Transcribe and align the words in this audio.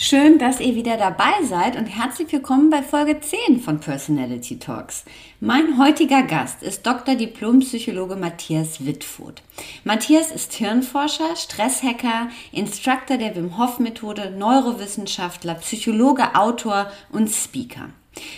Schön, 0.00 0.38
dass 0.38 0.60
ihr 0.60 0.76
wieder 0.76 0.96
dabei 0.96 1.42
seid 1.42 1.74
und 1.74 1.86
herzlich 1.86 2.30
willkommen 2.30 2.70
bei 2.70 2.84
Folge 2.84 3.18
10 3.18 3.58
von 3.58 3.80
Personality 3.80 4.60
Talks. 4.60 5.04
Mein 5.40 5.76
heutiger 5.76 6.22
Gast 6.22 6.62
ist 6.62 6.86
Dr. 6.86 7.16
Diplompsychologe 7.16 8.14
Matthias 8.14 8.86
Wittfurt. 8.86 9.42
Matthias 9.82 10.30
ist 10.30 10.52
Hirnforscher, 10.52 11.34
Stresshacker, 11.34 12.28
Instructor 12.52 13.16
der 13.16 13.34
Wim 13.34 13.58
Hof 13.58 13.80
Methode, 13.80 14.30
Neurowissenschaftler, 14.30 15.54
Psychologe, 15.54 16.36
Autor 16.36 16.92
und 17.10 17.28
Speaker. 17.28 17.88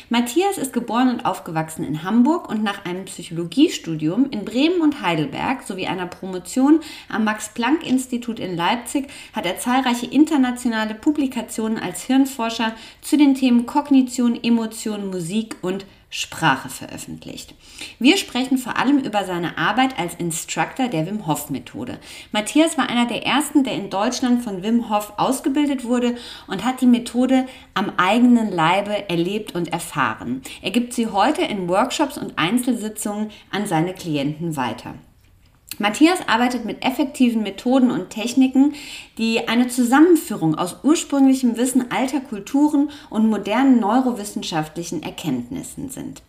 Matthias 0.08 0.58
ist 0.58 0.72
geboren 0.72 1.08
und 1.08 1.24
aufgewachsen 1.24 1.84
in 1.84 2.02
Hamburg 2.02 2.48
und 2.48 2.62
nach 2.62 2.84
einem 2.84 3.04
Psychologiestudium 3.04 4.30
in 4.30 4.44
Bremen 4.44 4.80
und 4.80 5.02
Heidelberg 5.02 5.62
sowie 5.62 5.86
einer 5.86 6.06
Promotion 6.06 6.80
am 7.08 7.24
Max-Planck-Institut 7.24 8.38
in 8.38 8.56
Leipzig 8.56 9.08
hat 9.32 9.46
er 9.46 9.58
zahlreiche 9.58 10.06
internationale 10.06 10.94
Publikationen 10.94 11.78
als 11.78 12.02
Hirnforscher 12.02 12.74
zu 13.00 13.16
den 13.16 13.34
Themen 13.34 13.66
Kognition, 13.66 14.38
Emotion, 14.42 15.10
Musik 15.10 15.56
und 15.62 15.86
Sprache 16.12 16.68
veröffentlicht. 16.68 17.54
Wir 18.00 18.16
sprechen 18.16 18.58
vor 18.58 18.76
allem 18.76 18.98
über 18.98 19.24
seine 19.24 19.56
Arbeit 19.56 19.96
als 19.96 20.14
Instructor 20.14 20.88
der 20.88 21.06
Wim 21.06 21.28
Hof 21.28 21.50
Methode. 21.50 22.00
Matthias 22.32 22.76
war 22.76 22.90
einer 22.90 23.06
der 23.06 23.24
ersten, 23.24 23.62
der 23.62 23.74
in 23.74 23.90
Deutschland 23.90 24.42
von 24.42 24.64
Wim 24.64 24.90
Hof 24.90 25.12
ausgebildet 25.18 25.84
wurde 25.84 26.16
und 26.48 26.64
hat 26.64 26.80
die 26.80 26.86
Methode 26.86 27.46
am 27.74 27.92
eigenen 27.96 28.50
Leibe 28.50 29.08
erlebt 29.08 29.54
und 29.54 29.72
erfahren. 29.72 30.42
Er 30.62 30.72
gibt 30.72 30.94
sie 30.94 31.06
heute 31.06 31.42
in 31.42 31.68
Workshops 31.68 32.18
und 32.18 32.36
Einzelsitzungen 32.36 33.30
an 33.52 33.66
seine 33.66 33.94
Klienten 33.94 34.56
weiter. 34.56 34.94
Matthias 35.78 36.18
arbeitet 36.26 36.64
mit 36.64 36.84
effektiven 36.84 37.42
Methoden 37.42 37.90
und 37.90 38.10
Techniken, 38.10 38.74
die 39.16 39.48
eine 39.48 39.68
Zusammenführung 39.68 40.54
aus 40.54 40.76
ursprünglichem 40.82 41.56
Wissen 41.56 41.90
alter 41.90 42.20
Kulturen 42.20 42.90
und 43.08 43.30
modernen 43.30 43.80
neurowissenschaftlichen 43.80 45.02
Erkenntnissen 45.02 45.88
sind. 45.88 46.22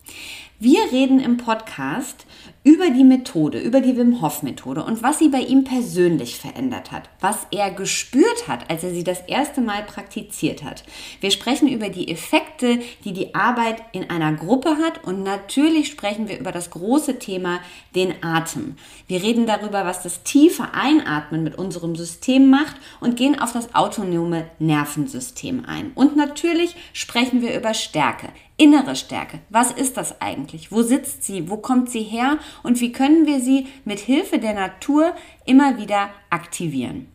Wir 0.59 0.79
reden 0.91 1.19
im 1.19 1.37
Podcast 1.37 2.25
über 2.63 2.91
die 2.91 3.03
Methode, 3.03 3.59
über 3.59 3.81
die 3.81 3.97
Wim 3.97 4.21
Hof 4.21 4.43
Methode 4.43 4.83
und 4.83 5.01
was 5.01 5.17
sie 5.17 5.29
bei 5.29 5.39
ihm 5.39 5.63
persönlich 5.63 6.37
verändert 6.37 6.91
hat, 6.91 7.09
was 7.19 7.47
er 7.49 7.71
gespürt 7.71 8.47
hat, 8.47 8.69
als 8.69 8.83
er 8.83 8.91
sie 8.91 9.03
das 9.03 9.21
erste 9.21 9.61
Mal 9.61 9.81
praktiziert 9.83 10.63
hat. 10.63 10.83
Wir 11.21 11.31
sprechen 11.31 11.67
über 11.67 11.89
die 11.89 12.09
Effekte, 12.09 12.79
die 13.03 13.13
die 13.13 13.33
Arbeit 13.33 13.81
in 13.93 14.11
einer 14.11 14.33
Gruppe 14.33 14.77
hat 14.77 15.03
und 15.03 15.23
natürlich 15.23 15.87
sprechen 15.87 16.29
wir 16.29 16.39
über 16.39 16.51
das 16.51 16.69
große 16.69 17.17
Thema 17.17 17.61
den 17.95 18.23
Atem. 18.23 18.75
Wir 19.07 19.23
reden 19.23 19.47
darüber, 19.47 19.83
was 19.83 20.03
das 20.03 20.21
tiefe 20.21 20.75
Einatmen 20.75 21.43
mit 21.43 21.57
unserem 21.57 21.95
System 21.95 22.51
macht 22.51 22.75
und 22.99 23.15
gehen 23.15 23.39
auf 23.39 23.53
das 23.53 23.73
autonome 23.73 24.45
Nervensystem 24.59 25.65
ein. 25.65 25.93
Und 25.95 26.15
natürlich 26.15 26.75
sprechen 26.93 27.41
wir 27.41 27.57
über 27.57 27.73
Stärke. 27.73 28.29
Innere 28.61 28.95
Stärke. 28.95 29.39
Was 29.49 29.71
ist 29.71 29.97
das 29.97 30.21
eigentlich? 30.21 30.71
Wo 30.71 30.83
sitzt 30.83 31.23
sie? 31.23 31.49
Wo 31.49 31.57
kommt 31.57 31.89
sie 31.89 32.03
her? 32.03 32.37
Und 32.63 32.79
wie 32.81 32.91
können 32.91 33.25
wir 33.25 33.39
sie 33.39 33.67
mit 33.85 33.99
Hilfe 33.99 34.39
der 34.39 34.53
Natur 34.53 35.15
immer 35.45 35.77
wieder 35.77 36.09
aktivieren? 36.29 37.07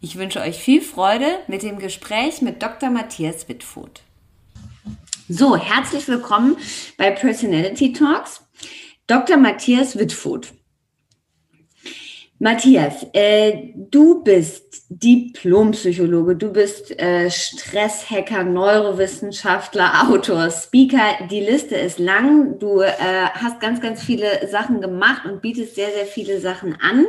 Ich 0.00 0.16
wünsche 0.16 0.40
euch 0.40 0.58
viel 0.58 0.82
Freude 0.82 1.38
mit 1.46 1.62
dem 1.62 1.78
Gespräch 1.78 2.42
mit 2.42 2.62
Dr. 2.62 2.90
Matthias 2.90 3.48
Wittfurt. 3.48 4.02
So, 5.28 5.56
herzlich 5.56 6.06
willkommen 6.08 6.58
bei 6.98 7.10
Personality 7.10 7.94
Talks. 7.94 8.42
Dr. 9.06 9.38
Matthias 9.38 9.96
Wittfurt. 9.96 10.52
Matthias, 12.40 13.06
äh, 13.12 13.70
du 13.76 14.24
bist 14.24 14.86
Diplompsychologe, 14.88 16.34
du 16.34 16.52
bist 16.52 16.90
äh, 16.98 17.30
Stresshacker, 17.30 18.42
Neurowissenschaftler, 18.42 20.08
Autor, 20.08 20.50
Speaker. 20.50 21.28
Die 21.30 21.38
Liste 21.38 21.76
ist 21.76 22.00
lang. 22.00 22.58
Du 22.58 22.80
äh, 22.80 22.90
hast 23.34 23.60
ganz, 23.60 23.80
ganz 23.80 24.02
viele 24.02 24.48
Sachen 24.48 24.80
gemacht 24.80 25.24
und 25.26 25.42
bietest 25.42 25.76
sehr, 25.76 25.92
sehr 25.92 26.06
viele 26.06 26.40
Sachen 26.40 26.76
an. 26.80 27.06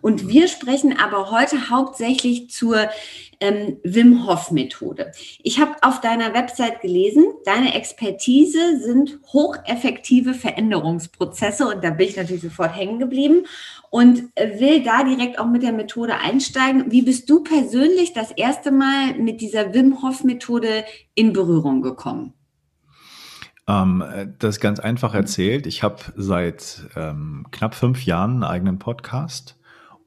Und 0.00 0.28
wir 0.28 0.46
sprechen 0.46 0.96
aber 0.96 1.32
heute 1.32 1.70
hauptsächlich 1.70 2.48
zur 2.50 2.88
ähm, 3.40 3.78
Wim 3.84 4.26
Hof 4.26 4.50
Methode. 4.50 5.12
Ich 5.42 5.60
habe 5.60 5.76
auf 5.82 6.00
deiner 6.00 6.34
Website 6.34 6.80
gelesen, 6.80 7.24
deine 7.44 7.74
Expertise 7.74 8.80
sind 8.80 9.18
hocheffektive 9.32 10.34
Veränderungsprozesse 10.34 11.66
und 11.66 11.84
da 11.84 11.90
bin 11.90 12.08
ich 12.08 12.16
natürlich 12.16 12.42
sofort 12.42 12.74
hängen 12.74 12.98
geblieben 12.98 13.44
und 13.90 14.24
will 14.36 14.82
da 14.82 15.04
direkt 15.04 15.38
auch 15.38 15.48
mit 15.48 15.62
der 15.62 15.72
Methode 15.72 16.16
einsteigen. 16.18 16.90
Wie 16.90 17.02
bist 17.02 17.28
du 17.30 17.42
persönlich 17.42 18.12
das 18.12 18.32
erste 18.32 18.70
Mal 18.70 19.14
mit 19.14 19.40
dieser 19.40 19.72
Wim 19.72 20.02
Hof 20.02 20.24
Methode 20.24 20.84
in 21.14 21.32
Berührung 21.32 21.82
gekommen? 21.82 22.34
Ähm, 23.68 24.02
das 24.38 24.56
ist 24.56 24.60
ganz 24.60 24.80
einfach 24.80 25.14
erzählt. 25.14 25.66
Ich 25.66 25.82
habe 25.82 25.96
seit 26.16 26.86
ähm, 26.96 27.46
knapp 27.50 27.74
fünf 27.74 28.04
Jahren 28.04 28.32
einen 28.32 28.44
eigenen 28.44 28.78
Podcast 28.78 29.57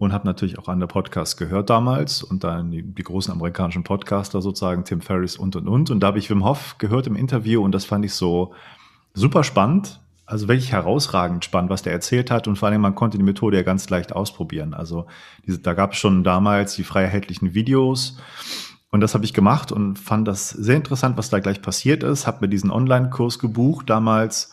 und 0.02 0.14
habe 0.14 0.26
natürlich 0.26 0.58
auch 0.58 0.68
andere 0.68 0.88
Podcasts 0.88 1.38
gehört 1.38 1.70
damals 1.70 2.24
und 2.24 2.44
dann 2.44 2.72
die, 2.72 2.82
die, 2.82 3.04
großen 3.04 3.32
amerikanischen 3.32 3.84
Podcaster 3.84 4.42
sozusagen, 4.42 4.84
Tim 4.84 5.00
Ferriss 5.00 5.38
und 5.38 5.56
und 5.56 5.68
und. 5.68 5.92
Und 5.92 6.00
da 6.00 6.08
habe 6.08 6.18
ich 6.18 6.28
Wim 6.32 6.44
Hof 6.44 6.80
gehört 6.80 7.06
im 7.06 7.16
Interview 7.16 7.64
und 7.64 7.72
das 7.72 7.86
fand 7.86 8.04
ich 8.04 8.16
so 8.16 8.56
super 9.14 9.44
spannend. 9.44 10.00
Also 10.26 10.48
wirklich 10.48 10.72
herausragend 10.72 11.46
spannend, 11.46 11.70
was 11.70 11.84
der 11.84 11.94
erzählt 11.94 12.32
hat 12.32 12.48
und 12.48 12.56
vor 12.56 12.70
allem 12.70 12.82
man 12.82 12.96
konnte 12.96 13.20
die 13.20 13.24
Methode 13.24 13.58
ja 13.58 13.64
ganz 13.64 13.92
leicht 13.92 14.12
ausprobieren. 14.12 14.74
Also 14.74 15.06
diese, 15.46 15.60
da 15.60 15.76
gab 15.76 15.92
es 15.92 16.00
schon 16.00 16.24
damals 16.24 16.74
die 16.74 16.84
frei 16.84 17.04
erhältlichen 17.04 17.54
Videos 17.54 18.18
und 18.90 19.02
das 19.02 19.14
habe 19.14 19.24
ich 19.24 19.36
gemacht 19.36 19.72
und 19.72 20.00
fand 20.00 20.28
das 20.28 20.50
sehr 20.50 20.78
interessant, 20.78 21.16
was 21.16 21.30
da 21.30 21.40
gleich 21.40 21.62
passiert 21.62 22.02
ist. 22.02 22.26
Habe 22.26 22.40
mir 22.42 22.50
diesen 22.50 22.72
Online-Kurs 22.72 23.38
gebucht 23.38 23.88
damals 23.88 24.52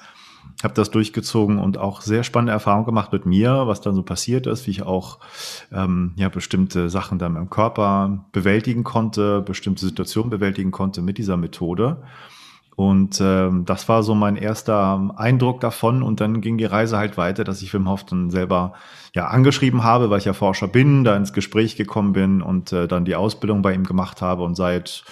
habe 0.63 0.75
das 0.75 0.91
durchgezogen 0.91 1.59
und 1.59 1.79
auch 1.79 2.01
sehr 2.01 2.25
spannende 2.25 2.53
Erfahrungen 2.53 2.87
gemacht 2.87 3.13
mit 3.13 3.27
mir, 3.27 3.67
was 3.67 3.81
dann 3.81 3.95
so 3.95 4.03
passiert 4.03 4.47
ist, 4.47 4.67
wie 4.67 4.73
ich 4.73 4.83
auch 4.83 5.19
ähm, 5.73 6.13
ja 6.17 6.29
bestimmte 6.29 6.91
Sachen 6.91 7.19
dann 7.19 7.37
im 7.37 7.49
Körper 7.49 8.25
bewältigen 8.33 8.83
konnte, 8.83 9.41
bestimmte 9.41 9.87
Situationen 9.87 10.31
bewältigen 10.31 10.73
konnte 10.73 11.01
mit 11.01 11.19
dieser 11.19 11.37
Methode. 11.37 12.03
Und 12.79 13.21
ähm, 13.21 13.65
das 13.65 13.89
war 13.89 14.05
so 14.05 14.15
mein 14.15 14.37
erster 14.37 15.13
Eindruck 15.17 15.61
davon. 15.61 16.01
Und 16.01 16.21
dann 16.21 16.41
ging 16.41 16.59
die 16.59 16.65
Reise 16.65 16.97
halt 16.97 17.17
weiter, 17.17 17.43
dass 17.43 17.61
ich 17.61 17.75
Wim 17.75 17.89
Hof 17.89 18.05
dann 18.05 18.31
selber 18.31 18.73
ja 19.17 19.27
angeschrieben 19.27 19.83
habe, 19.83 20.11
weil 20.11 20.21
ich 20.21 20.27
ja 20.27 20.33
Forscher 20.33 20.69
bin, 20.69 21.03
da 21.03 21.17
ins 21.17 21.33
Gespräch 21.33 21.75
gekommen 21.75 22.13
bin 22.13 22.41
und 22.41 22.73
äh, 22.73 22.87
dann 22.87 23.05
die 23.05 23.17
Ausbildung 23.17 23.63
bei 23.63 23.75
ihm 23.75 23.83
gemacht 23.83 24.23
habe. 24.23 24.45
Und 24.45 24.55
seit, 24.55 25.03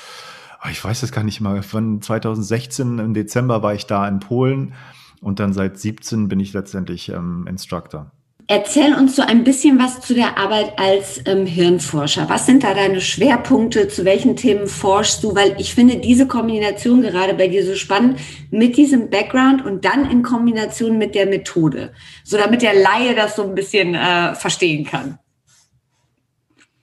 ich 0.70 0.84
weiß 0.84 1.02
es 1.02 1.10
gar 1.10 1.24
nicht 1.24 1.40
mal, 1.40 1.60
von 1.64 2.00
2016 2.00 3.00
im 3.00 3.14
Dezember 3.14 3.64
war 3.64 3.74
ich 3.74 3.86
da 3.86 4.06
in 4.06 4.20
Polen 4.20 4.74
und 5.20 5.40
dann 5.40 5.52
seit 5.52 5.78
17 5.78 6.28
bin 6.28 6.40
ich 6.40 6.52
letztendlich 6.52 7.08
ähm, 7.08 7.46
Instructor. 7.48 8.12
Erzähl 8.48 8.94
uns 8.94 9.16
so 9.16 9.22
ein 9.22 9.42
bisschen 9.42 9.76
was 9.80 10.00
zu 10.00 10.14
der 10.14 10.38
Arbeit 10.38 10.78
als 10.78 11.20
ähm, 11.26 11.46
Hirnforscher. 11.46 12.28
Was 12.28 12.46
sind 12.46 12.62
da 12.62 12.74
deine 12.74 13.00
Schwerpunkte? 13.00 13.88
Zu 13.88 14.04
welchen 14.04 14.36
Themen 14.36 14.68
forschst 14.68 15.24
du? 15.24 15.34
Weil 15.34 15.56
ich 15.58 15.74
finde 15.74 15.96
diese 15.96 16.28
Kombination 16.28 17.02
gerade 17.02 17.34
bei 17.34 17.48
dir 17.48 17.66
so 17.66 17.74
spannend 17.74 18.20
mit 18.52 18.76
diesem 18.76 19.10
Background 19.10 19.64
und 19.64 19.84
dann 19.84 20.08
in 20.08 20.22
Kombination 20.22 20.96
mit 20.96 21.16
der 21.16 21.26
Methode, 21.26 21.92
so 22.22 22.36
damit 22.36 22.62
der 22.62 22.74
Laie 22.74 23.16
das 23.16 23.34
so 23.34 23.42
ein 23.42 23.56
bisschen 23.56 23.96
äh, 23.96 24.36
verstehen 24.36 24.84
kann. 24.84 25.18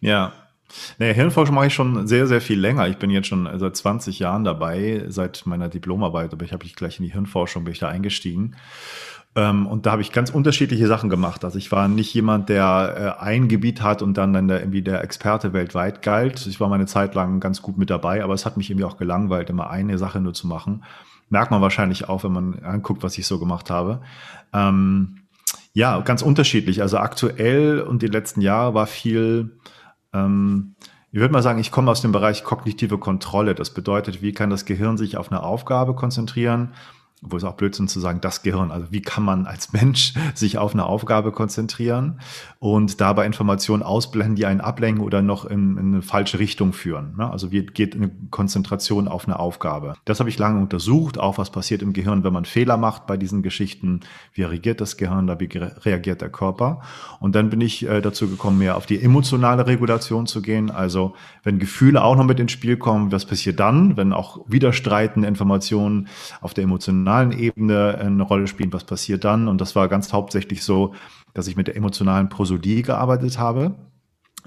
Ja, 0.01 0.33
Naja, 0.97 1.13
Hirnforschung 1.13 1.55
mache 1.55 1.67
ich 1.67 1.73
schon 1.73 2.07
sehr, 2.07 2.27
sehr 2.27 2.41
viel 2.41 2.59
länger. 2.59 2.87
Ich 2.87 2.97
bin 2.97 3.09
jetzt 3.09 3.27
schon 3.27 3.49
seit 3.59 3.75
20 3.75 4.19
Jahren 4.19 4.43
dabei, 4.43 5.05
seit 5.07 5.45
meiner 5.45 5.69
Diplomarbeit, 5.69 6.33
aber 6.33 6.45
ich 6.45 6.53
habe 6.53 6.65
gleich 6.67 6.99
in 6.99 7.05
die 7.05 7.11
Hirnforschung 7.11 7.63
bin 7.63 7.73
ich 7.73 7.79
da 7.79 7.89
eingestiegen. 7.89 8.55
Ähm, 9.35 9.65
und 9.65 9.85
da 9.85 9.91
habe 9.91 10.01
ich 10.01 10.11
ganz 10.11 10.29
unterschiedliche 10.29 10.87
Sachen 10.87 11.09
gemacht. 11.09 11.43
Also 11.43 11.57
ich 11.57 11.71
war 11.71 11.87
nicht 11.87 12.13
jemand, 12.13 12.49
der 12.49 13.17
äh, 13.19 13.23
ein 13.23 13.47
Gebiet 13.47 13.81
hat 13.81 14.01
und 14.01 14.15
dann, 14.15 14.33
irgendwie 14.49 14.83
der 14.83 15.03
Experte 15.03 15.53
weltweit 15.53 16.01
galt. 16.01 16.45
Ich 16.45 16.59
war 16.59 16.69
meine 16.69 16.85
Zeit 16.85 17.15
lang 17.15 17.39
ganz 17.39 17.61
gut 17.61 17.77
mit 17.77 17.89
dabei, 17.89 18.23
aber 18.23 18.33
es 18.33 18.45
hat 18.45 18.57
mich 18.57 18.69
irgendwie 18.69 18.85
auch 18.85 18.97
gelangweilt, 18.97 19.49
immer 19.49 19.69
eine 19.69 19.97
Sache 19.97 20.19
nur 20.19 20.33
zu 20.33 20.47
machen. 20.47 20.83
Merkt 21.29 21.49
man 21.49 21.61
wahrscheinlich 21.61 22.09
auch, 22.09 22.23
wenn 22.23 22.31
man 22.31 22.59
anguckt, 22.59 23.01
was 23.01 23.17
ich 23.17 23.25
so 23.25 23.39
gemacht 23.39 23.71
habe. 23.71 24.01
Ähm, 24.53 25.23
ja, 25.73 25.99
ganz 26.01 26.21
unterschiedlich. 26.21 26.83
Also 26.83 26.97
aktuell 26.97 27.81
und 27.81 28.03
die 28.03 28.07
letzten 28.07 28.41
Jahre 28.41 28.75
war 28.75 28.85
viel, 28.85 29.57
ähm, 30.13 30.75
ich 31.11 31.19
würde 31.19 31.31
mal 31.31 31.43
sagen, 31.43 31.59
ich 31.59 31.71
komme 31.71 31.91
aus 31.91 32.01
dem 32.01 32.11
Bereich 32.11 32.43
kognitive 32.43 32.97
Kontrolle. 32.97 33.53
Das 33.53 33.69
bedeutet, 33.69 34.23
wie 34.23 34.33
kann 34.33 34.49
das 34.49 34.65
Gehirn 34.65 34.97
sich 34.97 35.15
auf 35.15 35.31
eine 35.31 35.43
Aufgabe 35.43 35.93
konzentrieren? 35.93 36.73
Wo 37.25 37.37
es 37.37 37.43
auch 37.43 37.55
Blödsinn 37.55 37.87
zu 37.87 37.99
sagen, 37.99 38.21
das 38.21 38.43
Gehirn. 38.43 38.71
Also 38.71 38.87
wie 38.91 39.01
kann 39.01 39.23
man 39.23 39.45
als 39.45 39.73
Mensch 39.73 40.13
sich 40.33 40.57
auf 40.57 40.73
eine 40.73 40.85
Aufgabe 40.85 41.31
konzentrieren 41.31 42.19
und 42.59 43.01
dabei 43.01 43.25
Informationen 43.25 43.83
ausblenden, 43.83 44.35
die 44.35 44.45
einen 44.45 44.61
ablenken 44.61 45.03
oder 45.03 45.21
noch 45.21 45.45
in, 45.45 45.77
in 45.77 45.93
eine 45.93 46.01
falsche 46.01 46.39
Richtung 46.39 46.73
führen. 46.73 47.15
Ne? 47.17 47.29
Also 47.29 47.51
wie 47.51 47.65
geht 47.65 47.95
eine 47.95 48.11
Konzentration 48.29 49.07
auf 49.07 49.25
eine 49.27 49.39
Aufgabe? 49.39 49.95
Das 50.05 50.19
habe 50.19 50.29
ich 50.29 50.37
lange 50.37 50.59
untersucht, 50.59 51.17
auch 51.17 51.37
was 51.37 51.51
passiert 51.51 51.81
im 51.81 51.93
Gehirn, 51.93 52.23
wenn 52.23 52.33
man 52.33 52.45
Fehler 52.45 52.77
macht 52.77 53.07
bei 53.07 53.17
diesen 53.17 53.41
Geschichten. 53.41 54.01
Wie 54.33 54.43
reagiert 54.43 54.81
das 54.81 54.97
Gehirn, 54.97 55.27
da 55.27 55.39
wie 55.39 55.49
reagiert 55.55 56.21
der 56.21 56.29
Körper? 56.29 56.81
Und 57.19 57.35
dann 57.35 57.49
bin 57.49 57.61
ich 57.61 57.87
äh, 57.87 58.01
dazu 58.01 58.27
gekommen, 58.29 58.59
mehr 58.59 58.77
auf 58.77 58.85
die 58.85 59.01
emotionale 59.01 59.65
Regulation 59.67 60.27
zu 60.27 60.41
gehen. 60.41 60.71
Also 60.71 61.13
wenn 61.43 61.59
Gefühle 61.59 62.03
auch 62.03 62.15
noch 62.15 62.25
mit 62.25 62.39
ins 62.39 62.51
Spiel 62.51 62.77
kommen, 62.77 63.11
was 63.11 63.25
passiert 63.25 63.59
dann, 63.59 63.97
wenn 63.97 64.13
auch 64.13 64.41
widerstreitende 64.47 65.27
Informationen 65.27 66.07
auf 66.41 66.53
der 66.53 66.63
emotionalen 66.63 67.12
emotionalen 67.13 67.31
Ebene 67.31 67.97
eine 67.99 68.23
Rolle 68.23 68.47
spielen, 68.47 68.73
was 68.73 68.83
passiert 68.83 69.23
dann. 69.23 69.47
Und 69.47 69.61
das 69.61 69.75
war 69.75 69.87
ganz 69.87 70.13
hauptsächlich 70.13 70.63
so, 70.63 70.93
dass 71.33 71.47
ich 71.47 71.55
mit 71.55 71.67
der 71.67 71.75
emotionalen 71.75 72.29
Prosodie 72.29 72.81
gearbeitet 72.81 73.39
habe. 73.39 73.75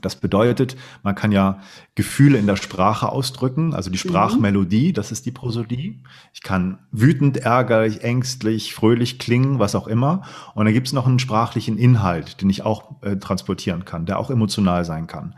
Das 0.03 0.17
bedeutet, 0.17 0.77
man 1.03 1.15
kann 1.15 1.33
ja 1.33 1.59
Gefühle 1.95 2.37
in 2.37 2.47
der 2.47 2.57
Sprache 2.57 3.09
ausdrücken, 3.09 3.73
also 3.73 3.89
die 3.89 3.97
mhm. 3.97 4.11
Sprachmelodie, 4.11 4.93
das 4.93 5.11
ist 5.11 5.25
die 5.25 5.31
Prosodie. 5.31 6.03
Ich 6.35 6.43
kann 6.43 6.79
wütend, 6.93 7.39
ärgerlich, 7.39 8.03
ängstlich, 8.03 8.75
fröhlich 8.75 9.19
klingen, 9.19 9.59
was 9.59 9.75
auch 9.75 9.87
immer. 9.87 10.23
Und 10.55 10.67
dann 10.67 10.75
gibt 10.75 10.89
es 10.89 10.93
noch 10.93 11.07
einen 11.07 11.19
sprachlichen 11.19 11.79
Inhalt, 11.79 12.43
den 12.43 12.51
ich 12.51 12.63
auch 12.63 13.03
äh, 13.03 13.17
transportieren 13.17 13.87
kann, 13.87 14.05
der 14.05 14.19
auch 14.19 14.31
emotional 14.31 14.85
sein 14.85 15.07
kann. 15.07 15.35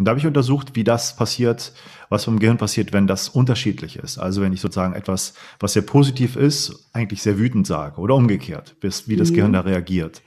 Und 0.00 0.06
da 0.06 0.12
habe 0.12 0.18
ich 0.18 0.26
untersucht, 0.26 0.76
wie 0.76 0.82
das 0.82 1.14
passiert, 1.14 1.74
was 2.08 2.24
vom 2.24 2.38
Gehirn 2.38 2.56
passiert, 2.56 2.94
wenn 2.94 3.06
das 3.06 3.28
unterschiedlich 3.28 3.96
ist. 3.96 4.16
Also 4.16 4.40
wenn 4.40 4.54
ich 4.54 4.62
sozusagen 4.62 4.94
etwas, 4.94 5.34
was 5.58 5.74
sehr 5.74 5.82
positiv 5.82 6.36
ist, 6.36 6.88
eigentlich 6.94 7.20
sehr 7.20 7.38
wütend 7.38 7.66
sage 7.66 8.00
oder 8.00 8.14
umgekehrt, 8.14 8.76
bis, 8.80 9.08
wie 9.08 9.16
das 9.16 9.30
mhm. 9.30 9.34
Gehirn 9.34 9.52
da 9.52 9.60
reagiert. 9.60 10.22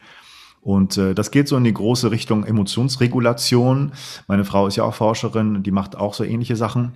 Und 0.61 0.99
äh, 0.99 1.15
das 1.15 1.31
geht 1.31 1.47
so 1.47 1.57
in 1.57 1.63
die 1.63 1.73
große 1.73 2.11
Richtung 2.11 2.43
Emotionsregulation. 2.43 3.93
Meine 4.27 4.45
Frau 4.45 4.67
ist 4.67 4.75
ja 4.75 4.83
auch 4.83 4.93
Forscherin, 4.93 5.63
die 5.63 5.71
macht 5.71 5.95
auch 5.97 6.13
so 6.13 6.23
ähnliche 6.23 6.55
Sachen. 6.55 6.91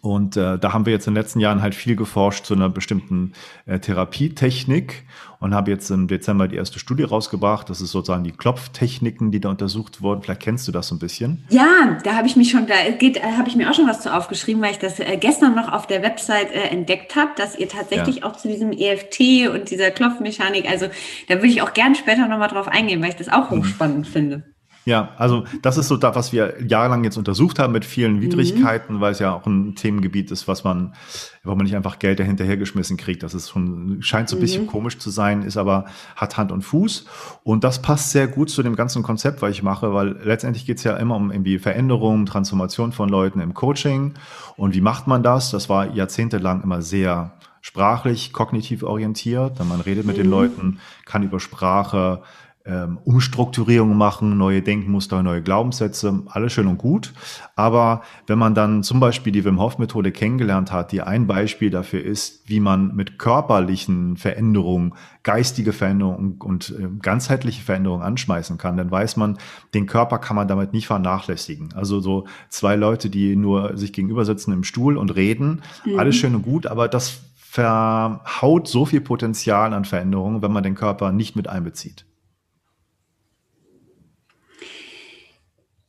Und 0.00 0.36
äh, 0.36 0.58
da 0.58 0.72
haben 0.72 0.86
wir 0.86 0.92
jetzt 0.92 1.06
in 1.06 1.14
den 1.14 1.22
letzten 1.22 1.40
Jahren 1.40 1.62
halt 1.62 1.74
viel 1.74 1.96
geforscht 1.96 2.44
zu 2.44 2.54
einer 2.54 2.68
bestimmten 2.68 3.32
äh, 3.66 3.78
Therapietechnik 3.78 5.04
und 5.40 5.54
habe 5.54 5.70
jetzt 5.70 5.90
im 5.90 6.08
Dezember 6.08 6.48
die 6.48 6.56
erste 6.56 6.78
Studie 6.78 7.02
rausgebracht. 7.02 7.68
Das 7.68 7.80
ist 7.80 7.90
sozusagen 7.90 8.24
die 8.24 8.32
Klopftechniken, 8.32 9.30
die 9.30 9.40
da 9.40 9.50
untersucht 9.50 10.00
wurden. 10.00 10.22
Vielleicht 10.22 10.40
kennst 10.40 10.66
du 10.68 10.72
das 10.72 10.88
so 10.88 10.94
ein 10.94 10.98
bisschen. 10.98 11.44
Ja, 11.50 11.98
da 12.02 12.14
habe 12.14 12.26
ich 12.26 12.36
mich 12.36 12.50
schon, 12.50 12.66
da 12.66 12.74
geht, 12.98 13.18
äh, 13.18 13.20
habe 13.36 13.48
ich 13.48 13.56
mir 13.56 13.70
auch 13.70 13.74
schon 13.74 13.86
was 13.86 14.00
zu 14.00 14.14
aufgeschrieben, 14.14 14.62
weil 14.62 14.72
ich 14.72 14.78
das 14.78 15.00
äh, 15.00 15.16
gestern 15.18 15.54
noch 15.54 15.72
auf 15.72 15.86
der 15.86 16.02
Website 16.02 16.50
äh, 16.52 16.68
entdeckt 16.68 17.14
habe, 17.16 17.32
dass 17.36 17.58
ihr 17.58 17.68
tatsächlich 17.68 18.16
ja. 18.16 18.24
auch 18.24 18.36
zu 18.36 18.48
diesem 18.48 18.72
EFT 18.72 19.50
und 19.52 19.70
dieser 19.70 19.90
Klopfmechanik, 19.90 20.68
also 20.68 20.86
da 21.28 21.34
würde 21.36 21.48
ich 21.48 21.62
auch 21.62 21.74
gern 21.74 21.94
später 21.94 22.26
nochmal 22.26 22.48
drauf 22.48 22.68
eingehen, 22.68 23.02
weil 23.02 23.10
ich 23.10 23.16
das 23.16 23.28
auch 23.28 23.50
mhm. 23.50 23.58
hochspannend 23.58 24.08
mhm. 24.08 24.12
finde. 24.12 24.53
Ja, 24.86 25.10
also 25.16 25.44
das 25.62 25.78
ist 25.78 25.88
so 25.88 25.96
das, 25.96 26.14
was 26.14 26.32
wir 26.32 26.62
jahrelang 26.62 27.04
jetzt 27.04 27.16
untersucht 27.16 27.58
haben 27.58 27.72
mit 27.72 27.86
vielen 27.86 28.20
Widrigkeiten, 28.20 28.96
mhm. 28.96 29.00
weil 29.00 29.12
es 29.12 29.18
ja 29.18 29.34
auch 29.34 29.46
ein 29.46 29.74
Themengebiet 29.74 30.30
ist, 30.30 30.46
was 30.46 30.62
man, 30.62 30.94
wo 31.42 31.54
man 31.54 31.64
nicht 31.64 31.74
einfach 31.74 31.98
Geld 31.98 32.20
dahinterhergeschmissen 32.20 32.98
kriegt. 32.98 33.22
Das 33.22 33.32
ist 33.32 33.48
schon, 33.48 34.02
scheint 34.02 34.28
so 34.28 34.36
ein 34.36 34.40
bisschen 34.40 34.64
mhm. 34.64 34.68
komisch 34.68 34.98
zu 34.98 35.08
sein, 35.08 35.42
ist 35.42 35.56
aber, 35.56 35.86
hat 36.16 36.36
Hand 36.36 36.52
und 36.52 36.62
Fuß. 36.62 37.06
Und 37.44 37.64
das 37.64 37.80
passt 37.80 38.10
sehr 38.10 38.28
gut 38.28 38.50
zu 38.50 38.62
dem 38.62 38.76
ganzen 38.76 39.02
Konzept, 39.02 39.40
was 39.40 39.52
ich 39.52 39.62
mache, 39.62 39.94
weil 39.94 40.18
letztendlich 40.22 40.66
geht 40.66 40.78
es 40.78 40.84
ja 40.84 40.96
immer 40.96 41.16
um 41.16 41.30
irgendwie 41.30 41.58
Veränderung, 41.58 42.26
Transformation 42.26 42.92
von 42.92 43.08
Leuten 43.08 43.40
im 43.40 43.54
Coaching. 43.54 44.14
Und 44.56 44.74
wie 44.74 44.82
macht 44.82 45.06
man 45.06 45.22
das? 45.22 45.50
Das 45.50 45.70
war 45.70 45.94
jahrzehntelang 45.94 46.62
immer 46.62 46.82
sehr 46.82 47.32
sprachlich, 47.62 48.34
kognitiv 48.34 48.82
orientiert. 48.82 49.58
Man 49.66 49.80
redet 49.80 50.04
mit 50.04 50.18
mhm. 50.18 50.22
den 50.22 50.30
Leuten, 50.30 50.80
kann 51.06 51.22
über 51.22 51.40
Sprache 51.40 52.20
ähm, 52.66 52.98
Umstrukturierungen 53.04 53.96
machen, 53.96 54.38
neue 54.38 54.62
Denkmuster, 54.62 55.22
neue 55.22 55.42
Glaubenssätze, 55.42 56.22
alles 56.26 56.54
schön 56.54 56.66
und 56.66 56.78
gut. 56.78 57.12
Aber 57.56 58.02
wenn 58.26 58.38
man 58.38 58.54
dann 58.54 58.82
zum 58.82 59.00
Beispiel 59.00 59.34
die 59.34 59.44
Wim 59.44 59.60
Hof 59.60 59.76
Methode 59.76 60.12
kennengelernt 60.12 60.72
hat, 60.72 60.90
die 60.90 61.02
ein 61.02 61.26
Beispiel 61.26 61.68
dafür 61.68 62.02
ist, 62.02 62.48
wie 62.48 62.60
man 62.60 62.96
mit 62.96 63.18
körperlichen 63.18 64.16
Veränderungen, 64.16 64.94
geistige 65.24 65.74
Veränderungen 65.74 66.38
und 66.38 66.74
äh, 66.78 66.88
ganzheitliche 67.02 67.62
Veränderungen 67.62 68.02
anschmeißen 68.02 68.56
kann, 68.56 68.78
dann 68.78 68.90
weiß 68.90 69.18
man, 69.18 69.36
den 69.74 69.84
Körper 69.84 70.18
kann 70.18 70.36
man 70.36 70.48
damit 70.48 70.72
nicht 70.72 70.86
vernachlässigen. 70.86 71.74
Also 71.74 72.00
so 72.00 72.26
zwei 72.48 72.76
Leute, 72.76 73.10
die 73.10 73.36
nur 73.36 73.76
sich 73.76 73.92
gegenüber 73.92 74.24
sitzen 74.24 74.52
im 74.52 74.64
Stuhl 74.64 74.96
und 74.96 75.14
reden, 75.14 75.60
mhm. 75.84 75.98
alles 75.98 76.16
schön 76.16 76.34
und 76.34 76.42
gut, 76.42 76.66
aber 76.66 76.88
das 76.88 77.20
verhaut 77.34 78.68
so 78.68 78.86
viel 78.86 79.02
Potenzial 79.02 79.74
an 79.74 79.84
Veränderungen, 79.84 80.40
wenn 80.40 80.50
man 80.50 80.62
den 80.62 80.74
Körper 80.74 81.12
nicht 81.12 81.36
mit 81.36 81.46
einbezieht. 81.46 82.06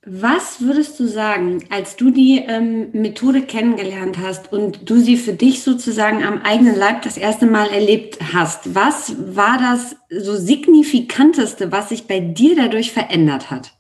Was 0.08 0.62
würdest 0.62 1.00
du 1.00 1.08
sagen, 1.08 1.64
als 1.72 1.96
du 1.96 2.12
die 2.12 2.38
ähm, 2.38 2.92
Methode 2.94 3.42
kennengelernt 3.42 4.20
hast 4.20 4.54
und 4.54 4.88
du 4.88 5.00
sie 5.00 5.18
für 5.18 5.34
dich 5.34 5.64
sozusagen 5.64 6.24
am 6.24 6.44
eigenen 6.44 6.76
Leib 6.76 7.02
das 7.02 7.18
erste 7.18 7.48
Mal 7.48 7.70
erlebt 7.70 8.20
hast? 8.32 8.76
Was 8.76 9.16
war 9.36 9.58
das 9.58 9.96
so 10.12 10.36
signifikanteste, 10.36 11.72
was 11.72 11.90
sich 11.90 12.06
bei 12.06 12.20
dir 12.20 12.56
dadurch 12.56 12.92
verändert 12.92 13.50
hat? 13.50 13.74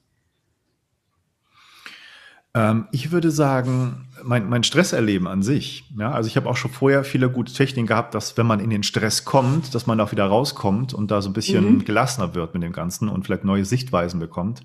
Ähm, 2.56 2.88
ich 2.92 3.12
würde 3.12 3.30
sagen, 3.30 4.08
mein, 4.24 4.50
mein 4.50 4.64
Stresserleben 4.64 5.28
an 5.28 5.44
sich. 5.44 5.84
Ja, 5.96 6.12
also 6.12 6.26
ich 6.28 6.38
habe 6.38 6.50
auch 6.50 6.58
schon 6.58 6.72
vorher 6.72 7.04
viele 7.04 7.30
gute 7.30 7.54
Techniken 7.54 7.86
gehabt, 7.86 8.16
dass 8.16 8.36
wenn 8.36 8.48
man 8.48 8.60
in 8.60 8.72
den 8.72 8.82
Stress 8.82 9.26
kommt, 9.26 9.76
dass 9.76 9.86
man 9.86 10.02
auch 10.02 10.12
wieder 10.12 10.26
rauskommt 10.26 10.92
und 10.92 11.12
da 11.12 11.22
so 11.22 11.30
ein 11.30 11.34
bisschen 11.34 11.74
mhm. 11.74 11.86
gelassener 11.86 12.34
wird 12.34 12.56
mit 12.56 12.64
dem 12.64 12.72
Ganzen 12.72 13.10
und 13.10 13.26
vielleicht 13.26 13.44
neue 13.44 13.66
Sichtweisen 13.66 14.20
bekommt. 14.20 14.64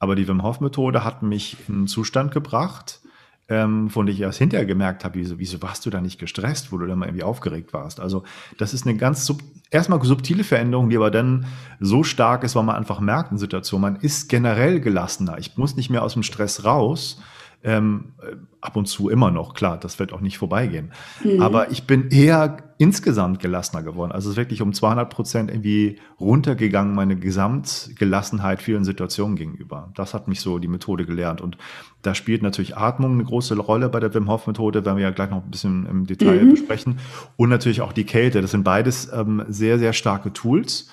Aber 0.00 0.16
die 0.16 0.26
Wim 0.26 0.42
Hof 0.42 0.60
Methode 0.60 1.04
hat 1.04 1.22
mich 1.22 1.56
in 1.68 1.74
einen 1.74 1.86
Zustand 1.86 2.32
gebracht, 2.32 3.00
ähm, 3.48 3.90
von 3.90 4.06
dem 4.06 4.14
ich 4.14 4.20
erst 4.20 4.38
hinterher 4.38 4.64
gemerkt 4.64 5.04
habe, 5.04 5.16
wieso, 5.16 5.38
wieso 5.38 5.60
warst 5.60 5.84
du 5.84 5.90
da 5.90 6.00
nicht 6.00 6.18
gestresst, 6.18 6.72
wo 6.72 6.78
du 6.78 6.86
dann 6.86 6.98
mal 6.98 7.06
irgendwie 7.06 7.22
aufgeregt 7.22 7.72
warst. 7.72 8.00
Also 8.00 8.22
das 8.58 8.72
ist 8.72 8.86
eine 8.86 8.96
ganz 8.96 9.26
sub 9.26 9.42
erstmal 9.70 10.02
subtile 10.02 10.42
Veränderung, 10.42 10.88
die 10.88 10.96
aber 10.96 11.10
dann 11.10 11.46
so 11.78 12.02
stark 12.02 12.44
ist, 12.44 12.56
weil 12.56 12.62
man 12.62 12.76
einfach 12.76 13.00
merkt 13.00 13.30
in 13.30 13.38
Situationen, 13.38 13.92
man 13.92 14.02
ist 14.02 14.28
generell 14.28 14.80
gelassener. 14.80 15.38
Ich 15.38 15.56
muss 15.56 15.76
nicht 15.76 15.90
mehr 15.90 16.02
aus 16.02 16.14
dem 16.14 16.22
Stress 16.22 16.64
raus, 16.64 17.20
ähm, 17.62 18.12
ab 18.60 18.76
und 18.76 18.86
zu 18.86 19.08
immer 19.08 19.30
noch, 19.30 19.54
klar, 19.54 19.78
das 19.78 19.98
wird 19.98 20.12
auch 20.12 20.20
nicht 20.20 20.38
vorbeigehen. 20.38 20.92
Mhm. 21.22 21.42
Aber 21.42 21.70
ich 21.70 21.86
bin 21.86 22.08
eher 22.08 22.58
insgesamt 22.78 23.40
gelassener 23.40 23.82
geworden. 23.82 24.12
Also 24.12 24.28
es 24.28 24.32
ist 24.32 24.36
wirklich 24.38 24.62
um 24.62 24.72
200 24.72 25.10
Prozent 25.10 25.50
irgendwie 25.50 25.96
runtergegangen, 26.18 26.94
meine 26.94 27.16
Gesamtgelassenheit 27.16 28.62
vielen 28.62 28.84
Situationen 28.84 29.36
gegenüber. 29.36 29.90
Das 29.94 30.14
hat 30.14 30.28
mich 30.28 30.40
so 30.40 30.58
die 30.58 30.68
Methode 30.68 31.04
gelernt. 31.04 31.42
Und 31.42 31.58
da 32.00 32.14
spielt 32.14 32.42
natürlich 32.42 32.76
Atmung 32.78 33.12
eine 33.12 33.24
große 33.24 33.56
Rolle 33.58 33.90
bei 33.90 34.00
der 34.00 34.14
Wim 34.14 34.30
Hof 34.30 34.46
Methode, 34.46 34.84
werden 34.86 34.96
wir 34.96 35.04
ja 35.04 35.10
gleich 35.10 35.30
noch 35.30 35.44
ein 35.44 35.50
bisschen 35.50 35.86
im 35.86 36.06
Detail 36.06 36.44
mhm. 36.44 36.50
besprechen. 36.50 36.98
Und 37.36 37.50
natürlich 37.50 37.82
auch 37.82 37.92
die 37.92 38.04
Kälte. 38.04 38.40
Das 38.40 38.52
sind 38.52 38.64
beides 38.64 39.12
ähm, 39.12 39.44
sehr, 39.48 39.78
sehr 39.78 39.92
starke 39.92 40.32
Tools. 40.32 40.90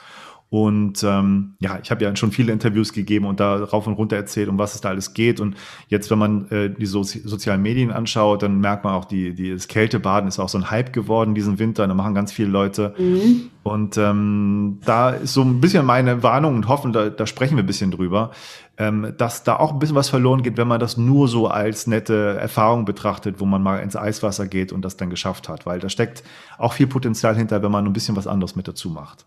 Und 0.49 1.03
ähm, 1.03 1.55
ja, 1.59 1.77
ich 1.83 1.91
habe 1.91 2.05
ja 2.05 2.15
schon 2.15 2.31
viele 2.31 2.53
Interviews 2.53 2.93
gegeben 2.93 3.25
und 3.25 3.41
da 3.41 3.55
rauf 3.55 3.85
und 3.85 3.93
runter 3.93 4.15
erzählt, 4.15 4.47
um 4.47 4.57
was 4.57 4.75
es 4.75 4.81
da 4.81 4.89
alles 4.89 5.13
geht. 5.13 5.41
Und 5.41 5.57
jetzt, 5.89 6.09
wenn 6.09 6.19
man 6.19 6.49
äh, 6.51 6.69
die 6.69 6.85
so 6.85 7.03
sozialen 7.03 7.61
Medien 7.61 7.91
anschaut, 7.91 8.43
dann 8.43 8.61
merkt 8.61 8.85
man 8.85 8.93
auch, 8.93 9.03
die, 9.03 9.33
die, 9.33 9.51
das 9.51 9.67
Kältebaden 9.67 10.29
ist 10.29 10.39
auch 10.39 10.47
so 10.47 10.57
ein 10.57 10.71
Hype 10.71 10.93
geworden 10.93 11.35
diesen 11.35 11.59
Winter. 11.59 11.85
Da 11.85 11.93
machen 11.93 12.15
ganz 12.15 12.31
viele 12.31 12.47
Leute. 12.47 12.95
Mhm. 12.97 13.49
Und 13.63 13.97
ähm, 13.97 14.79
da 14.85 15.09
ist 15.09 15.33
so 15.33 15.41
ein 15.41 15.59
bisschen 15.59 15.85
meine 15.85 16.23
Warnung 16.23 16.55
und 16.55 16.69
hoffen, 16.69 16.93
da, 16.93 17.09
da 17.09 17.27
sprechen 17.27 17.57
wir 17.57 17.63
ein 17.63 17.67
bisschen 17.67 17.91
drüber, 17.91 18.31
ähm, 18.77 19.13
dass 19.17 19.43
da 19.43 19.57
auch 19.57 19.73
ein 19.73 19.79
bisschen 19.79 19.97
was 19.97 20.07
verloren 20.07 20.43
geht, 20.43 20.55
wenn 20.55 20.69
man 20.69 20.79
das 20.79 20.95
nur 20.95 21.27
so 21.27 21.47
als 21.47 21.87
nette 21.87 22.37
Erfahrung 22.39 22.85
betrachtet, 22.85 23.41
wo 23.41 23.45
man 23.45 23.61
mal 23.61 23.79
ins 23.79 23.97
Eiswasser 23.97 24.47
geht 24.47 24.71
und 24.71 24.85
das 24.85 24.95
dann 24.95 25.09
geschafft 25.09 25.49
hat. 25.49 25.65
Weil 25.65 25.79
da 25.79 25.89
steckt 25.89 26.23
auch 26.57 26.71
viel 26.71 26.87
Potenzial 26.87 27.35
hinter, 27.35 27.61
wenn 27.61 27.71
man 27.71 27.85
ein 27.85 27.91
bisschen 27.91 28.15
was 28.15 28.27
anderes 28.27 28.55
mit 28.55 28.69
dazu 28.69 28.89
macht. 28.89 29.25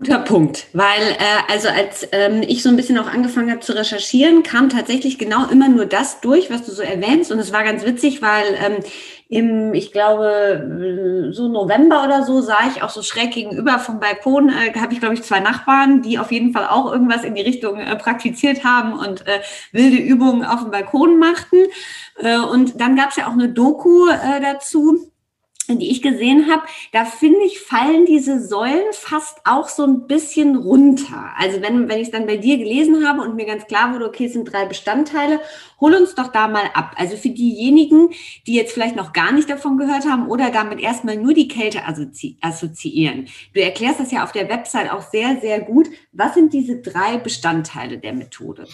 Guter 0.00 0.20
Punkt, 0.20 0.66
weil 0.72 1.02
äh, 1.18 1.52
also 1.52 1.68
als 1.68 2.08
ähm, 2.12 2.40
ich 2.40 2.62
so 2.62 2.70
ein 2.70 2.76
bisschen 2.76 2.96
auch 2.96 3.06
angefangen 3.06 3.50
habe 3.50 3.60
zu 3.60 3.76
recherchieren, 3.76 4.42
kam 4.42 4.70
tatsächlich 4.70 5.18
genau 5.18 5.46
immer 5.50 5.68
nur 5.68 5.84
das 5.84 6.22
durch, 6.22 6.50
was 6.50 6.64
du 6.64 6.72
so 6.72 6.80
erwähnst 6.80 7.30
und 7.30 7.38
es 7.38 7.52
war 7.52 7.64
ganz 7.64 7.84
witzig, 7.84 8.22
weil 8.22 8.46
ähm, 8.64 8.76
im, 9.28 9.74
ich 9.74 9.92
glaube, 9.92 11.30
so 11.32 11.48
November 11.48 12.02
oder 12.02 12.24
so 12.24 12.40
sah 12.40 12.60
ich 12.74 12.82
auch 12.82 12.88
so 12.88 13.02
schräg 13.02 13.32
gegenüber 13.32 13.78
vom 13.78 14.00
Balkon, 14.00 14.48
äh, 14.48 14.72
habe 14.80 14.94
ich 14.94 15.00
glaube 15.00 15.16
ich 15.16 15.22
zwei 15.22 15.40
Nachbarn, 15.40 16.00
die 16.00 16.18
auf 16.18 16.32
jeden 16.32 16.54
Fall 16.54 16.68
auch 16.68 16.90
irgendwas 16.90 17.22
in 17.22 17.34
die 17.34 17.42
Richtung 17.42 17.78
äh, 17.78 17.94
praktiziert 17.96 18.64
haben 18.64 18.94
und 18.94 19.26
äh, 19.26 19.40
wilde 19.72 19.98
Übungen 19.98 20.46
auf 20.46 20.62
dem 20.62 20.70
Balkon 20.70 21.18
machten. 21.18 21.58
Äh, 22.16 22.38
und 22.38 22.80
dann 22.80 22.96
gab 22.96 23.10
es 23.10 23.16
ja 23.16 23.26
auch 23.26 23.34
eine 23.34 23.50
Doku 23.50 24.08
äh, 24.08 24.40
dazu 24.40 25.09
die 25.78 25.90
ich 25.90 26.02
gesehen 26.02 26.50
habe, 26.50 26.62
da 26.92 27.04
finde 27.04 27.40
ich, 27.44 27.60
fallen 27.60 28.06
diese 28.06 28.46
Säulen 28.46 28.92
fast 28.92 29.38
auch 29.44 29.68
so 29.68 29.84
ein 29.84 30.06
bisschen 30.06 30.56
runter. 30.56 31.32
Also 31.38 31.62
wenn, 31.62 31.88
wenn 31.88 31.98
ich 31.98 32.08
es 32.08 32.10
dann 32.10 32.26
bei 32.26 32.36
dir 32.36 32.58
gelesen 32.58 33.06
habe 33.06 33.22
und 33.22 33.36
mir 33.36 33.46
ganz 33.46 33.66
klar 33.66 33.92
wurde, 33.94 34.06
okay, 34.06 34.26
es 34.26 34.32
sind 34.32 34.52
drei 34.52 34.66
Bestandteile, 34.66 35.40
hol 35.80 35.94
uns 35.94 36.14
doch 36.14 36.28
da 36.28 36.48
mal 36.48 36.70
ab. 36.74 36.94
Also 36.96 37.16
für 37.16 37.30
diejenigen, 37.30 38.10
die 38.46 38.54
jetzt 38.54 38.72
vielleicht 38.72 38.96
noch 38.96 39.12
gar 39.12 39.32
nicht 39.32 39.48
davon 39.48 39.78
gehört 39.78 40.04
haben 40.08 40.28
oder 40.28 40.50
damit 40.50 40.80
erstmal 40.80 41.16
nur 41.16 41.34
die 41.34 41.48
Kälte 41.48 41.86
assozi 41.86 42.36
assoziieren. 42.40 43.28
Du 43.54 43.60
erklärst 43.60 44.00
das 44.00 44.10
ja 44.10 44.24
auf 44.24 44.32
der 44.32 44.48
Website 44.48 44.90
auch 44.90 45.02
sehr, 45.02 45.40
sehr 45.40 45.60
gut. 45.60 45.88
Was 46.12 46.34
sind 46.34 46.52
diese 46.52 46.80
drei 46.80 47.18
Bestandteile 47.18 47.98
der 47.98 48.12
Methode? 48.12 48.66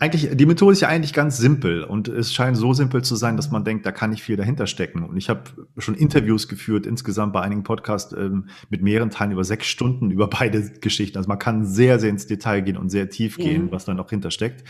Eigentlich, 0.00 0.30
die 0.34 0.46
Methode 0.46 0.72
ist 0.72 0.80
ja 0.80 0.88
eigentlich 0.88 1.12
ganz 1.12 1.36
simpel 1.36 1.84
und 1.84 2.08
es 2.08 2.32
scheint 2.32 2.56
so 2.56 2.72
simpel 2.72 3.02
zu 3.02 3.16
sein, 3.16 3.36
dass 3.36 3.50
man 3.50 3.64
denkt, 3.64 3.84
da 3.84 3.92
kann 3.92 4.08
nicht 4.08 4.22
viel 4.22 4.36
dahinter 4.36 4.66
stecken. 4.66 5.02
Und 5.02 5.18
ich 5.18 5.28
habe 5.28 5.42
schon 5.76 5.94
Interviews 5.94 6.48
geführt, 6.48 6.86
insgesamt 6.86 7.34
bei 7.34 7.42
einigen 7.42 7.64
Podcasts 7.64 8.14
ähm, 8.14 8.46
mit 8.70 8.80
mehreren 8.80 9.10
Teilen 9.10 9.32
über 9.32 9.44
sechs 9.44 9.66
Stunden 9.66 10.10
über 10.10 10.28
beide 10.30 10.70
Geschichten. 10.80 11.18
Also 11.18 11.28
man 11.28 11.38
kann 11.38 11.66
sehr, 11.66 11.98
sehr 11.98 12.08
ins 12.08 12.26
Detail 12.26 12.62
gehen 12.62 12.78
und 12.78 12.88
sehr 12.88 13.10
tief 13.10 13.36
gehen, 13.36 13.66
mhm. 13.66 13.72
was 13.72 13.84
da 13.84 13.92
noch 13.92 14.08
hintersteckt. 14.08 14.64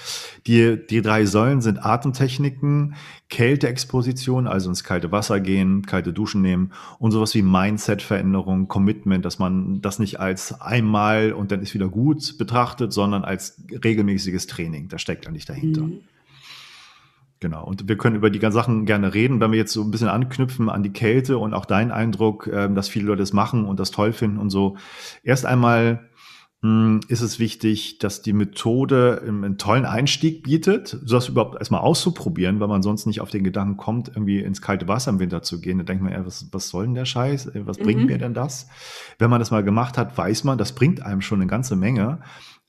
Die, 0.49 0.85
die 0.85 1.01
drei 1.01 1.25
Säulen 1.27 1.61
sind 1.61 1.85
Atemtechniken, 1.85 2.97
Kälteexposition, 3.29 4.49
also 4.49 4.69
ins 4.69 4.83
kalte 4.83 5.13
Wasser 5.13 5.39
gehen, 5.39 5.87
kalte 5.87 6.13
Duschen 6.13 6.43
nehmen 6.43 6.73
und 6.99 7.13
sowas 7.13 7.33
wie 7.37 7.43
Mindset-Veränderung, 7.43 8.67
Commitment, 8.67 9.25
dass 9.25 9.39
man 9.39 9.81
das 9.81 10.01
nicht 10.01 10.19
als 10.19 10.61
einmal 10.61 11.33
und 11.33 11.53
dann 11.53 11.63
ist 11.63 11.73
wieder 11.73 11.89
gut 11.89 12.37
betrachtet, 12.37 12.93
sondern 12.93 13.25
als 13.25 13.63
regelmäßiges 13.85 14.49
Training. 14.49 14.89
Da 14.89 14.99
steckt 14.99 15.20
eigentlich 15.27 15.47
dahinter. 15.47 15.83
Mhm. 15.83 16.01
Genau. 17.41 17.65
Und 17.65 17.89
wir 17.89 17.97
können 17.97 18.17
über 18.17 18.29
die 18.29 18.39
ganzen 18.39 18.57
Sachen 18.57 18.85
gerne 18.85 19.15
reden, 19.15 19.41
wenn 19.41 19.51
wir 19.51 19.59
jetzt 19.59 19.73
so 19.73 19.83
ein 19.83 19.91
bisschen 19.91 20.09
anknüpfen 20.09 20.69
an 20.69 20.83
die 20.83 20.93
Kälte 20.93 21.39
und 21.39 21.55
auch 21.55 21.65
deinen 21.65 21.91
Eindruck, 21.91 22.51
ähm, 22.53 22.75
dass 22.75 22.89
viele 22.89 23.07
Leute 23.07 23.21
das 23.21 23.33
machen 23.33 23.65
und 23.65 23.81
das 23.81 23.91
toll 23.91 24.13
finden 24.13 24.39
und 24.39 24.51
so. 24.51 24.77
Erst 25.23 25.47
einmal 25.47 26.11
hm, 26.63 27.01
ist 27.09 27.23
es 27.23 27.39
wichtig, 27.39 27.99
dass 27.99 28.21
die 28.21 28.35
Methode 28.35 29.23
einen 29.27 29.57
tollen 29.57 29.87
Einstieg 29.87 30.43
bietet, 30.43 30.89
sowas 31.03 31.31
überhaupt 31.31 31.59
erstmal 31.59 31.81
auszuprobieren, 31.81 32.61
weil 32.61 32.69
man 32.69 32.83
sonst 32.83 33.07
nicht 33.07 33.23
auf 33.23 33.31
den 33.31 33.45
Gedanken 33.45 33.79
kommt, 33.79 34.09
irgendwie 34.09 34.41
ins 34.41 34.61
kalte 34.61 34.87
Wasser 34.87 35.11
im 35.11 35.21
Winter 35.21 35.41
zu 35.41 35.63
gehen. 35.63 35.79
Da 35.79 35.85
denkt 35.85 36.03
man, 36.03 36.13
ja, 36.13 36.27
was, 36.27 36.47
was 36.53 36.69
soll 36.69 36.85
denn 36.85 36.95
der 36.95 37.07
Scheiß? 37.07 37.53
Was 37.55 37.79
bringt 37.79 38.03
mhm. 38.03 38.07
mir 38.07 38.19
denn 38.19 38.35
das? 38.35 38.69
Wenn 39.19 39.31
man 39.31 39.39
das 39.39 39.51
mal 39.51 39.65
gemacht 39.65 39.97
hat, 39.97 40.19
weiß 40.19 40.45
man, 40.45 40.59
das 40.59 40.75
bringt 40.75 41.01
einem 41.01 41.23
schon 41.23 41.41
eine 41.41 41.49
ganze 41.49 41.77
Menge. 41.77 42.21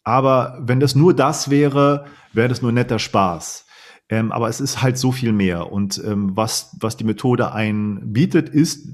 Aber 0.03 0.57
wenn 0.61 0.79
das 0.79 0.95
nur 0.95 1.15
das 1.15 1.49
wäre, 1.49 2.05
wäre 2.33 2.49
das 2.49 2.61
nur 2.61 2.71
netter 2.71 2.99
Spaß. 2.99 3.65
Ähm, 4.09 4.31
aber 4.31 4.49
es 4.49 4.59
ist 4.59 4.81
halt 4.81 4.97
so 4.97 5.11
viel 5.11 5.31
mehr. 5.31 5.71
Und 5.71 6.01
ähm, 6.05 6.35
was, 6.35 6.75
was 6.79 6.97
die 6.97 7.03
Methode 7.03 7.53
einen 7.53 8.11
bietet, 8.11 8.49
ist 8.49 8.87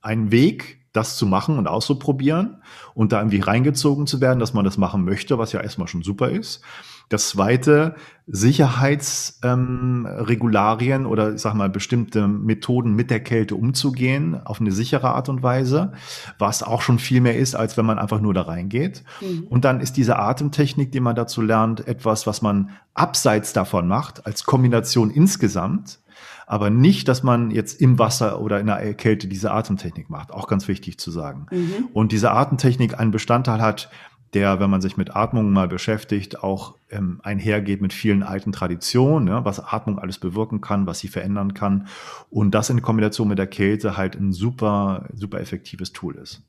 ein 0.00 0.30
Weg, 0.32 0.80
das 0.92 1.16
zu 1.16 1.26
machen 1.26 1.58
und 1.58 1.68
auszuprobieren 1.68 2.62
und 2.94 3.12
da 3.12 3.20
irgendwie 3.20 3.40
reingezogen 3.40 4.06
zu 4.06 4.20
werden, 4.20 4.40
dass 4.40 4.52
man 4.52 4.64
das 4.64 4.76
machen 4.76 5.04
möchte, 5.04 5.38
was 5.38 5.52
ja 5.52 5.60
erstmal 5.60 5.88
schon 5.88 6.02
super 6.02 6.28
ist. 6.28 6.62
Das 7.08 7.30
zweite, 7.30 7.94
Sicherheitsregularien 8.26 11.02
ähm, 11.02 11.06
oder 11.06 11.34
ich 11.34 11.40
sag 11.40 11.54
mal 11.54 11.68
bestimmte 11.68 12.28
Methoden 12.28 12.94
mit 12.94 13.10
der 13.10 13.20
Kälte 13.20 13.56
umzugehen 13.56 14.40
auf 14.44 14.60
eine 14.60 14.72
sichere 14.72 15.10
Art 15.10 15.28
und 15.28 15.42
Weise, 15.42 15.92
was 16.38 16.62
auch 16.62 16.82
schon 16.82 16.98
viel 16.98 17.20
mehr 17.20 17.36
ist, 17.36 17.54
als 17.54 17.76
wenn 17.76 17.84
man 17.84 17.98
einfach 17.98 18.20
nur 18.20 18.32
da 18.32 18.42
reingeht. 18.42 19.02
Mhm. 19.20 19.46
Und 19.48 19.64
dann 19.64 19.80
ist 19.80 19.96
diese 19.96 20.18
Atemtechnik, 20.18 20.92
die 20.92 21.00
man 21.00 21.16
dazu 21.16 21.42
lernt, 21.42 21.86
etwas, 21.86 22.26
was 22.26 22.42
man 22.42 22.70
abseits 22.94 23.52
davon 23.52 23.88
macht, 23.88 24.26
als 24.26 24.44
Kombination 24.44 25.10
insgesamt 25.10 25.98
aber 26.46 26.70
nicht, 26.70 27.08
dass 27.08 27.22
man 27.22 27.50
jetzt 27.50 27.80
im 27.80 27.98
Wasser 27.98 28.40
oder 28.40 28.60
in 28.60 28.66
der 28.66 28.92
Kälte 28.92 29.26
diese 29.26 29.52
Atemtechnik 29.52 30.10
macht. 30.10 30.32
Auch 30.32 30.48
ganz 30.48 30.68
wichtig 30.68 30.98
zu 30.98 31.10
sagen. 31.10 31.46
Mhm. 31.50 31.88
Und 31.94 32.12
diese 32.12 32.32
Atemtechnik 32.32 32.98
einen 32.98 33.10
Bestandteil 33.10 33.62
hat, 33.62 33.88
der, 34.34 34.60
wenn 34.60 34.70
man 34.70 34.80
sich 34.80 34.96
mit 34.96 35.14
Atmung 35.14 35.52
mal 35.52 35.68
beschäftigt, 35.68 36.42
auch 36.42 36.76
ähm, 36.90 37.20
einhergeht 37.22 37.82
mit 37.82 37.92
vielen 37.92 38.22
alten 38.22 38.52
Traditionen, 38.52 39.28
ja, 39.28 39.44
was 39.44 39.60
Atmung 39.60 39.98
alles 39.98 40.18
bewirken 40.18 40.60
kann, 40.60 40.86
was 40.86 41.00
sie 41.00 41.08
verändern 41.08 41.54
kann. 41.54 41.86
Und 42.30 42.52
das 42.52 42.70
in 42.70 42.82
Kombination 42.82 43.28
mit 43.28 43.38
der 43.38 43.46
Kälte 43.46 43.96
halt 43.96 44.14
ein 44.16 44.32
super, 44.32 45.08
super 45.14 45.40
effektives 45.40 45.92
Tool 45.92 46.16
ist. 46.16 46.42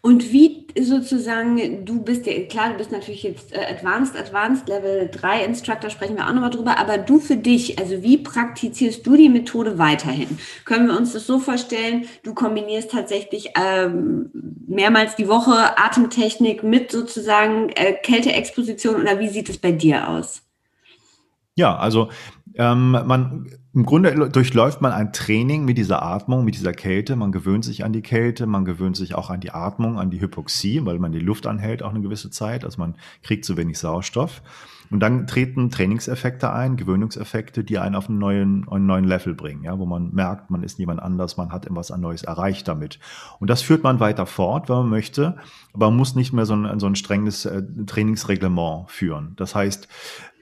Und 0.00 0.32
wie 0.32 0.66
sozusagen, 0.78 1.84
du 1.84 2.00
bist 2.00 2.26
ja, 2.26 2.40
klar, 2.44 2.70
du 2.70 2.76
bist 2.76 2.92
natürlich 2.92 3.24
jetzt 3.24 3.52
äh, 3.52 3.64
Advanced, 3.70 4.16
Advanced 4.16 4.68
Level 4.68 5.08
3 5.10 5.44
Instructor, 5.44 5.90
sprechen 5.90 6.16
wir 6.16 6.28
auch 6.28 6.32
nochmal 6.32 6.50
drüber, 6.50 6.78
aber 6.78 6.98
du 6.98 7.18
für 7.18 7.36
dich, 7.36 7.78
also 7.78 8.02
wie 8.02 8.18
praktizierst 8.18 9.04
du 9.06 9.16
die 9.16 9.28
Methode 9.28 9.78
weiterhin? 9.78 10.38
Können 10.64 10.86
wir 10.86 10.96
uns 10.96 11.12
das 11.12 11.26
so 11.26 11.38
vorstellen, 11.38 12.06
du 12.22 12.34
kombinierst 12.34 12.90
tatsächlich 12.90 13.50
ähm, 13.60 14.30
mehrmals 14.66 15.16
die 15.16 15.28
Woche 15.28 15.76
Atemtechnik 15.78 16.62
mit 16.62 16.92
sozusagen 16.92 17.70
äh, 17.70 17.94
Kälteexposition 17.94 19.00
oder 19.00 19.18
wie 19.18 19.28
sieht 19.28 19.48
es 19.48 19.58
bei 19.58 19.72
dir 19.72 20.08
aus? 20.08 20.42
Ja, 21.56 21.76
also 21.76 22.10
ähm, 22.56 22.92
man 22.92 23.46
im 23.74 23.84
Grunde 23.84 24.30
durchläuft 24.30 24.80
man 24.80 24.92
ein 24.92 25.12
Training 25.12 25.66
mit 25.66 25.76
dieser 25.76 26.02
Atmung, 26.02 26.46
mit 26.46 26.54
dieser 26.54 26.72
Kälte. 26.72 27.14
Man 27.14 27.30
gewöhnt 27.30 27.62
sich 27.62 27.84
an 27.84 27.92
die 27.92 28.00
Kälte, 28.00 28.46
man 28.46 28.64
gewöhnt 28.64 28.96
sich 28.96 29.14
auch 29.14 29.28
an 29.28 29.40
die 29.40 29.50
Atmung, 29.50 29.98
an 29.98 30.08
die 30.08 30.20
Hypoxie, 30.20 30.86
weil 30.86 30.98
man 30.98 31.12
die 31.12 31.18
Luft 31.18 31.46
anhält 31.46 31.82
auch 31.82 31.90
eine 31.90 32.00
gewisse 32.00 32.30
Zeit. 32.30 32.64
Also 32.64 32.80
man 32.80 32.94
kriegt 33.22 33.44
zu 33.44 33.58
wenig 33.58 33.78
Sauerstoff. 33.78 34.42
Und 34.90 35.00
dann 35.00 35.26
treten 35.26 35.70
Trainingseffekte 35.70 36.52
ein, 36.52 36.76
Gewöhnungseffekte, 36.76 37.64
die 37.64 37.78
einen 37.78 37.94
auf 37.94 38.08
einen 38.08 38.18
neuen, 38.18 38.68
einen 38.68 38.86
neuen 38.86 39.04
Level 39.04 39.34
bringen, 39.34 39.64
ja, 39.64 39.78
wo 39.78 39.84
man 39.84 40.14
merkt, 40.14 40.50
man 40.50 40.62
ist 40.62 40.78
niemand 40.78 41.02
anders, 41.02 41.36
man 41.36 41.50
hat 41.52 41.66
etwas 41.66 41.90
Neues 41.90 42.22
erreicht 42.22 42.68
damit. 42.68 42.98
Und 43.40 43.50
das 43.50 43.62
führt 43.62 43.82
man 43.82 44.00
weiter 44.00 44.26
fort, 44.26 44.68
wenn 44.68 44.76
man 44.76 44.88
möchte, 44.88 45.36
aber 45.72 45.90
man 45.90 45.96
muss 45.96 46.14
nicht 46.14 46.32
mehr 46.32 46.46
so 46.46 46.54
ein, 46.54 46.78
so 46.78 46.86
ein 46.86 46.94
strenges 46.94 47.44
äh, 47.46 47.62
Trainingsreglement 47.86 48.90
führen. 48.90 49.32
Das 49.36 49.54
heißt, 49.54 49.88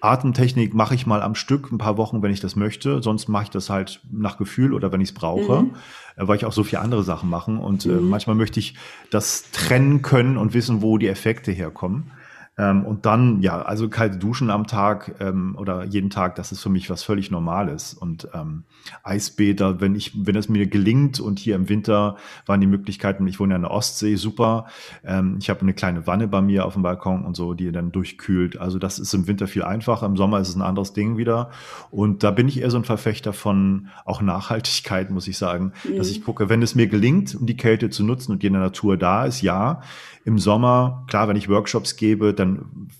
Atemtechnik 0.04 0.75
mache 0.75 0.94
ich 0.94 1.06
mal 1.06 1.23
am 1.23 1.34
Stück 1.34 1.73
ein 1.73 1.78
paar 1.78 1.96
Wochen, 1.96 2.23
wenn 2.23 2.32
ich 2.32 2.40
das 2.40 2.56
möchte. 2.56 3.02
Sonst 3.02 3.28
mache 3.28 3.44
ich 3.44 3.50
das 3.50 3.70
halt 3.70 4.00
nach 4.11 4.37
Gefühl 4.37 4.75
oder 4.75 4.92
wenn 4.92 5.00
ich 5.00 5.08
es 5.11 5.14
brauche, 5.14 5.62
mhm. 5.62 5.75
Äh, 6.16 6.28
weil 6.28 6.37
ich 6.37 6.44
auch 6.44 6.52
so 6.52 6.62
viele 6.62 6.82
andere 6.82 7.02
Sachen 7.02 7.30
mache. 7.30 7.52
Und 7.52 7.87
äh, 7.87 7.88
mhm. 7.88 7.99
äh, 7.99 8.00
manchmal 8.00 8.37
möchte 8.37 8.61
ich 8.61 8.75
das 9.11 9.50
trennen 9.50 10.02
können 10.02 10.37
und 10.37 10.54
wissen, 10.54 10.82
wo 10.82 10.99
die 10.99 11.08
Effekte 11.08 11.52
herkommen. 11.52 12.12
Ähm, 12.56 12.84
und 12.84 13.04
dann, 13.04 13.42
ja, 13.42 13.62
also 13.62 13.88
kalte 13.88 14.18
Duschen 14.18 14.50
am 14.50 14.66
Tag 14.66 15.16
ähm, 15.20 15.56
oder 15.58 15.84
jeden 15.84 16.11
Tag, 16.11 16.37
das 16.37 16.52
ist 16.52 16.62
für 16.62 16.68
mich 16.68 16.88
was 16.88 17.02
völlig 17.02 17.30
Normales. 17.30 17.94
Und 17.94 18.28
ähm, 18.32 18.64
Eisbäder, 19.02 19.80
wenn 19.80 19.96
ich, 19.96 20.12
wenn 20.14 20.37
es 20.37 20.49
mir 20.49 20.66
gelingt 20.66 21.18
und 21.18 21.38
hier 21.38 21.56
im 21.56 21.68
Winter 21.68 22.16
waren 22.46 22.61
die 22.61 22.66
Möglichkeiten, 22.68 23.26
ich 23.26 23.40
wohne 23.40 23.54
ja 23.54 23.56
in 23.56 23.62
der 23.62 23.73
Ostsee, 23.73 24.14
super. 24.14 24.66
Ähm, 25.04 25.38
ich 25.40 25.50
habe 25.50 25.62
eine 25.62 25.75
kleine 25.75 26.06
Wanne 26.06 26.28
bei 26.28 26.42
mir 26.42 26.64
auf 26.64 26.75
dem 26.75 26.82
Balkon 26.82 27.25
und 27.25 27.34
so, 27.37 27.54
die 27.54 27.73
dann 27.73 27.90
durchkühlt. 27.90 28.56
Also 28.58 28.78
das 28.78 28.99
ist 29.00 29.12
im 29.14 29.26
Winter 29.26 29.49
viel 29.49 29.64
einfacher, 29.64 30.06
im 30.06 30.16
Sommer 30.16 30.38
ist 30.38 30.49
es 30.49 30.54
ein 30.54 30.62
anderes 30.62 30.92
Ding 30.92 31.16
wieder. 31.16 31.50
Und 31.90 32.23
da 32.23 32.30
bin 32.30 32.46
ich 32.46 32.61
eher 32.61 32.70
so 32.70 32.76
ein 32.76 32.84
Verfechter 32.84 33.32
von 33.32 33.88
auch 34.04 34.23
Nachhaltigkeit, 34.23 35.11
muss 35.11 35.26
ich 35.26 35.38
sagen, 35.38 35.73
mhm. 35.82 35.96
dass 35.96 36.08
ich 36.08 36.25
gucke, 36.25 36.49
wenn 36.49 36.62
es 36.62 36.76
mir 36.76 36.87
gelingt, 36.87 37.34
um 37.34 37.46
die 37.46 37.56
Kälte 37.56 37.90
zu 37.90 38.04
nutzen 38.04 38.30
und 38.30 38.42
die 38.42 38.46
in 38.46 38.52
der 38.52 38.62
Natur 38.62 38.96
da 38.96 39.25
ist, 39.25 39.42
ja, 39.42 39.80
im 40.25 40.38
Sommer, 40.38 41.04
klar, 41.06 41.28
wenn 41.28 41.37
ich 41.37 41.50
Workshops 41.50 41.96
gebe, 41.96 42.32
dann 42.32 42.44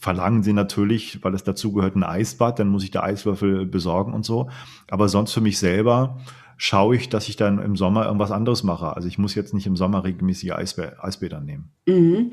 verlangen 0.01 0.43
sie 0.43 0.53
natürlich, 0.53 1.23
weil 1.23 1.35
es 1.35 1.45
dazugehört, 1.45 1.97
ein 1.97 2.05
Eisbad, 2.05 2.59
dann 2.59 2.69
muss 2.69 2.85
ich 2.85 2.91
da 2.91 3.03
Eiswürfel 3.03 3.67
besorgen 3.67 4.13
und 4.13 4.25
so. 4.25 4.49
Aber 4.91 5.09
sonst 5.09 5.33
für 5.33 5.41
mich 5.41 5.59
selber 5.59 6.19
schaue 6.57 6.97
ich, 6.97 7.09
dass 7.09 7.29
ich 7.29 7.37
dann 7.37 7.59
im 7.59 7.77
Sommer 7.77 8.07
irgendwas 8.07 8.31
anderes 8.31 8.63
mache. 8.63 8.95
Also 8.95 9.09
ich 9.09 9.19
muss 9.19 9.35
jetzt 9.35 9.55
nicht 9.55 9.67
im 9.67 9.77
Sommer 9.77 10.05
regelmäßig 10.05 10.55
Eisbä 10.55 10.93
Eisbäder 11.01 11.41
nehmen. 11.41 11.71
Mhm. 11.87 12.33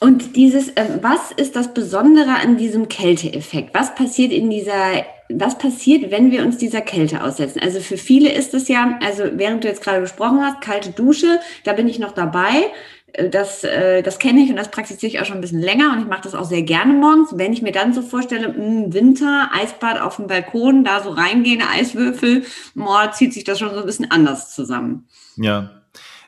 Und 0.00 0.34
dieses, 0.34 0.70
äh, 0.70 0.98
was 1.02 1.30
ist 1.30 1.56
das 1.56 1.74
Besondere 1.74 2.36
an 2.42 2.56
diesem 2.56 2.88
Kälteeffekt? 2.88 3.74
Was 3.74 3.94
passiert 3.94 4.32
in 4.32 4.48
dieser, 4.48 5.04
was 5.28 5.58
passiert, 5.58 6.10
wenn 6.10 6.30
wir 6.30 6.42
uns 6.42 6.56
dieser 6.56 6.80
Kälte 6.80 7.22
aussetzen? 7.22 7.60
Also 7.62 7.80
für 7.80 7.98
viele 7.98 8.32
ist 8.32 8.54
es 8.54 8.68
ja, 8.68 8.98
also 9.04 9.24
während 9.34 9.62
du 9.62 9.68
jetzt 9.68 9.82
gerade 9.82 10.00
gesprochen 10.00 10.40
hast, 10.40 10.62
kalte 10.62 10.90
Dusche, 10.90 11.38
da 11.64 11.74
bin 11.74 11.86
ich 11.86 11.98
noch 11.98 12.12
dabei. 12.12 12.64
Äh, 13.12 13.28
das, 13.28 13.64
äh, 13.64 14.02
das 14.02 14.18
kenne 14.18 14.40
ich 14.40 14.50
und 14.50 14.56
das 14.56 14.70
praktiziere 14.70 15.12
ich 15.12 15.20
auch 15.20 15.24
schon 15.24 15.36
ein 15.36 15.40
bisschen 15.40 15.60
länger 15.60 15.92
und 15.92 16.00
ich 16.00 16.06
mache 16.06 16.22
das 16.22 16.34
auch 16.34 16.44
sehr 16.44 16.62
gerne 16.62 16.92
morgens. 16.92 17.30
Wenn 17.36 17.52
ich 17.52 17.62
mir 17.62 17.72
dann 17.72 17.92
so 17.92 18.02
vorstelle, 18.02 18.48
mh, 18.48 18.54
hm, 18.54 18.92
Winter, 18.92 19.50
Eisbad 19.52 20.00
auf 20.00 20.16
dem 20.16 20.26
Balkon, 20.26 20.84
da 20.84 21.02
so 21.02 21.10
reingehen, 21.10 21.62
Eiswürfel, 21.62 22.44
boah, 22.74 23.10
zieht 23.12 23.34
sich 23.34 23.44
das 23.44 23.58
schon 23.58 23.70
so 23.74 23.80
ein 23.80 23.86
bisschen 23.86 24.10
anders 24.10 24.54
zusammen. 24.54 25.06
Ja, 25.36 25.70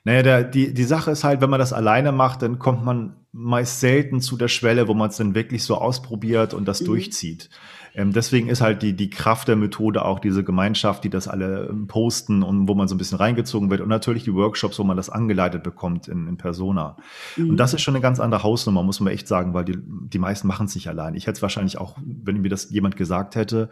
Naja, 0.04 0.22
der, 0.22 0.44
die, 0.44 0.74
die 0.74 0.84
Sache 0.84 1.10
ist 1.10 1.24
halt, 1.24 1.40
wenn 1.40 1.50
man 1.50 1.60
das 1.60 1.72
alleine 1.72 2.12
macht, 2.12 2.42
dann 2.42 2.58
kommt 2.58 2.84
man 2.84 3.16
meist 3.32 3.80
selten 3.80 4.20
zu 4.20 4.36
der 4.36 4.48
Schwelle, 4.48 4.88
wo 4.88 4.94
man 4.94 5.08
es 5.08 5.16
dann 5.16 5.34
wirklich 5.34 5.64
so 5.64 5.76
ausprobiert 5.76 6.54
und 6.54 6.66
das 6.66 6.82
mhm. 6.82 6.86
durchzieht. 6.86 7.48
Ähm, 7.94 8.12
deswegen 8.12 8.48
ist 8.48 8.60
halt 8.60 8.82
die, 8.82 8.94
die 8.94 9.10
Kraft 9.10 9.48
der 9.48 9.56
Methode 9.56 10.04
auch 10.04 10.18
diese 10.18 10.44
Gemeinschaft, 10.44 11.04
die 11.04 11.10
das 11.10 11.28
alle 11.28 11.68
ähm, 11.68 11.86
posten 11.86 12.42
und 12.42 12.68
wo 12.68 12.74
man 12.74 12.88
so 12.88 12.94
ein 12.94 12.98
bisschen 12.98 13.18
reingezogen 13.18 13.70
wird 13.70 13.80
und 13.80 13.88
natürlich 13.88 14.24
die 14.24 14.34
Workshops, 14.34 14.78
wo 14.78 14.84
man 14.84 14.96
das 14.96 15.10
angeleitet 15.10 15.62
bekommt 15.62 16.08
in, 16.08 16.26
in 16.26 16.36
Persona. 16.36 16.96
Mhm. 17.36 17.50
Und 17.50 17.56
das 17.58 17.74
ist 17.74 17.82
schon 17.82 17.94
eine 17.94 18.02
ganz 18.02 18.20
andere 18.20 18.42
Hausnummer, 18.42 18.82
muss 18.82 19.00
man 19.00 19.12
echt 19.12 19.28
sagen, 19.28 19.52
weil 19.52 19.64
die, 19.64 19.78
die 19.78 20.18
meisten 20.18 20.48
machen 20.48 20.66
es 20.66 20.74
nicht 20.74 20.88
allein. 20.88 21.14
Ich 21.14 21.26
hätte 21.26 21.36
es 21.36 21.42
wahrscheinlich 21.42 21.78
auch, 21.78 21.96
wenn 22.04 22.40
mir 22.40 22.48
das 22.48 22.70
jemand 22.70 22.96
gesagt 22.96 23.36
hätte, 23.36 23.68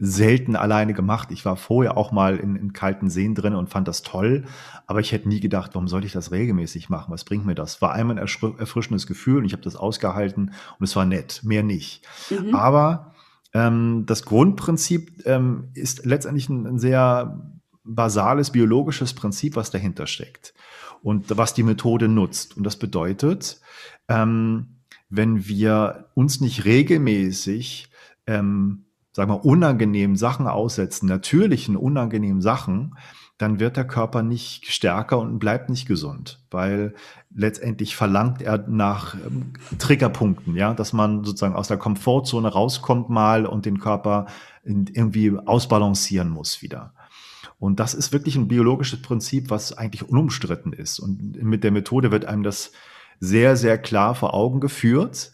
selten 0.00 0.56
alleine 0.56 0.94
gemacht. 0.94 1.28
Ich 1.30 1.44
war 1.44 1.56
vorher 1.56 1.98
auch 1.98 2.10
mal 2.10 2.38
in, 2.38 2.56
in 2.56 2.72
kalten 2.72 3.10
Seen 3.10 3.34
drin 3.34 3.54
und 3.54 3.68
fand 3.68 3.86
das 3.86 4.00
toll, 4.02 4.44
aber 4.86 5.00
ich 5.00 5.12
hätte 5.12 5.28
nie 5.28 5.40
gedacht, 5.40 5.72
warum 5.74 5.88
sollte 5.88 6.06
ich 6.06 6.14
das 6.14 6.32
regelmäßig 6.32 6.88
machen? 6.88 7.12
Was 7.12 7.24
bringt 7.24 7.44
mir 7.44 7.54
das? 7.54 7.82
War 7.82 7.92
einmal 7.92 8.18
ein 8.18 8.26
erfrischendes 8.58 9.06
Gefühl 9.06 9.38
und 9.38 9.44
ich 9.44 9.52
habe 9.52 9.62
das 9.62 9.76
ausgehalten 9.76 10.52
und 10.78 10.84
es 10.84 10.96
war 10.96 11.04
nett, 11.04 11.42
mehr 11.44 11.62
nicht. 11.62 12.06
Mhm. 12.30 12.54
Aber 12.54 13.09
ähm, 13.52 14.04
das 14.06 14.24
Grundprinzip 14.24 15.26
ähm, 15.26 15.70
ist 15.74 16.04
letztendlich 16.04 16.48
ein, 16.48 16.66
ein 16.66 16.78
sehr 16.78 17.58
basales 17.84 18.50
biologisches 18.50 19.14
Prinzip, 19.14 19.56
was 19.56 19.70
dahinter 19.70 20.06
steckt 20.06 20.54
und 21.02 21.36
was 21.36 21.54
die 21.54 21.62
Methode 21.62 22.08
nutzt. 22.08 22.56
Und 22.56 22.64
das 22.64 22.76
bedeutet, 22.76 23.60
ähm, 24.08 24.80
wenn 25.08 25.46
wir 25.46 26.10
uns 26.14 26.40
nicht 26.40 26.64
regelmäßig 26.64 27.90
ähm, 28.26 28.84
sagen 29.12 29.30
wir, 29.30 29.44
unangenehmen 29.44 30.16
Sachen 30.16 30.46
aussetzen, 30.46 31.06
natürlichen 31.06 31.76
unangenehmen 31.76 32.40
Sachen, 32.40 32.94
dann 33.40 33.58
wird 33.58 33.78
der 33.78 33.86
Körper 33.86 34.22
nicht 34.22 34.66
stärker 34.66 35.18
und 35.18 35.38
bleibt 35.38 35.70
nicht 35.70 35.86
gesund, 35.86 36.40
weil 36.50 36.94
letztendlich 37.34 37.96
verlangt 37.96 38.42
er 38.42 38.58
nach 38.68 39.14
ähm, 39.14 39.54
Triggerpunkten, 39.78 40.56
ja, 40.56 40.74
dass 40.74 40.92
man 40.92 41.24
sozusagen 41.24 41.54
aus 41.54 41.68
der 41.68 41.78
Komfortzone 41.78 42.48
rauskommt 42.48 43.08
mal 43.08 43.46
und 43.46 43.64
den 43.64 43.80
Körper 43.80 44.26
irgendwie 44.62 45.32
ausbalancieren 45.46 46.28
muss 46.28 46.60
wieder. 46.60 46.92
Und 47.58 47.80
das 47.80 47.94
ist 47.94 48.12
wirklich 48.12 48.36
ein 48.36 48.48
biologisches 48.48 49.00
Prinzip, 49.00 49.48
was 49.48 49.76
eigentlich 49.76 50.06
unumstritten 50.06 50.74
ist. 50.74 50.98
Und 50.98 51.42
mit 51.42 51.64
der 51.64 51.70
Methode 51.70 52.10
wird 52.10 52.26
einem 52.26 52.42
das 52.42 52.72
sehr, 53.20 53.56
sehr 53.56 53.78
klar 53.78 54.14
vor 54.14 54.34
Augen 54.34 54.60
geführt 54.60 55.32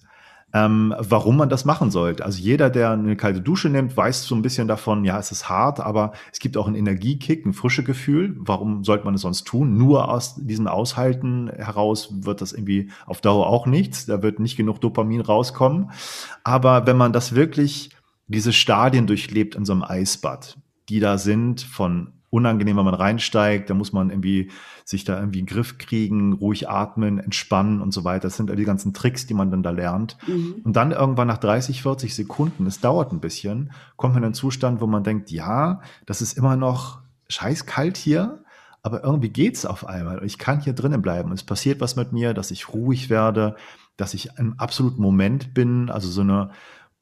ähm, 0.56 0.94
warum 0.98 1.36
man 1.36 1.50
das 1.50 1.66
machen 1.66 1.90
sollte. 1.90 2.25
Also 2.25 2.40
jeder, 2.40 2.70
der 2.70 2.92
eine 2.92 3.14
kalte 3.14 3.42
Dusche 3.42 3.68
nimmt, 3.68 3.94
weiß 3.94 4.25
so 4.25 4.34
ein 4.34 4.40
bisschen 4.40 4.66
davon, 4.66 5.04
ja, 5.04 5.18
es 5.18 5.30
ist 5.30 5.50
hart, 5.50 5.80
aber 5.80 6.12
es 6.32 6.38
gibt 6.38 6.56
auch 6.56 6.66
einen 6.66 6.76
Energiekick, 6.76 7.44
ein 7.44 7.52
frische 7.52 7.84
Gefühl. 7.84 8.34
Warum 8.38 8.82
sollte 8.82 9.04
man 9.04 9.14
es 9.14 9.20
sonst 9.20 9.46
tun? 9.46 9.76
Nur 9.76 10.08
aus 10.08 10.36
diesem 10.36 10.66
Aushalten 10.66 11.50
heraus 11.54 12.08
wird 12.25 12.40
das 12.40 12.54
irgendwie 12.54 12.90
auf 13.04 13.20
Dauer 13.20 13.48
auch 13.48 13.66
nichts. 13.66 14.06
Da 14.06 14.22
wird 14.22 14.40
nicht 14.40 14.56
genug 14.56 14.80
Dopamin 14.80 15.20
rauskommen. 15.20 15.90
Aber 16.42 16.86
wenn 16.86 16.96
man 16.96 17.12
das 17.12 17.34
wirklich, 17.34 17.90
diese 18.26 18.54
Stadien 18.54 19.06
durchlebt 19.06 19.56
in 19.56 19.66
so 19.66 19.75
einem 19.75 19.82
Eisbad, 19.82 20.56
die 20.88 21.00
da 21.00 21.18
sind 21.18 21.60
von 21.60 22.12
unangenehm, 22.37 22.76
wenn 22.76 22.85
man 22.85 22.95
reinsteigt. 22.95 23.71
Da 23.71 23.75
muss 23.75 23.93
man 23.93 24.11
irgendwie 24.11 24.50
sich 24.85 25.05
da 25.05 25.19
irgendwie 25.19 25.40
in 25.40 25.47
den 25.47 25.55
Griff 25.55 25.78
kriegen, 25.78 26.35
ruhig 26.35 26.69
atmen, 26.69 27.19
entspannen 27.19 27.81
und 27.81 27.93
so 27.93 28.05
weiter. 28.05 28.28
Das 28.28 28.37
sind 28.37 28.50
all 28.50 28.57
die 28.57 28.64
ganzen 28.64 28.95
Tricks, 28.95 29.26
die 29.26 29.35
man 29.35 29.50
dann 29.50 29.62
da 29.62 29.71
lernt. 29.71 30.16
Mhm. 30.26 30.57
Und 30.62 30.76
dann 30.76 30.93
irgendwann 30.93 31.28
nach 31.28 31.38
30, 31.38 31.83
40 31.83 32.14
Sekunden, 32.14 32.66
es 32.66 32.81
dauert 32.81 33.12
ein 33.12 33.21
bisschen, 33.21 33.73
kommt 33.97 34.14
man 34.14 34.23
in 34.23 34.26
einen 34.26 34.35
Zustand, 34.35 34.81
wo 34.81 34.87
man 34.87 35.02
denkt, 35.02 35.31
ja, 35.31 35.81
das 36.05 36.23
ist 36.23 36.37
immer 36.38 36.57
noch 36.57 37.00
scheiß 37.28 37.66
kalt 37.66 37.97
hier, 37.97 38.45
aber 38.83 39.02
irgendwie 39.02 39.31
geht's 39.31 39.66
auf 39.66 39.87
einmal. 39.87 40.23
Ich 40.25 40.38
kann 40.38 40.61
hier 40.61 40.73
drinnen 40.73 41.02
bleiben. 41.02 41.33
Es 41.33 41.43
passiert 41.43 41.81
was 41.81 41.97
mit 41.97 42.12
mir, 42.12 42.35
dass 42.35 42.52
ich 42.52 42.69
ruhig 42.73 43.11
werde, 43.11 43.57
dass 43.97 44.14
ich 44.14 44.28
im 44.38 44.59
absoluten 44.59 45.02
Moment 45.02 45.55
bin, 45.55 45.90
also 45.90 46.09
so 46.09 46.21
eine 46.21 46.50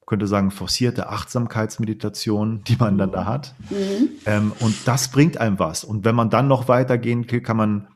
könnte 0.07 0.27
sagen, 0.27 0.51
forcierte 0.51 1.09
Achtsamkeitsmeditation, 1.09 2.63
die 2.65 2.77
man 2.77 2.99
dann 2.99 3.13
da 3.13 3.25
hat. 3.25 3.55
Mhm. 3.71 4.09
Ähm, 4.27 4.53
und 4.61 4.77
das 4.87 5.09
bringt 5.09 5.39
einem 5.39 5.59
was. 5.59 5.85
Und 5.85 6.05
wenn 6.05 6.15
man 6.15 6.31
dann 6.31 6.49
noch 6.49 6.69
weitergehen 6.69 7.31
will, 7.31 7.41
kann 7.41 7.57
man, 7.57 7.89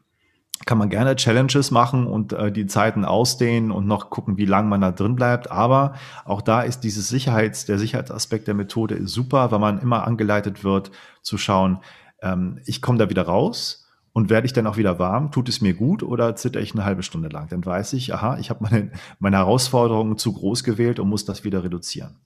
kann 0.65 0.79
man 0.79 0.89
gerne 0.89 1.17
Challenges 1.17 1.71
machen 1.71 2.07
und 2.07 2.33
äh, 2.33 2.51
die 2.51 2.67
Zeiten 2.67 3.05
ausdehnen 3.05 3.71
und 3.71 3.87
noch 3.87 4.11
gucken, 4.11 4.37
wie 4.39 4.47
lange 4.47 4.69
man 4.69 4.81
da 4.81 4.91
drin 4.91 5.17
bleibt. 5.17 5.51
Aber 5.51 5.95
auch 6.25 6.41
da 6.41 6.63
ist 6.63 6.81
dieses 6.81 7.09
Sicherheits, 7.09 7.67
der 7.67 7.79
Sicherheitsaspekt 7.79 8.47
der 8.47 8.55
Methode 8.55 9.07
super, 9.07 9.51
weil 9.51 9.59
man 9.59 9.81
immer 9.81 10.07
angeleitet 10.07 10.65
wird 10.65 10.91
zu 11.23 11.37
schauen, 11.37 11.79
ähm, 12.23 12.61
ich 12.65 12.81
komme 12.81 12.99
da 12.99 13.11
wieder 13.11 13.23
raus 13.23 13.88
und 14.19 14.31
werde 14.31 14.47
ich 14.47 14.53
dann 14.53 14.67
auch 14.67 14.77
wieder 14.77 14.99
warm? 14.99 15.31
Tut 15.31 15.49
es 15.49 15.61
mir 15.61 15.75
gut 15.75 16.03
oder 16.03 16.35
zitter 16.35 16.61
ich 16.61 16.75
eine 16.75 16.85
halbe 16.85 17.05
Stunde 17.05 17.29
lang? 17.29 17.49
Dann 17.51 17.65
weiß 17.65 17.93
ich, 17.93 18.13
aha, 18.13 18.37
ich 18.41 18.51
habe 18.51 18.65
meine, 18.65 18.91
meine 19.21 19.37
Herausforderungen 19.37 20.19
zu 20.19 20.33
groß 20.33 20.65
gewählt 20.65 20.99
und 20.99 21.09
muss 21.09 21.25
das 21.25 21.45
wieder 21.45 21.63
reduzieren. 21.63 22.17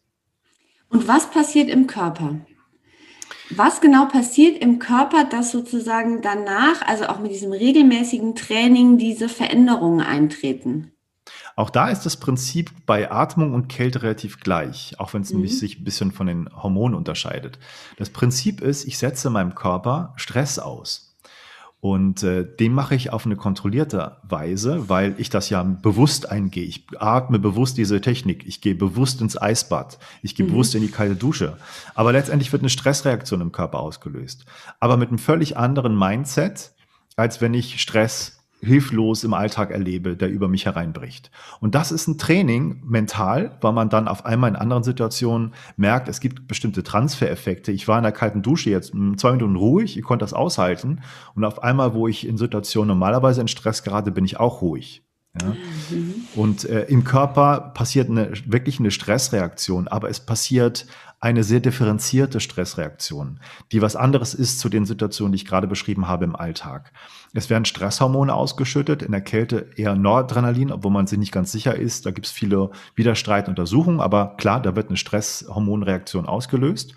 Und 0.89 1.07
was 1.07 1.31
passiert 1.31 1.69
im 1.69 1.87
Körper? 1.87 2.37
Was 3.51 3.83
genau 3.83 4.07
passiert 4.07 4.57
im 4.63 4.79
Körper, 4.79 5.25
dass 5.25 5.53
sozusagen 5.53 6.23
danach, 6.23 6.81
also 6.87 7.09
auch 7.09 7.21
mit 7.21 7.31
diesem 7.31 7.53
regelmäßigen 7.53 8.37
Training, 8.37 8.97
diese 8.97 9.29
Veränderungen 9.29 10.01
eintreten? 10.01 10.93
Auch 11.57 11.69
da 11.69 11.91
ist 11.91 12.07
das 12.07 12.17
Prinzip 12.17 12.71
bei 12.87 13.13
Atmung 13.13 13.53
und 13.53 13.69
Kälte 13.69 14.03
relativ 14.03 14.41
gleich, 14.41 14.95
auch 14.99 15.13
wenn 15.13 15.21
es 15.21 15.35
mhm. 15.35 15.47
sich 15.47 15.79
ein 15.79 15.85
bisschen 15.85 16.11
von 16.11 16.27
den 16.27 16.49
Hormonen 16.57 16.97
unterscheidet. 16.97 17.59
Das 17.99 18.09
Prinzip 18.09 18.63
ist, 18.63 18.87
ich 18.87 18.97
setze 18.97 19.29
meinem 19.29 19.55
Körper 19.55 20.15
Stress 20.17 20.59
aus. 20.59 21.12
Und 21.85 22.23
äh, 22.23 22.47
den 22.47 22.75
mache 22.75 22.95
ich 22.95 23.13
auf 23.13 23.27
eine 23.27 23.35
kontrollierte 23.35 24.19
Weise, 24.23 24.89
weil 24.89 25.17
ich 25.19 25.31
das 25.31 25.51
ja 25.51 25.65
bewusst 25.65 26.31
eingehe. 26.31 26.63
Ich 26.63 26.87
atme 26.97 27.41
bewusst 27.41 27.77
diese 27.77 28.01
Technik. 28.01 28.47
Ich 28.47 28.61
gehe 28.61 28.77
bewusst 28.77 29.21
ins 29.21 29.37
Eisbad. 29.37 29.99
Ich 30.23 30.37
gehe 30.37 30.47
mhm. 30.47 30.51
bewusst 30.51 30.77
in 30.77 30.83
die 30.83 30.93
kalte 30.93 31.17
Dusche. 31.17 31.57
Aber 31.97 32.13
letztendlich 32.13 32.53
wird 32.53 32.63
eine 32.63 32.71
Stressreaktion 32.71 33.41
im 33.41 33.51
Körper 33.51 33.81
ausgelöst. 33.81 34.45
Aber 34.79 34.97
mit 34.97 35.09
einem 35.09 35.19
völlig 35.19 35.57
anderen 35.57 35.99
Mindset, 35.99 36.71
als 37.17 37.41
wenn 37.41 37.53
ich 37.53 37.81
Stress 37.81 38.42
hilflos 38.63 39.25
im 39.25 39.35
Alltag 39.35 39.73
erlebe, 39.73 40.17
der 40.17 40.31
über 40.31 40.49
mich 40.49 40.67
hereinbricht. 40.67 41.31
Und 41.61 41.75
das 41.75 41.91
ist 41.91 42.07
ein 42.07 42.17
Training 42.17 42.81
mental, 42.85 43.59
weil 43.61 43.73
man 43.73 43.91
dann 43.91 44.07
auf 44.07 44.25
einmal 44.25 44.51
in 44.51 44.57
anderen 44.57 44.85
Situationen 44.85 45.53
merkt, 45.77 46.09
es 46.09 46.21
gibt 46.21 46.47
bestimmte 46.47 46.83
Transfereffekte. 46.85 47.73
Ich 47.73 47.89
war 47.89 47.99
in 47.99 48.05
der 48.05 48.13
kalten 48.13 48.43
Dusche 48.43 48.71
jetzt 48.71 48.93
zwei 49.17 49.33
Minuten 49.33 49.57
ruhig, 49.57 49.99
ich 49.99 50.05
konnte 50.05 50.23
das 50.23 50.33
aushalten. 50.33 51.01
Und 51.35 51.45
auf 51.45 51.63
einmal, 51.63 51.95
wo 51.95 52.07
ich 52.07 52.27
in 52.27 52.39
Situationen 52.39 52.89
normalerweise 52.89 53.41
in 53.41 53.49
Stress 53.49 53.83
gerate, 53.83 54.13
bin 54.13 54.25
ich 54.25 54.39
auch 54.39 54.63
ruhig. 54.63 55.03
Ja? 55.41 55.49
Mhm. 55.91 56.15
Und 56.35 56.65
äh, 56.65 56.85
im 56.85 57.05
Körper 57.05 57.73
passiert 57.75 58.11
eine, 58.11 58.33
wirklich 58.47 58.79
eine 58.79 58.91
Stressreaktion, 58.91 59.89
aber 59.89 60.09
es 60.09 60.21
passiert 60.21 60.87
eine 61.23 61.45
sehr 61.45 61.61
differenzierte 61.61 62.41
Stressreaktion, 62.41 63.39
die 63.71 63.81
was 63.81 63.95
anderes 63.95 64.35
ist 64.35 64.59
zu 64.59 64.69
den 64.69 64.85
Situationen, 64.85 65.31
die 65.31 65.37
ich 65.37 65.47
gerade 65.47 65.69
beschrieben 65.69 66.09
habe 66.09 66.25
im 66.25 66.35
Alltag. 66.35 66.93
Es 67.33 67.49
werden 67.49 67.65
Stresshormone 67.65 68.35
ausgeschüttet, 68.35 69.03
in 69.03 69.13
der 69.13 69.21
Kälte 69.21 69.71
eher 69.77 69.95
Noradrenalin, 69.95 70.73
obwohl 70.73 70.91
man 70.91 71.07
sich 71.07 71.21
nicht 71.21 71.31
ganz 71.31 71.53
sicher 71.53 71.77
ist. 71.77 72.07
Da 72.07 72.11
gibt 72.11 72.27
es 72.27 72.33
viele 72.33 72.73
Widerstreituntersuchungen, 72.97 74.01
aber 74.01 74.35
klar, 74.37 74.61
da 74.61 74.75
wird 74.75 74.89
eine 74.89 74.97
Stresshormonreaktion 74.97 76.27
ausgelöst. 76.27 76.97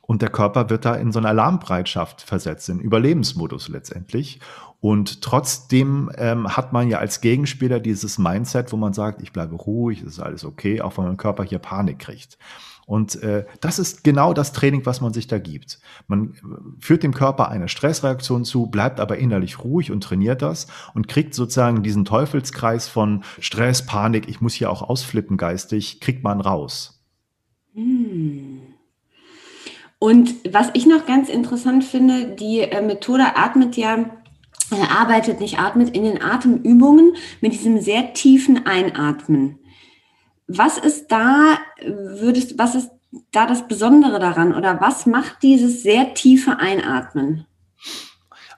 Und 0.00 0.22
der 0.22 0.30
Körper 0.30 0.70
wird 0.70 0.86
da 0.86 0.94
in 0.94 1.12
so 1.12 1.18
eine 1.18 1.28
Alarmbereitschaft 1.28 2.22
versetzt, 2.22 2.70
in 2.70 2.80
Überlebensmodus 2.80 3.68
letztendlich. 3.68 4.40
Und 4.80 5.20
trotzdem 5.20 6.10
ähm, 6.16 6.56
hat 6.56 6.72
man 6.72 6.88
ja 6.88 6.98
als 6.98 7.20
Gegenspieler 7.20 7.80
dieses 7.80 8.16
Mindset, 8.16 8.72
wo 8.72 8.78
man 8.78 8.94
sagt, 8.94 9.20
ich 9.20 9.32
bleibe 9.32 9.56
ruhig, 9.56 10.00
es 10.00 10.14
ist 10.14 10.20
alles 10.20 10.44
okay, 10.46 10.80
auch 10.80 10.96
wenn 10.96 11.04
mein 11.04 11.16
Körper 11.18 11.44
hier 11.44 11.58
Panik 11.58 11.98
kriegt. 11.98 12.38
Und 12.86 13.20
äh, 13.22 13.44
das 13.60 13.80
ist 13.80 14.04
genau 14.04 14.32
das 14.32 14.52
Training, 14.52 14.86
was 14.86 15.00
man 15.00 15.12
sich 15.12 15.26
da 15.26 15.38
gibt. 15.38 15.80
Man 16.06 16.34
äh, 16.34 16.80
führt 16.80 17.02
dem 17.02 17.12
Körper 17.12 17.48
eine 17.48 17.68
Stressreaktion 17.68 18.44
zu, 18.44 18.66
bleibt 18.66 19.00
aber 19.00 19.18
innerlich 19.18 19.62
ruhig 19.64 19.90
und 19.90 20.02
trainiert 20.02 20.40
das 20.40 20.68
und 20.94 21.08
kriegt 21.08 21.34
sozusagen 21.34 21.82
diesen 21.82 22.04
Teufelskreis 22.04 22.86
von 22.86 23.24
Stress, 23.40 23.84
Panik, 23.84 24.28
ich 24.28 24.40
muss 24.40 24.54
hier 24.54 24.70
auch 24.70 24.82
ausflippen 24.82 25.36
geistig, 25.36 26.00
kriegt 26.00 26.22
man 26.22 26.40
raus. 26.40 27.02
Hm. 27.74 28.60
Und 29.98 30.34
was 30.52 30.70
ich 30.74 30.86
noch 30.86 31.06
ganz 31.06 31.28
interessant 31.28 31.82
finde, 31.82 32.36
die 32.36 32.60
äh, 32.60 32.82
Methode 32.82 33.36
atmet 33.36 33.76
ja 33.76 33.96
äh, 34.70 34.76
arbeitet 34.88 35.40
nicht 35.40 35.58
atmet 35.58 35.96
in 35.96 36.04
den 36.04 36.22
Atemübungen 36.22 37.14
mit 37.40 37.52
diesem 37.52 37.80
sehr 37.80 38.12
tiefen 38.12 38.66
Einatmen. 38.66 39.58
Was 40.48 40.78
ist 40.78 41.08
da, 41.08 41.58
würdest, 41.84 42.58
was 42.58 42.74
ist 42.74 42.90
da 43.32 43.46
das 43.46 43.66
Besondere 43.66 44.18
daran 44.18 44.54
oder 44.54 44.80
was 44.80 45.06
macht 45.06 45.42
dieses 45.42 45.82
sehr 45.82 46.14
tiefe 46.14 46.58
Einatmen? 46.58 47.46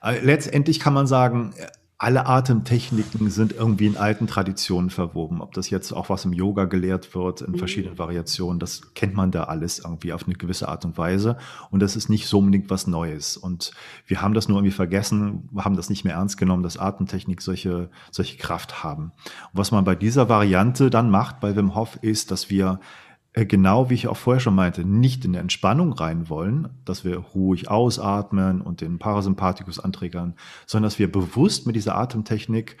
Äh, 0.01 0.19
letztendlich 0.19 0.79
kann 0.79 0.93
man 0.93 1.07
sagen, 1.07 1.53
alle 2.01 2.27
Atemtechniken 2.27 3.29
sind 3.29 3.51
irgendwie 3.51 3.85
in 3.85 3.97
alten 3.97 4.25
Traditionen 4.25 4.89
verwoben. 4.89 5.41
Ob 5.41 5.53
das 5.53 5.69
jetzt 5.69 5.91
auch 5.91 6.09
was 6.09 6.23
im 6.23 6.31
Yoga 6.31 6.63
gelehrt 6.63 7.13
wird, 7.13 7.41
in 7.41 7.51
mhm. 7.51 7.57
verschiedenen 7.57 7.99
Variationen, 7.99 8.57
das 8.57 8.93
kennt 8.93 9.15
man 9.15 9.31
da 9.31 9.43
alles 9.43 9.79
irgendwie 9.79 10.13
auf 10.13 10.23
eine 10.25 10.35
gewisse 10.35 10.69
Art 10.69 10.85
und 10.85 10.97
Weise. 10.97 11.35
Und 11.71 11.81
das 11.81 11.97
ist 11.97 12.07
nicht 12.07 12.27
so 12.27 12.39
unbedingt 12.39 12.69
was 12.69 12.87
Neues. 12.87 13.35
Und 13.35 13.73
wir 14.07 14.21
haben 14.21 14.33
das 14.33 14.47
nur 14.47 14.59
irgendwie 14.59 14.71
vergessen, 14.71 15.49
haben 15.57 15.75
das 15.75 15.89
nicht 15.89 16.05
mehr 16.05 16.13
ernst 16.13 16.37
genommen, 16.37 16.63
dass 16.63 16.77
Atemtechnik 16.77 17.41
solche, 17.41 17.89
solche 18.11 18.37
Kraft 18.37 18.81
haben. 18.81 19.11
Und 19.51 19.59
was 19.59 19.71
man 19.71 19.83
bei 19.83 19.95
dieser 19.95 20.29
Variante 20.29 20.89
dann 20.89 21.11
macht 21.11 21.41
bei 21.41 21.53
Wim 21.57 21.75
Hof 21.75 21.99
ist, 22.01 22.31
dass 22.31 22.49
wir 22.49 22.79
genau 23.33 23.89
wie 23.89 23.93
ich 23.93 24.07
auch 24.07 24.17
vorher 24.17 24.39
schon 24.39 24.55
meinte, 24.55 24.83
nicht 24.83 25.23
in 25.23 25.31
eine 25.31 25.39
Entspannung 25.39 25.93
rein 25.93 26.29
wollen, 26.29 26.69
dass 26.85 27.05
wir 27.05 27.17
ruhig 27.17 27.69
ausatmen 27.69 28.61
und 28.61 28.81
den 28.81 28.99
Parasympathikus 28.99 29.79
anträgern, 29.79 30.35
sondern 30.65 30.87
dass 30.87 30.99
wir 30.99 31.11
bewusst 31.11 31.67
mit 31.67 31.75
dieser 31.75 31.95
Atemtechnik 31.95 32.77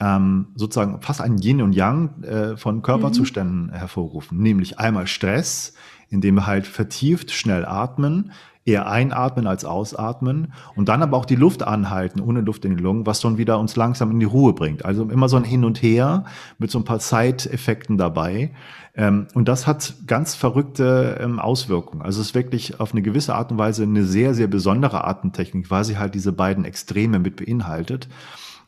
ähm, 0.00 0.48
sozusagen 0.54 1.00
fast 1.02 1.20
ein 1.20 1.38
Yin 1.38 1.60
und 1.60 1.74
Yang 1.74 2.22
äh, 2.22 2.56
von 2.56 2.82
Körperzuständen 2.82 3.66
mhm. 3.66 3.72
hervorrufen, 3.72 4.38
nämlich 4.38 4.78
einmal 4.78 5.06
Stress, 5.06 5.74
indem 6.08 6.36
wir 6.36 6.46
halt 6.46 6.66
vertieft 6.66 7.30
schnell 7.30 7.64
atmen, 7.64 8.32
eher 8.64 8.90
einatmen 8.90 9.46
als 9.46 9.64
ausatmen 9.64 10.52
und 10.76 10.88
dann 10.88 11.02
aber 11.02 11.16
auch 11.16 11.24
die 11.24 11.36
Luft 11.36 11.62
anhalten, 11.62 12.20
ohne 12.20 12.40
Luft 12.40 12.64
in 12.64 12.76
die 12.76 12.82
Lungen, 12.82 13.06
was 13.06 13.20
dann 13.20 13.38
wieder 13.38 13.58
uns 13.58 13.74
langsam 13.74 14.10
in 14.10 14.20
die 14.20 14.26
Ruhe 14.26 14.52
bringt. 14.52 14.84
Also 14.84 15.04
immer 15.04 15.28
so 15.28 15.36
ein 15.36 15.44
Hin 15.44 15.64
und 15.64 15.82
Her 15.82 16.24
mit 16.58 16.70
so 16.70 16.78
ein 16.78 16.84
paar 16.84 16.98
Zeiteffekten 16.98 17.96
dabei. 17.96 18.52
Ähm, 18.94 19.28
und 19.34 19.48
das 19.48 19.66
hat 19.66 19.94
ganz 20.06 20.34
verrückte 20.34 21.18
ähm, 21.20 21.38
Auswirkungen. 21.38 22.02
Also 22.02 22.20
es 22.20 22.28
ist 22.28 22.34
wirklich 22.34 22.80
auf 22.80 22.92
eine 22.92 23.02
gewisse 23.02 23.34
Art 23.34 23.50
und 23.50 23.58
Weise 23.58 23.84
eine 23.84 24.04
sehr, 24.04 24.34
sehr 24.34 24.46
besondere 24.46 25.04
Atemtechnik, 25.04 25.70
weil 25.70 25.84
sie 25.84 25.98
halt 25.98 26.14
diese 26.14 26.32
beiden 26.32 26.64
Extreme 26.64 27.18
mit 27.18 27.36
beinhaltet. 27.36 28.08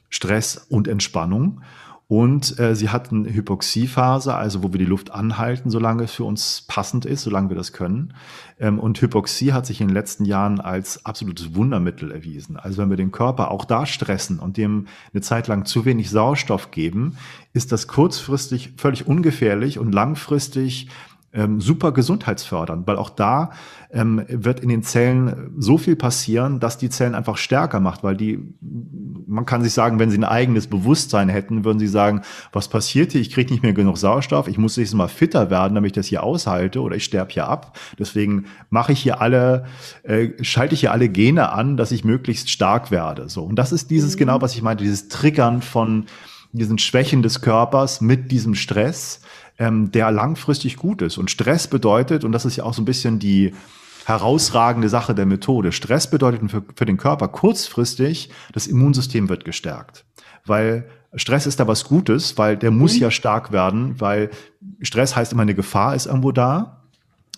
Stress 0.09 0.57
und 0.69 0.89
Entspannung. 0.89 1.63
Und 2.09 2.59
äh, 2.59 2.75
sie 2.75 2.91
hat 2.91 3.11
eine 3.11 3.33
Hypoxiephase, 3.33 4.35
also 4.35 4.63
wo 4.63 4.73
wir 4.73 4.79
die 4.79 4.85
Luft 4.85 5.13
anhalten, 5.13 5.71
solange 5.71 6.05
es 6.05 6.13
für 6.13 6.25
uns 6.25 6.63
passend 6.69 7.07
ist, 7.07 7.23
solange 7.23 7.49
wir 7.49 7.57
das 7.57 7.73
können. 7.73 8.13
Ähm, 8.61 8.79
und 8.79 9.01
Hypoxie 9.01 9.53
hat 9.53 9.65
sich 9.65 9.81
in 9.81 9.89
den 9.89 9.95
letzten 9.95 10.27
Jahren 10.27 10.61
als 10.61 11.07
absolutes 11.07 11.55
Wundermittel 11.55 12.11
erwiesen. 12.13 12.59
Also 12.59 12.83
wenn 12.83 12.91
wir 12.91 12.99
den 12.99 13.13
Körper 13.13 13.51
auch 13.51 13.65
da 13.65 13.87
stressen 13.87 14.41
und 14.41 14.59
dem 14.59 14.89
eine 15.15 15.23
Zeit 15.23 15.47
lang 15.49 15.65
zu 15.65 15.85
wenig 15.85 16.11
Sauerstoff 16.11 16.71
geben, 16.71 17.17
ist 17.55 17.73
das 17.73 17.89
kurzfristig 17.89 18.75
völlig 18.77 19.07
ungefährlich 19.07 19.79
und 19.79 19.93
langfristig 19.93 20.89
ähm, 21.35 21.61
super 21.61 21.93
gesundheitsfördernd, 21.93 22.87
weil 22.87 22.97
auch 22.97 23.11
da 23.11 23.51
ähm, 23.91 24.23
wird 24.29 24.61
in 24.61 24.69
den 24.69 24.83
Zellen 24.83 25.55
so 25.57 25.79
viel 25.79 25.97
passieren, 25.97 26.61
dass 26.61 26.79
die 26.79 26.91
Zellen 26.91 27.15
einfach 27.15 27.37
stärker 27.37 27.81
macht, 27.81 28.05
weil 28.05 28.17
die, 28.17 28.39
man 28.61 29.47
kann 29.47 29.63
sich 29.63 29.73
sagen, 29.73 29.99
wenn 29.99 30.11
sie 30.11 30.19
ein 30.19 30.25
eigenes 30.25 30.67
Bewusstsein 30.67 31.29
hätten, 31.29 31.65
würden 31.65 31.79
sie 31.79 31.89
sagen, 31.89 32.23
was 32.53 32.69
passiert 32.69 33.13
hier? 33.13 33.21
Ich 33.21 33.31
kriege 33.31 33.53
nicht 33.53 33.63
mehr 33.63 33.73
genug 33.73 33.97
Sauerstoff, 33.97 34.49
ich 34.49 34.59
muss 34.59 34.77
nächstes 34.77 34.97
Mal 34.97 35.09
fitter 35.09 35.51
werden, 35.51 35.75
damit 35.75 35.89
ich 35.89 35.97
das 35.97 36.07
hier 36.07 36.23
aushalte 36.23 36.81
oder 36.81 36.97
ich 36.97 37.05
sterbe 37.05 37.33
hier 37.33 37.49
ab. 37.49 37.79
Deswegen 37.99 38.45
mache 38.69 38.93
ich 38.93 39.01
hier 39.01 39.21
alle, 39.21 39.65
äh, 40.03 40.31
schalte 40.43 40.75
ich 40.75 40.81
hier 40.81 40.93
alle 40.93 41.09
Gene 41.09 41.53
an, 41.53 41.77
dass 41.77 41.93
ich 41.93 42.05
möglichst 42.05 42.51
stark 42.51 42.91
werde. 42.91 43.29
So. 43.29 43.43
Und 43.43 43.57
das 43.57 43.73
ist 43.73 43.91
dieses 43.91 44.15
mhm. 44.15 44.19
genau, 44.19 44.43
was 44.43 44.55
ich 44.55 44.63
meinte, 44.63 44.85
dieses 44.85 45.09
Triggern 45.09 45.63
von 45.63 46.07
diesen 46.53 46.79
Schwächen 46.79 47.23
des 47.23 47.41
Körpers 47.41 48.01
mit 48.03 48.31
diesem 48.31 48.55
Stress 48.55 49.21
ähm, 49.63 49.93
der 49.93 50.11
langfristig 50.11 50.77
gut 50.77 51.03
ist. 51.03 51.19
Und 51.19 51.31
Stress 51.31 51.69
bedeutet, 51.69 52.25
und 52.25 52.33
das 52.33 52.45
ist 52.45 52.57
ja 52.57 52.65
auch 52.65 52.75
so 52.75 52.83
ein 52.83 52.85
bisschen 52.85 53.21
die 53.21 53.55
herausragende 54.05 54.89
Sache 54.89 55.15
der 55.15 55.27
Methode, 55.27 55.71
Stress 55.71 56.11
bedeutet 56.11 56.51
für, 56.51 56.65
für 56.75 56.85
den 56.85 56.97
Körper 56.97 57.29
kurzfristig, 57.29 58.31
das 58.53 58.67
Immunsystem 58.67 59.29
wird 59.29 59.45
gestärkt. 59.45 60.05
Weil 60.45 60.89
Stress 61.15 61.47
ist 61.47 61.61
da 61.61 61.69
was 61.69 61.85
Gutes, 61.85 62.37
weil 62.37 62.57
der 62.57 62.73
muss 62.73 62.97
mhm. 62.97 63.03
ja 63.03 63.11
stark 63.13 63.53
werden, 63.53 64.01
weil 64.01 64.31
Stress 64.81 65.15
heißt 65.15 65.33
immer, 65.33 65.43
eine 65.43 65.55
Gefahr 65.55 65.95
ist 65.95 66.07
irgendwo 66.07 66.33
da 66.33 66.82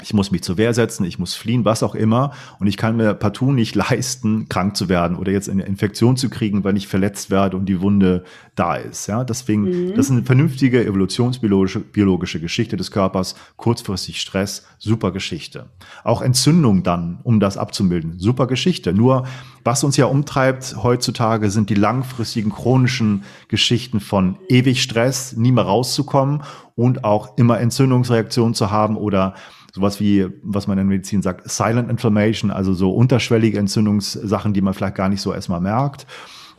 ich 0.02 0.12
muss 0.12 0.32
mich 0.32 0.42
zur 0.42 0.56
Wehr 0.56 0.74
setzen, 0.74 1.04
ich 1.04 1.20
muss 1.20 1.34
fliehen, 1.34 1.64
was 1.64 1.84
auch 1.84 1.94
immer. 1.94 2.32
Und 2.58 2.66
ich 2.66 2.76
kann 2.76 2.96
mir 2.96 3.14
partout 3.14 3.52
nicht 3.52 3.74
leisten, 3.76 4.48
krank 4.48 4.76
zu 4.76 4.88
werden 4.88 5.16
oder 5.16 5.30
jetzt 5.30 5.48
eine 5.48 5.64
Infektion 5.64 6.16
zu 6.16 6.30
kriegen, 6.30 6.64
weil 6.64 6.76
ich 6.76 6.88
verletzt 6.88 7.30
werde 7.30 7.56
und 7.56 7.66
die 7.66 7.80
Wunde 7.80 8.24
da 8.56 8.74
ist. 8.74 9.06
Ja, 9.06 9.22
deswegen, 9.22 9.62
mhm. 9.62 9.94
das 9.94 10.06
ist 10.06 10.12
eine 10.12 10.24
vernünftige 10.24 10.84
evolutionsbiologische 10.84 11.78
biologische 11.78 12.40
Geschichte 12.40 12.76
des 12.76 12.90
Körpers. 12.90 13.36
Kurzfristig 13.56 14.20
Stress, 14.20 14.66
super 14.78 15.12
Geschichte. 15.12 15.66
Auch 16.02 16.22
Entzündung 16.22 16.82
dann, 16.82 17.20
um 17.22 17.38
das 17.38 17.56
abzubilden, 17.56 18.18
super 18.18 18.48
Geschichte. 18.48 18.92
Nur, 18.92 19.26
was 19.62 19.84
uns 19.84 19.96
ja 19.96 20.06
umtreibt 20.06 20.76
heutzutage, 20.82 21.50
sind 21.50 21.70
die 21.70 21.76
langfristigen 21.76 22.50
chronischen 22.50 23.22
Geschichten 23.46 24.00
von 24.00 24.38
ewig 24.48 24.82
Stress, 24.82 25.36
nie 25.36 25.52
mehr 25.52 25.64
rauszukommen 25.64 26.42
und 26.74 27.04
auch 27.04 27.38
immer 27.38 27.60
Entzündungsreaktionen 27.60 28.54
zu 28.54 28.72
haben 28.72 28.96
oder 28.96 29.34
sowas 29.74 29.98
wie, 29.98 30.28
was 30.42 30.68
man 30.68 30.78
in 30.78 30.86
der 30.86 30.96
Medizin 30.96 31.20
sagt, 31.20 31.50
Silent 31.50 31.90
Inflammation, 31.90 32.52
also 32.52 32.72
so 32.74 32.92
unterschwellige 32.92 33.58
Entzündungssachen, 33.58 34.54
die 34.54 34.60
man 34.60 34.72
vielleicht 34.72 34.94
gar 34.94 35.08
nicht 35.08 35.20
so 35.20 35.32
erstmal 35.32 35.60
merkt. 35.60 36.06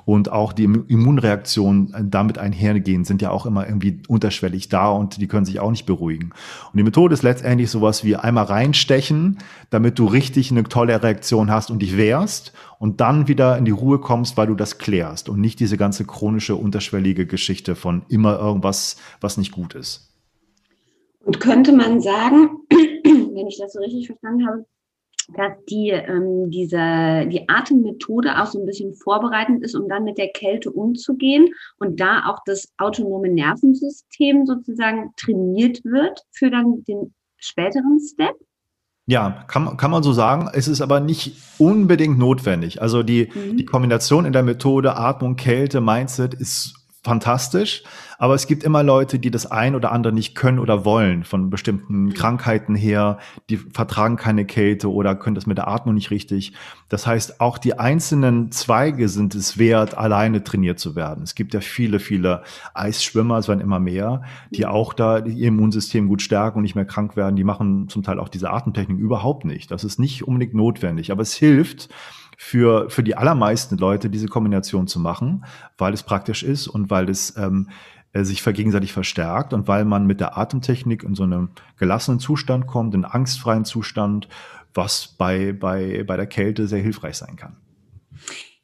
Und 0.03 0.31
auch 0.31 0.53
die 0.53 0.65
Immunreaktionen 0.65 2.11
damit 2.11 2.37
einhergehen, 2.37 3.05
sind 3.05 3.23
ja 3.23 3.31
auch 3.31 3.47
immer 3.47 3.65
irgendwie 3.65 4.01
unterschwellig 4.07 4.69
da 4.69 4.89
und 4.89 5.19
die 5.19 5.27
können 5.27 5.45
sich 5.45 5.59
auch 5.59 5.71
nicht 5.71 5.87
beruhigen. 5.87 6.25
Und 6.71 6.77
die 6.77 6.83
Methode 6.83 7.13
ist 7.15 7.23
letztendlich 7.23 7.71
sowas 7.71 8.03
wie 8.03 8.15
einmal 8.15 8.43
reinstechen, 8.43 9.39
damit 9.71 9.97
du 9.97 10.05
richtig 10.05 10.51
eine 10.51 10.65
tolle 10.65 11.01
Reaktion 11.01 11.49
hast 11.49 11.71
und 11.71 11.81
dich 11.81 11.97
wehrst 11.97 12.53
und 12.77 13.01
dann 13.01 13.27
wieder 13.27 13.57
in 13.57 13.65
die 13.65 13.71
Ruhe 13.71 13.97
kommst, 13.97 14.37
weil 14.37 14.45
du 14.45 14.53
das 14.53 14.77
klärst 14.77 15.27
und 15.27 15.41
nicht 15.41 15.59
diese 15.59 15.77
ganze 15.77 16.05
chronische, 16.05 16.55
unterschwellige 16.55 17.25
Geschichte 17.25 17.75
von 17.75 18.03
immer 18.07 18.37
irgendwas, 18.37 18.97
was 19.21 19.37
nicht 19.37 19.53
gut 19.53 19.73
ist. 19.73 20.11
Und 21.23 21.39
könnte 21.39 21.71
man 21.71 21.99
sagen, 22.01 22.49
wenn 23.45 23.51
ich 23.51 23.59
das 23.59 23.73
so 23.73 23.79
richtig 23.79 24.07
verstanden 24.07 24.47
habe, 24.47 24.65
dass 25.35 25.53
die, 25.69 25.89
ähm, 25.89 26.49
diese, 26.51 27.27
die 27.27 27.47
Atemmethode 27.47 28.39
auch 28.39 28.47
so 28.47 28.59
ein 28.59 28.65
bisschen 28.65 28.93
vorbereitend 28.93 29.63
ist, 29.63 29.75
um 29.75 29.87
dann 29.87 30.03
mit 30.03 30.17
der 30.17 30.29
Kälte 30.29 30.71
umzugehen 30.71 31.53
und 31.77 31.99
da 31.99 32.27
auch 32.27 32.39
das 32.45 32.71
autonome 32.77 33.29
Nervensystem 33.29 34.45
sozusagen 34.45 35.11
trainiert 35.17 35.83
wird 35.83 36.21
für 36.31 36.49
dann 36.49 36.83
den 36.87 37.13
späteren 37.37 37.99
Step? 37.99 38.35
Ja, 39.07 39.45
kann, 39.47 39.77
kann 39.77 39.91
man 39.91 40.01
so 40.01 40.13
sagen. 40.13 40.49
Es 40.53 40.67
ist 40.67 40.81
aber 40.81 40.99
nicht 40.99 41.37
unbedingt 41.59 42.17
notwendig. 42.17 42.81
Also 42.81 43.03
die, 43.03 43.29
mhm. 43.33 43.57
die 43.57 43.65
Kombination 43.65 44.25
in 44.25 44.33
der 44.33 44.43
Methode 44.43 44.95
Atmung, 44.95 45.35
Kälte, 45.35 45.81
Mindset 45.81 46.33
ist 46.33 46.84
fantastisch. 47.05 47.83
Aber 48.17 48.33
es 48.33 48.47
gibt 48.47 48.63
immer 48.63 48.81
Leute, 48.81 49.19
die 49.19 49.29
das 49.29 49.49
ein 49.49 49.75
oder 49.75 49.91
andere 49.91 50.11
nicht 50.13 50.35
können 50.35 50.59
oder 50.59 50.85
wollen, 50.85 51.23
von 51.23 51.49
bestimmten 51.49 52.13
Krankheiten 52.13 52.75
her, 52.75 53.19
die 53.49 53.57
vertragen 53.57 54.15
keine 54.15 54.45
Kälte 54.45 54.91
oder 54.91 55.15
können 55.15 55.35
das 55.35 55.45
mit 55.45 55.57
der 55.57 55.67
Atmung 55.67 55.95
nicht 55.95 56.11
richtig. 56.11 56.53
Das 56.89 57.05
heißt, 57.05 57.41
auch 57.41 57.57
die 57.57 57.77
einzelnen 57.77 58.51
Zweige 58.51 59.09
sind 59.09 59.35
es 59.35 59.57
wert, 59.57 59.97
alleine 59.97 60.43
trainiert 60.43 60.79
zu 60.79 60.95
werden. 60.95 61.23
Es 61.23 61.35
gibt 61.35 61.53
ja 61.53 61.59
viele, 61.59 61.99
viele 61.99 62.43
Eisschwimmer, 62.73 63.37
es 63.37 63.47
werden 63.47 63.61
immer 63.61 63.79
mehr, 63.79 64.23
die 64.51 64.65
auch 64.65 64.93
da 64.93 65.19
ihr 65.19 65.49
Immunsystem 65.49 66.07
gut 66.07 66.21
stärken 66.21 66.57
und 66.57 66.63
nicht 66.63 66.75
mehr 66.75 66.85
krank 66.85 67.15
werden. 67.15 67.35
Die 67.35 67.43
machen 67.43 67.89
zum 67.89 68.01
Teil 68.01 68.19
auch 68.19 68.29
diese 68.29 68.49
Atemtechnik 68.49 68.97
überhaupt 68.97 69.45
nicht. 69.45 69.69
Das 69.71 69.83
ist 69.83 69.99
nicht 69.99 70.23
unbedingt 70.23 70.53
notwendig, 70.53 71.11
aber 71.11 71.21
es 71.21 71.35
hilft, 71.35 71.89
für, 72.37 72.89
für 72.89 73.03
die 73.03 73.15
allermeisten 73.15 73.77
Leute 73.77 74.09
diese 74.09 74.27
Kombination 74.27 74.87
zu 74.87 74.99
machen, 74.99 75.45
weil 75.77 75.93
es 75.93 76.03
praktisch 76.03 76.43
ist 76.43 76.67
und 76.67 76.89
weil 76.89 77.09
es 77.09 77.35
ähm, 77.37 77.69
äh, 78.13 78.23
sich 78.23 78.43
gegenseitig 78.43 78.93
verstärkt 78.93 79.53
und 79.53 79.67
weil 79.67 79.85
man 79.85 80.07
mit 80.07 80.19
der 80.19 80.37
Atemtechnik 80.37 81.03
in 81.03 81.15
so 81.15 81.23
einem 81.23 81.49
gelassenen 81.77 82.19
Zustand 82.19 82.67
kommt, 82.67 82.93
in 82.95 83.05
angstfreien 83.05 83.65
Zustand, 83.65 84.27
was 84.73 85.07
bei, 85.17 85.53
bei, 85.53 86.03
bei 86.03 86.17
der 86.17 86.27
Kälte 86.27 86.67
sehr 86.67 86.81
hilfreich 86.81 87.17
sein 87.17 87.35
kann. 87.35 87.57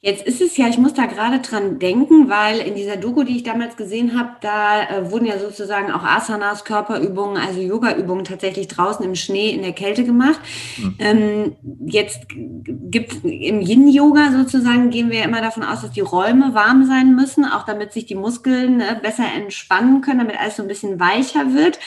Jetzt 0.04 0.26
ist 0.26 0.40
es 0.40 0.56
ja, 0.56 0.66
ich 0.66 0.78
muss 0.78 0.94
da 0.94 1.06
gerade 1.06 1.38
dran 1.38 1.78
denken, 1.78 2.28
weil 2.28 2.58
in 2.58 2.74
dieser 2.74 2.96
Doku, 2.96 3.22
die 3.22 3.36
ich 3.36 3.44
damals 3.44 3.76
gesehen 3.76 4.18
habe, 4.18 4.30
da 4.40 4.82
äh, 4.82 5.12
wurden 5.12 5.26
ja 5.26 5.38
sozusagen 5.38 5.92
auch 5.92 6.02
Asanas, 6.02 6.64
Körperübungen, 6.64 7.36
also 7.36 7.60
Yoga-Übungen 7.60 8.24
tatsächlich 8.24 8.66
draußen 8.66 9.04
im 9.04 9.14
Schnee 9.14 9.50
in 9.50 9.62
der 9.62 9.74
Kälte 9.74 10.02
gemacht. 10.02 10.40
Mhm. 10.76 10.94
Ähm, 10.98 11.56
jetzt 11.86 12.26
gibt 12.28 13.24
im 13.24 13.60
Yin-Yoga 13.60 14.32
sozusagen, 14.32 14.90
gehen 14.90 15.08
wir 15.12 15.20
ja 15.20 15.24
immer 15.24 15.40
davon 15.40 15.62
aus, 15.62 15.82
dass 15.82 15.92
die 15.92 16.00
Räume 16.00 16.52
warm 16.52 16.84
sein 16.84 17.14
müssen, 17.14 17.44
auch 17.44 17.64
damit 17.64 17.92
sich 17.92 18.04
die 18.04 18.16
Muskeln 18.16 18.78
ne, 18.78 18.98
besser 19.00 19.26
entspannen 19.36 20.00
können, 20.00 20.18
damit 20.18 20.36
alles 20.36 20.56
so 20.56 20.62
ein 20.62 20.68
bisschen 20.68 20.98
weicher 20.98 21.54
wird. 21.54 21.78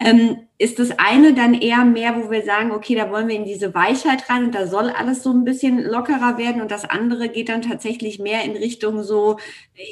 Ähm, 0.00 0.38
ist 0.58 0.78
das 0.78 0.90
eine 0.98 1.34
dann 1.34 1.54
eher 1.54 1.84
mehr, 1.84 2.16
wo 2.16 2.30
wir 2.30 2.44
sagen, 2.44 2.72
okay, 2.72 2.94
da 2.94 3.10
wollen 3.10 3.28
wir 3.28 3.36
in 3.36 3.44
diese 3.44 3.74
Weichheit 3.74 4.28
rein 4.28 4.44
und 4.44 4.54
da 4.54 4.66
soll 4.66 4.90
alles 4.90 5.22
so 5.22 5.30
ein 5.30 5.44
bisschen 5.44 5.82
lockerer 5.82 6.36
werden 6.38 6.62
und 6.62 6.70
das 6.70 6.84
andere 6.84 7.28
geht 7.28 7.48
dann 7.48 7.62
tatsächlich 7.62 8.18
mehr 8.18 8.44
in 8.44 8.52
Richtung 8.52 9.02
so 9.02 9.38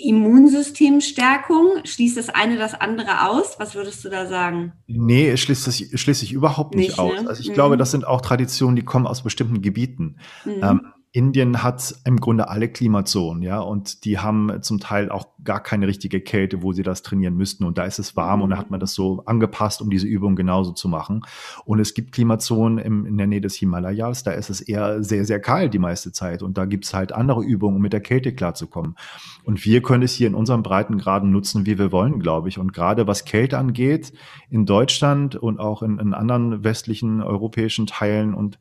Immunsystemstärkung? 0.02 1.84
Schließt 1.84 2.16
das 2.16 2.30
eine 2.30 2.58
das 2.58 2.74
andere 2.74 3.28
aus? 3.28 3.58
Was 3.58 3.74
würdest 3.74 4.04
du 4.04 4.08
da 4.08 4.26
sagen? 4.26 4.72
Nee, 4.86 5.30
es 5.30 5.40
schließt, 5.40 5.66
das, 5.66 5.76
schließt 5.76 6.20
sich 6.20 6.32
überhaupt 6.32 6.74
nicht, 6.74 6.90
nicht 6.90 6.98
aus. 6.98 7.22
Ne? 7.22 7.28
Also 7.28 7.40
ich 7.40 7.50
mhm. 7.50 7.54
glaube, 7.54 7.76
das 7.76 7.90
sind 7.90 8.06
auch 8.06 8.20
Traditionen, 8.20 8.76
die 8.76 8.84
kommen 8.84 9.06
aus 9.06 9.22
bestimmten 9.22 9.62
Gebieten. 9.62 10.16
Mhm. 10.44 10.62
Ähm, 10.62 10.92
Indien 11.14 11.62
hat 11.62 11.94
im 12.06 12.18
Grunde 12.18 12.48
alle 12.48 12.68
Klimazonen, 12.68 13.42
ja, 13.42 13.60
und 13.60 14.06
die 14.06 14.18
haben 14.18 14.62
zum 14.62 14.80
Teil 14.80 15.10
auch 15.10 15.26
gar 15.44 15.62
keine 15.62 15.86
richtige 15.86 16.20
Kälte, 16.20 16.62
wo 16.62 16.72
sie 16.72 16.82
das 16.82 17.02
trainieren 17.02 17.36
müssten. 17.36 17.64
Und 17.64 17.76
da 17.76 17.84
ist 17.84 17.98
es 17.98 18.16
warm 18.16 18.40
und 18.40 18.50
da 18.50 18.56
hat 18.56 18.70
man 18.70 18.80
das 18.80 18.94
so 18.94 19.22
angepasst, 19.26 19.82
um 19.82 19.90
diese 19.90 20.06
Übung 20.06 20.36
genauso 20.36 20.72
zu 20.72 20.88
machen. 20.88 21.22
Und 21.64 21.80
es 21.80 21.92
gibt 21.92 22.12
Klimazonen 22.12 22.78
im, 22.78 23.04
in 23.04 23.18
der 23.18 23.26
Nähe 23.26 23.42
des 23.42 23.56
Himalayas, 23.56 24.22
da 24.22 24.32
ist 24.32 24.50
es 24.50 24.62
eher 24.62 25.02
sehr, 25.02 25.24
sehr 25.24 25.40
kalt 25.40 25.74
die 25.74 25.78
meiste 25.78 26.12
Zeit. 26.12 26.42
Und 26.42 26.56
da 26.56 26.64
gibt 26.64 26.84
es 26.84 26.94
halt 26.94 27.12
andere 27.12 27.42
Übungen, 27.42 27.76
um 27.76 27.82
mit 27.82 27.92
der 27.92 28.00
Kälte 28.00 28.34
klarzukommen. 28.34 28.96
Und 29.44 29.64
wir 29.64 29.82
können 29.82 30.02
es 30.02 30.14
hier 30.14 30.28
in 30.28 30.34
unserem 30.34 30.62
Breitengraden 30.62 31.30
nutzen, 31.30 31.66
wie 31.66 31.78
wir 31.78 31.92
wollen, 31.92 32.20
glaube 32.20 32.48
ich. 32.48 32.58
Und 32.58 32.72
gerade 32.72 33.06
was 33.06 33.24
Kälte 33.24 33.58
angeht, 33.58 34.12
in 34.48 34.64
Deutschland 34.64 35.36
und 35.36 35.60
auch 35.60 35.82
in, 35.82 35.98
in 35.98 36.14
anderen 36.14 36.64
westlichen 36.64 37.20
europäischen 37.20 37.86
Teilen 37.86 38.32
und 38.34 38.58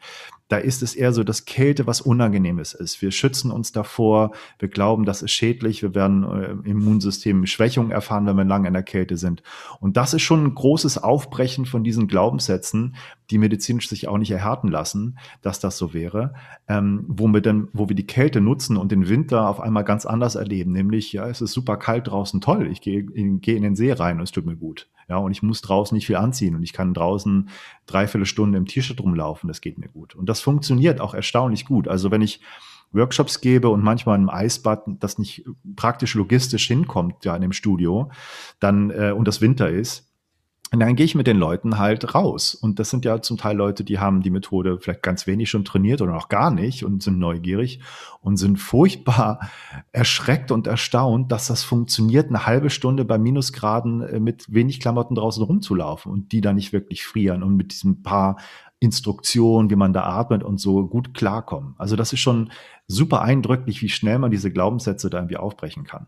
da 0.51 0.57
ist 0.57 0.83
es 0.83 0.95
eher 0.95 1.13
so, 1.13 1.23
dass 1.23 1.45
Kälte 1.45 1.87
was 1.87 2.01
Unangenehmes 2.01 2.73
ist. 2.73 3.01
Wir 3.01 3.11
schützen 3.11 3.51
uns 3.51 3.71
davor, 3.71 4.31
wir 4.59 4.67
glauben, 4.67 5.05
das 5.05 5.21
ist 5.21 5.31
schädlich, 5.31 5.81
wir 5.81 5.95
werden 5.95 6.25
äh, 6.25 6.51
im 6.51 6.65
Immunsystem 6.65 7.45
Schwächungen 7.45 7.91
erfahren, 7.91 8.25
wenn 8.25 8.35
wir 8.35 8.43
lange 8.43 8.67
in 8.67 8.73
der 8.73 8.83
Kälte 8.83 9.15
sind. 9.15 9.43
Und 9.79 9.95
das 9.95 10.13
ist 10.13 10.23
schon 10.23 10.43
ein 10.43 10.53
großes 10.53 10.97
Aufbrechen 10.97 11.65
von 11.65 11.85
diesen 11.85 12.07
Glaubenssätzen, 12.07 12.95
die 13.29 13.37
medizinisch 13.37 13.87
sich 13.87 14.09
auch 14.09 14.17
nicht 14.17 14.31
erhärten 14.31 14.67
lassen, 14.67 15.17
dass 15.41 15.61
das 15.61 15.77
so 15.77 15.93
wäre, 15.93 16.33
ähm, 16.67 17.05
wo 17.07 17.27
wir 17.27 17.39
dann, 17.39 17.69
wo 17.71 17.87
wir 17.87 17.95
die 17.95 18.05
Kälte 18.05 18.41
nutzen 18.41 18.75
und 18.75 18.91
den 18.91 19.07
Winter 19.07 19.47
auf 19.47 19.61
einmal 19.61 19.85
ganz 19.85 20.05
anders 20.05 20.35
erleben, 20.35 20.73
nämlich, 20.73 21.13
ja, 21.13 21.29
es 21.29 21.39
ist 21.39 21.53
super 21.53 21.77
kalt 21.77 22.07
draußen, 22.07 22.41
toll, 22.41 22.67
ich 22.69 22.81
gehe 22.81 22.99
in, 23.13 23.39
geh 23.39 23.55
in 23.55 23.63
den 23.63 23.77
See 23.77 23.93
rein 23.93 24.17
und 24.17 24.23
es 24.23 24.31
tut 24.31 24.45
mir 24.45 24.57
gut. 24.57 24.89
Ja, 25.11 25.17
und 25.17 25.33
ich 25.33 25.43
muss 25.43 25.61
draußen 25.61 25.93
nicht 25.93 26.05
viel 26.05 26.15
anziehen 26.15 26.55
und 26.55 26.63
ich 26.63 26.71
kann 26.71 26.93
draußen 26.93 27.49
dreiviertel 27.85 28.25
Stunde 28.25 28.57
im 28.57 28.65
T-Shirt 28.65 29.01
rumlaufen, 29.01 29.49
das 29.49 29.59
geht 29.59 29.77
mir 29.77 29.89
gut. 29.89 30.15
Und 30.15 30.29
das 30.29 30.39
funktioniert 30.39 31.01
auch 31.01 31.13
erstaunlich 31.13 31.65
gut. 31.65 31.89
Also 31.89 32.11
wenn 32.11 32.21
ich 32.21 32.39
Workshops 32.93 33.41
gebe 33.41 33.67
und 33.67 33.83
manchmal 33.83 34.17
im 34.17 34.29
Eisbad 34.29 34.83
das 34.85 35.17
nicht 35.17 35.43
praktisch 35.75 36.15
logistisch 36.15 36.65
hinkommt, 36.65 37.25
ja, 37.25 37.35
in 37.35 37.41
dem 37.41 37.51
Studio, 37.51 38.09
dann, 38.61 38.89
äh, 38.89 39.11
und 39.11 39.27
das 39.27 39.41
Winter 39.41 39.69
ist, 39.69 40.10
und 40.73 40.79
dann 40.79 40.95
gehe 40.95 41.05
ich 41.05 41.15
mit 41.15 41.27
den 41.27 41.37
Leuten 41.37 41.77
halt 41.77 42.15
raus. 42.15 42.55
Und 42.55 42.79
das 42.79 42.89
sind 42.89 43.03
ja 43.03 43.21
zum 43.21 43.37
Teil 43.37 43.57
Leute, 43.57 43.83
die 43.83 43.99
haben 43.99 44.21
die 44.21 44.29
Methode 44.29 44.79
vielleicht 44.79 45.03
ganz 45.03 45.27
wenig 45.27 45.49
schon 45.49 45.65
trainiert 45.65 46.01
oder 46.01 46.13
noch 46.13 46.29
gar 46.29 46.49
nicht 46.49 46.85
und 46.85 47.03
sind 47.03 47.19
neugierig 47.19 47.81
und 48.21 48.37
sind 48.37 48.57
furchtbar 48.57 49.51
erschreckt 49.91 50.49
und 50.49 50.67
erstaunt, 50.67 51.29
dass 51.29 51.47
das 51.47 51.63
funktioniert, 51.63 52.29
eine 52.29 52.45
halbe 52.45 52.69
Stunde 52.69 53.03
bei 53.03 53.17
Minusgraden 53.17 54.01
äh, 54.01 54.19
mit 54.21 54.45
wenig 54.53 54.79
Klamotten 54.79 55.15
draußen 55.15 55.43
rumzulaufen 55.43 56.09
und 56.09 56.31
die 56.31 56.39
da 56.39 56.53
nicht 56.53 56.71
wirklich 56.71 57.03
frieren 57.03 57.43
und 57.43 57.57
mit 57.57 57.73
diesem 57.73 58.01
paar 58.01 58.37
Instruktionen, 58.79 59.69
wie 59.69 59.75
man 59.75 59.91
da 59.91 60.03
atmet 60.03 60.41
und 60.41 60.59
so 60.59 60.87
gut 60.87 61.13
klarkommen. 61.13 61.75
Also 61.77 61.97
das 61.97 62.13
ist 62.13 62.21
schon 62.21 62.49
super 62.87 63.21
eindrücklich, 63.21 63.81
wie 63.81 63.89
schnell 63.89 64.19
man 64.19 64.31
diese 64.31 64.51
Glaubenssätze 64.51 65.09
da 65.09 65.17
irgendwie 65.17 65.37
aufbrechen 65.37 65.83
kann. 65.83 66.07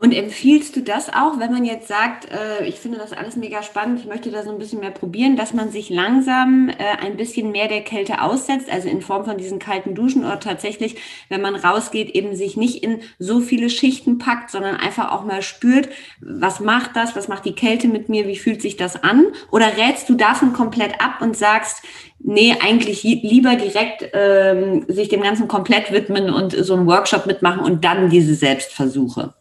Und 0.00 0.12
empfiehlst 0.12 0.76
du 0.76 0.82
das 0.82 1.08
auch, 1.08 1.40
wenn 1.40 1.50
man 1.50 1.64
jetzt 1.64 1.88
sagt, 1.88 2.30
äh, 2.30 2.64
ich 2.64 2.76
finde 2.76 2.98
das 2.98 3.12
alles 3.12 3.34
mega 3.34 3.64
spannend, 3.64 3.98
ich 3.98 4.06
möchte 4.06 4.30
da 4.30 4.44
so 4.44 4.50
ein 4.50 4.58
bisschen 4.58 4.78
mehr 4.78 4.92
probieren, 4.92 5.36
dass 5.36 5.54
man 5.54 5.72
sich 5.72 5.90
langsam 5.90 6.68
äh, 6.68 7.04
ein 7.04 7.16
bisschen 7.16 7.50
mehr 7.50 7.66
der 7.66 7.80
Kälte 7.80 8.22
aussetzt, 8.22 8.70
also 8.70 8.88
in 8.88 9.02
Form 9.02 9.24
von 9.24 9.38
diesen 9.38 9.58
kalten 9.58 9.96
Duschen 9.96 10.24
oder 10.24 10.38
tatsächlich, 10.38 10.94
wenn 11.30 11.40
man 11.40 11.56
rausgeht, 11.56 12.10
eben 12.10 12.36
sich 12.36 12.56
nicht 12.56 12.84
in 12.84 13.00
so 13.18 13.40
viele 13.40 13.68
Schichten 13.70 14.18
packt, 14.18 14.52
sondern 14.52 14.76
einfach 14.76 15.10
auch 15.10 15.24
mal 15.24 15.42
spürt, 15.42 15.88
was 16.20 16.60
macht 16.60 16.94
das, 16.94 17.16
was 17.16 17.26
macht 17.26 17.44
die 17.44 17.56
Kälte 17.56 17.88
mit 17.88 18.08
mir, 18.08 18.28
wie 18.28 18.36
fühlt 18.36 18.62
sich 18.62 18.76
das 18.76 19.02
an? 19.02 19.26
Oder 19.50 19.76
rätst 19.78 20.08
du 20.08 20.14
davon 20.14 20.52
komplett 20.52 21.00
ab 21.00 21.22
und 21.22 21.36
sagst, 21.36 21.82
nee, 22.20 22.54
eigentlich 22.64 23.02
lieber 23.02 23.56
direkt 23.56 24.08
ähm, 24.12 24.84
sich 24.86 25.08
dem 25.08 25.22
Ganzen 25.22 25.48
komplett 25.48 25.90
widmen 25.90 26.30
und 26.30 26.52
so 26.52 26.74
einen 26.74 26.86
Workshop 26.86 27.26
mitmachen 27.26 27.64
und 27.64 27.84
dann 27.84 28.10
diese 28.10 28.36
Selbstversuche? 28.36 29.34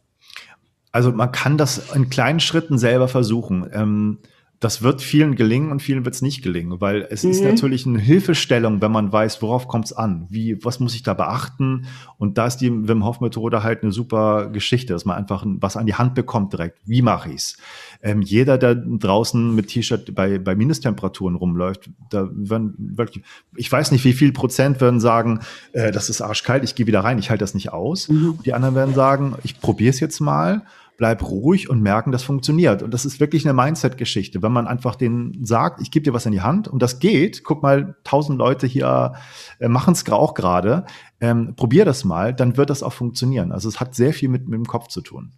Also 0.97 1.11
man 1.11 1.31
kann 1.31 1.59
das 1.59 1.93
in 1.93 2.09
kleinen 2.09 2.39
Schritten 2.39 2.79
selber 2.79 3.07
versuchen. 3.07 3.69
Ähm, 3.71 4.17
das 4.59 4.81
wird 4.81 5.03
vielen 5.03 5.35
gelingen 5.35 5.71
und 5.71 5.83
vielen 5.83 6.03
wird 6.03 6.15
es 6.15 6.23
nicht 6.23 6.41
gelingen, 6.41 6.81
weil 6.81 7.07
es 7.11 7.23
mhm. 7.23 7.29
ist 7.29 7.43
natürlich 7.43 7.85
eine 7.85 7.99
Hilfestellung, 7.99 8.81
wenn 8.81 8.91
man 8.91 9.11
weiß, 9.11 9.39
worauf 9.43 9.67
kommt 9.67 9.85
es 9.85 9.93
an, 9.93 10.25
wie, 10.29 10.57
was 10.65 10.79
muss 10.79 10.95
ich 10.95 11.03
da 11.03 11.13
beachten. 11.13 11.85
Und 12.17 12.39
da 12.39 12.47
ist 12.47 12.57
die 12.57 12.71
Wim 12.71 13.05
Hof 13.05 13.21
Methode 13.21 13.61
halt 13.61 13.83
eine 13.83 13.91
super 13.91 14.47
Geschichte, 14.47 14.93
dass 14.93 15.05
man 15.05 15.15
einfach 15.15 15.43
was 15.45 15.77
an 15.77 15.85
die 15.85 15.93
Hand 15.93 16.15
bekommt 16.15 16.53
direkt. 16.53 16.79
Wie 16.85 17.03
mache 17.03 17.31
ich's? 17.31 17.57
Ähm, 18.01 18.23
jeder, 18.23 18.57
der 18.57 18.73
draußen 18.73 19.53
mit 19.53 19.67
T-Shirt 19.67 20.15
bei, 20.15 20.39
bei 20.39 20.55
Minustemperaturen 20.55 21.35
rumläuft, 21.35 21.91
da 22.09 22.27
werden 22.33 22.73
wirklich, 22.77 23.23
ich 23.55 23.71
weiß 23.71 23.91
nicht, 23.91 24.05
wie 24.05 24.13
viel 24.13 24.31
Prozent 24.31 24.81
werden 24.81 24.99
sagen, 24.99 25.41
äh, 25.73 25.91
das 25.91 26.09
ist 26.09 26.21
arschkalt, 26.21 26.63
ich 26.63 26.73
gehe 26.73 26.87
wieder 26.87 27.01
rein, 27.01 27.19
ich 27.19 27.29
halte 27.29 27.43
das 27.43 27.53
nicht 27.53 27.73
aus. 27.73 28.09
Mhm. 28.09 28.39
Die 28.43 28.53
anderen 28.55 28.73
werden 28.73 28.95
sagen, 28.95 29.35
ich 29.43 29.59
probiere 29.59 29.91
es 29.91 29.99
jetzt 29.99 30.19
mal 30.19 30.63
bleib 30.97 31.23
ruhig 31.23 31.69
und 31.69 31.81
merken, 31.81 32.11
das 32.11 32.23
funktioniert. 32.23 32.81
Und 32.81 32.93
das 32.93 33.05
ist 33.05 33.19
wirklich 33.19 33.45
eine 33.45 33.53
Mindset-Geschichte. 33.53 34.41
Wenn 34.41 34.51
man 34.51 34.67
einfach 34.67 34.95
denen 34.95 35.45
sagt, 35.45 35.79
ich 35.81 35.91
gebe 35.91 36.03
dir 36.03 36.13
was 36.13 36.25
in 36.25 36.31
die 36.31 36.41
Hand 36.41 36.67
und 36.67 36.81
das 36.81 36.99
geht, 36.99 37.43
guck 37.43 37.61
mal, 37.61 37.95
tausend 38.03 38.39
Leute 38.39 38.65
hier 38.67 39.13
äh, 39.59 39.67
machen 39.67 39.93
es 39.93 40.09
auch 40.11 40.33
gerade, 40.33 40.85
ähm, 41.21 41.53
probier 41.55 41.85
das 41.85 42.03
mal, 42.03 42.33
dann 42.33 42.57
wird 42.57 42.71
das 42.71 42.81
auch 42.81 42.93
funktionieren. 42.93 43.51
Also 43.51 43.69
es 43.69 43.79
hat 43.79 43.95
sehr 43.95 44.11
viel 44.11 44.29
mit, 44.29 44.47
mit 44.47 44.57
dem 44.57 44.65
Kopf 44.65 44.87
zu 44.87 45.01
tun. 45.01 45.31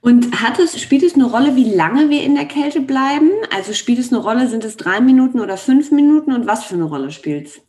Und 0.00 0.40
hat 0.40 0.58
es, 0.58 0.80
spielt 0.80 1.02
es 1.02 1.14
eine 1.14 1.24
Rolle, 1.24 1.56
wie 1.56 1.72
lange 1.74 2.08
wir 2.08 2.22
in 2.22 2.34
der 2.34 2.46
Kälte 2.46 2.80
bleiben? 2.80 3.30
Also 3.54 3.72
spielt 3.72 3.98
es 3.98 4.12
eine 4.12 4.22
Rolle, 4.22 4.48
sind 4.48 4.64
es 4.64 4.76
drei 4.76 5.00
Minuten 5.00 5.40
oder 5.40 5.56
fünf 5.56 5.90
Minuten 5.90 6.32
und 6.32 6.46
was 6.46 6.64
für 6.64 6.74
eine 6.74 6.84
Rolle 6.84 7.10
spielt 7.10 7.46
es? 7.46 7.60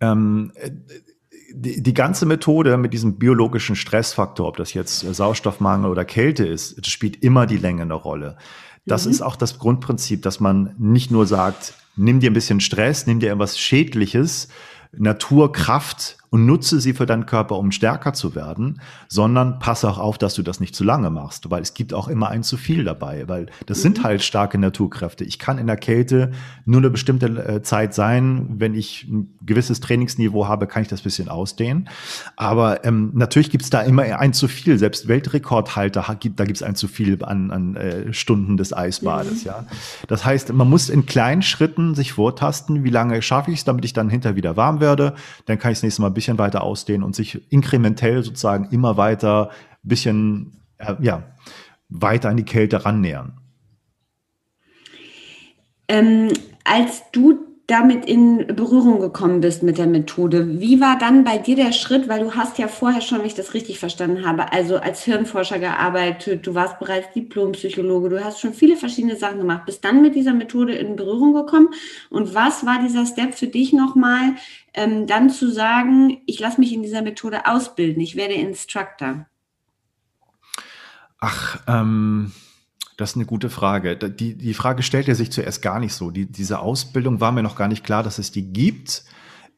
Ähm, 0.00 0.52
äh, 0.54 0.70
die, 1.56 1.82
die 1.82 1.94
ganze 1.94 2.26
Methode 2.26 2.76
mit 2.76 2.92
diesem 2.92 3.18
biologischen 3.18 3.76
Stressfaktor, 3.76 4.46
ob 4.46 4.56
das 4.58 4.74
jetzt 4.74 5.00
Sauerstoffmangel 5.00 5.90
oder 5.90 6.04
Kälte 6.04 6.46
ist, 6.46 6.86
spielt 6.86 7.22
immer 7.22 7.46
die 7.46 7.56
Länge 7.56 7.82
eine 7.82 7.94
Rolle. 7.94 8.36
Das 8.84 9.06
mhm. 9.06 9.12
ist 9.12 9.22
auch 9.22 9.36
das 9.36 9.58
Grundprinzip, 9.58 10.22
dass 10.22 10.38
man 10.38 10.74
nicht 10.78 11.10
nur 11.10 11.26
sagt, 11.26 11.74
nimm 11.96 12.20
dir 12.20 12.30
ein 12.30 12.34
bisschen 12.34 12.60
Stress, 12.60 13.06
nimm 13.06 13.20
dir 13.20 13.32
etwas 13.32 13.58
Schädliches, 13.58 14.48
Naturkraft 14.92 16.18
und 16.30 16.46
nutze 16.46 16.80
sie 16.80 16.92
für 16.92 17.06
deinen 17.06 17.26
Körper, 17.26 17.56
um 17.56 17.72
stärker 17.72 18.12
zu 18.12 18.34
werden, 18.34 18.80
sondern 19.08 19.58
passe 19.58 19.88
auch 19.88 19.98
auf, 19.98 20.18
dass 20.18 20.34
du 20.34 20.42
das 20.42 20.60
nicht 20.60 20.74
zu 20.74 20.84
lange 20.84 21.10
machst, 21.10 21.50
weil 21.50 21.62
es 21.62 21.74
gibt 21.74 21.94
auch 21.94 22.08
immer 22.08 22.28
ein 22.28 22.42
zu 22.42 22.56
viel 22.56 22.84
dabei, 22.84 23.28
weil 23.28 23.46
das 23.66 23.78
mhm. 23.78 23.82
sind 23.82 24.04
halt 24.04 24.22
starke 24.22 24.58
Naturkräfte. 24.58 25.24
Ich 25.24 25.38
kann 25.38 25.58
in 25.58 25.66
der 25.66 25.76
Kälte 25.76 26.32
nur 26.64 26.80
eine 26.80 26.90
bestimmte 26.90 27.26
äh, 27.26 27.62
Zeit 27.62 27.94
sein, 27.94 28.46
wenn 28.58 28.74
ich 28.74 29.06
ein 29.08 29.34
gewisses 29.44 29.80
Trainingsniveau 29.80 30.46
habe, 30.46 30.66
kann 30.66 30.82
ich 30.82 30.88
das 30.88 31.02
bisschen 31.02 31.28
ausdehnen. 31.28 31.88
Aber 32.36 32.84
ähm, 32.84 33.10
natürlich 33.14 33.50
gibt 33.50 33.64
es 33.64 33.70
da 33.70 33.80
immer 33.82 34.02
ein 34.02 34.32
zu 34.32 34.48
viel. 34.48 34.78
Selbst 34.78 35.08
Weltrekordhalter, 35.08 36.04
da 36.06 36.44
gibt 36.44 36.56
es 36.56 36.62
ein 36.62 36.74
zu 36.74 36.88
viel 36.88 37.22
an, 37.24 37.50
an 37.50 37.76
äh, 37.76 38.12
Stunden 38.12 38.56
des 38.56 38.72
Eisbades. 38.72 39.42
Mhm. 39.42 39.46
Ja, 39.46 39.66
das 40.08 40.24
heißt, 40.24 40.52
man 40.52 40.68
muss 40.68 40.88
in 40.88 41.06
kleinen 41.06 41.42
Schritten 41.42 41.94
sich 41.94 42.12
vortasten, 42.12 42.84
wie 42.84 42.90
lange 42.90 43.22
schaffe 43.22 43.50
ich 43.50 43.58
es, 43.58 43.64
damit 43.64 43.84
ich 43.84 43.92
dann 43.92 44.08
hinter 44.10 44.36
wieder 44.36 44.56
warm 44.56 44.80
werde. 44.80 45.14
Dann 45.46 45.58
kann 45.58 45.72
ich 45.72 45.78
das 45.78 45.82
nächste 45.84 46.02
Mal 46.02 46.10
bisschen 46.16 46.38
weiter 46.38 46.64
ausdehnen 46.64 47.04
und 47.04 47.14
sich 47.14 47.40
inkrementell 47.52 48.24
sozusagen 48.24 48.68
immer 48.72 48.96
weiter 48.96 49.50
ein 49.50 49.88
bisschen, 49.88 50.60
äh, 50.78 50.94
ja, 51.00 51.22
weiter 51.88 52.30
an 52.30 52.36
die 52.36 52.44
Kälte 52.44 52.84
rannähern. 52.84 53.38
Ähm, 55.88 56.32
als 56.64 57.04
du 57.12 57.38
damit 57.66 58.04
in 58.04 58.46
Berührung 58.46 59.00
gekommen 59.00 59.40
bist 59.40 59.64
mit 59.64 59.76
der 59.76 59.88
Methode. 59.88 60.60
Wie 60.60 60.80
war 60.80 60.98
dann 60.98 61.24
bei 61.24 61.38
dir 61.38 61.56
der 61.56 61.72
Schritt, 61.72 62.08
weil 62.08 62.20
du 62.20 62.34
hast 62.34 62.58
ja 62.58 62.68
vorher 62.68 63.00
schon, 63.00 63.18
wenn 63.18 63.26
ich 63.26 63.34
das 63.34 63.54
richtig 63.54 63.80
verstanden 63.80 64.24
habe, 64.24 64.52
also 64.52 64.76
als 64.76 65.02
Hirnforscher 65.02 65.58
gearbeitet, 65.58 66.46
du 66.46 66.54
warst 66.54 66.78
bereits 66.78 67.12
Diplompsychologe, 67.12 68.08
du 68.08 68.24
hast 68.24 68.40
schon 68.40 68.54
viele 68.54 68.76
verschiedene 68.76 69.16
Sachen 69.16 69.38
gemacht, 69.38 69.66
bist 69.66 69.84
dann 69.84 70.00
mit 70.00 70.14
dieser 70.14 70.32
Methode 70.32 70.74
in 70.74 70.94
Berührung 70.94 71.34
gekommen. 71.34 71.70
Und 72.08 72.34
was 72.34 72.64
war 72.64 72.80
dieser 72.80 73.04
Step 73.04 73.34
für 73.34 73.48
dich 73.48 73.72
nochmal, 73.72 74.36
ähm, 74.72 75.08
dann 75.08 75.28
zu 75.28 75.50
sagen, 75.50 76.22
ich 76.26 76.38
lasse 76.38 76.60
mich 76.60 76.72
in 76.72 76.82
dieser 76.82 77.02
Methode 77.02 77.46
ausbilden, 77.46 78.00
ich 78.00 78.14
werde 78.14 78.34
Instructor? 78.34 79.26
Ach, 81.18 81.58
ähm 81.66 82.30
das 82.96 83.10
ist 83.10 83.16
eine 83.16 83.26
gute 83.26 83.50
Frage. 83.50 83.96
Die, 83.96 84.34
die 84.34 84.54
Frage 84.54 84.82
stellte 84.82 85.14
sich 85.14 85.30
zuerst 85.30 85.60
gar 85.60 85.80
nicht 85.80 85.92
so. 85.92 86.10
Die, 86.10 86.26
diese 86.26 86.60
Ausbildung 86.60 87.20
war 87.20 87.32
mir 87.32 87.42
noch 87.42 87.56
gar 87.56 87.68
nicht 87.68 87.84
klar, 87.84 88.02
dass 88.02 88.18
es 88.18 88.30
die 88.30 88.52
gibt. 88.52 89.04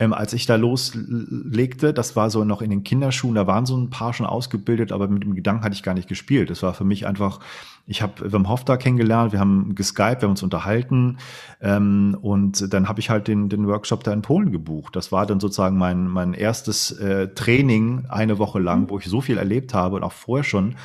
Ähm, 0.01 0.13
als 0.13 0.33
ich 0.33 0.47
da 0.47 0.55
loslegte, 0.55 1.93
das 1.93 2.15
war 2.15 2.31
so 2.31 2.45
noch 2.45 2.63
in 2.63 2.71
den 2.71 2.85
Kinderschuhen, 2.85 3.35
da 3.35 3.49
waren 3.49 3.67
so 3.67 3.77
ein 3.77 3.91
paar 3.91 4.13
schon 4.15 4.27
ausgebildet, 4.27 4.93
aber 4.93 5.09
mit 5.09 5.25
dem 5.25 5.35
Gedanken 5.35 5.65
hatte 5.65 5.75
ich 5.75 5.83
gar 5.83 5.95
nicht 5.95 6.09
gespielt. 6.09 6.51
Das 6.51 6.63
war 6.63 6.73
für 6.73 6.85
mich 6.85 7.05
einfach, 7.05 7.41
ich 7.87 8.01
habe 8.01 8.33
Wim 8.33 8.49
Hof 8.49 8.65
da 8.65 8.77
kennengelernt, 8.77 9.33
wir 9.33 9.41
haben 9.41 9.75
geskypt, 9.75 10.23
wir 10.23 10.27
haben 10.29 10.31
uns 10.31 10.43
unterhalten 10.45 11.19
ähm, 11.61 12.17
und 12.21 12.73
dann 12.73 12.89
habe 12.89 13.01
ich 13.01 13.11
halt 13.11 13.27
den, 13.27 13.49
den 13.49 13.67
Workshop 13.67 14.05
da 14.05 14.13
in 14.13 14.23
Polen 14.23 14.53
gebucht. 14.53 14.95
Das 14.95 15.11
war 15.11 15.27
dann 15.27 15.41
sozusagen 15.41 15.77
mein, 15.79 16.07
mein 16.07 16.33
erstes 16.33 16.93
äh, 16.93 17.35
Training 17.35 18.07
eine 18.09 18.39
Woche 18.39 18.61
lang, 18.61 18.91
wo 18.91 18.99
ich 18.99 19.07
so 19.07 19.21
viel 19.21 19.37
erlebt 19.39 19.75
habe 19.75 19.97
und 19.97 20.05
auch 20.05 20.13
vorher 20.13 20.45
schon 20.45 20.77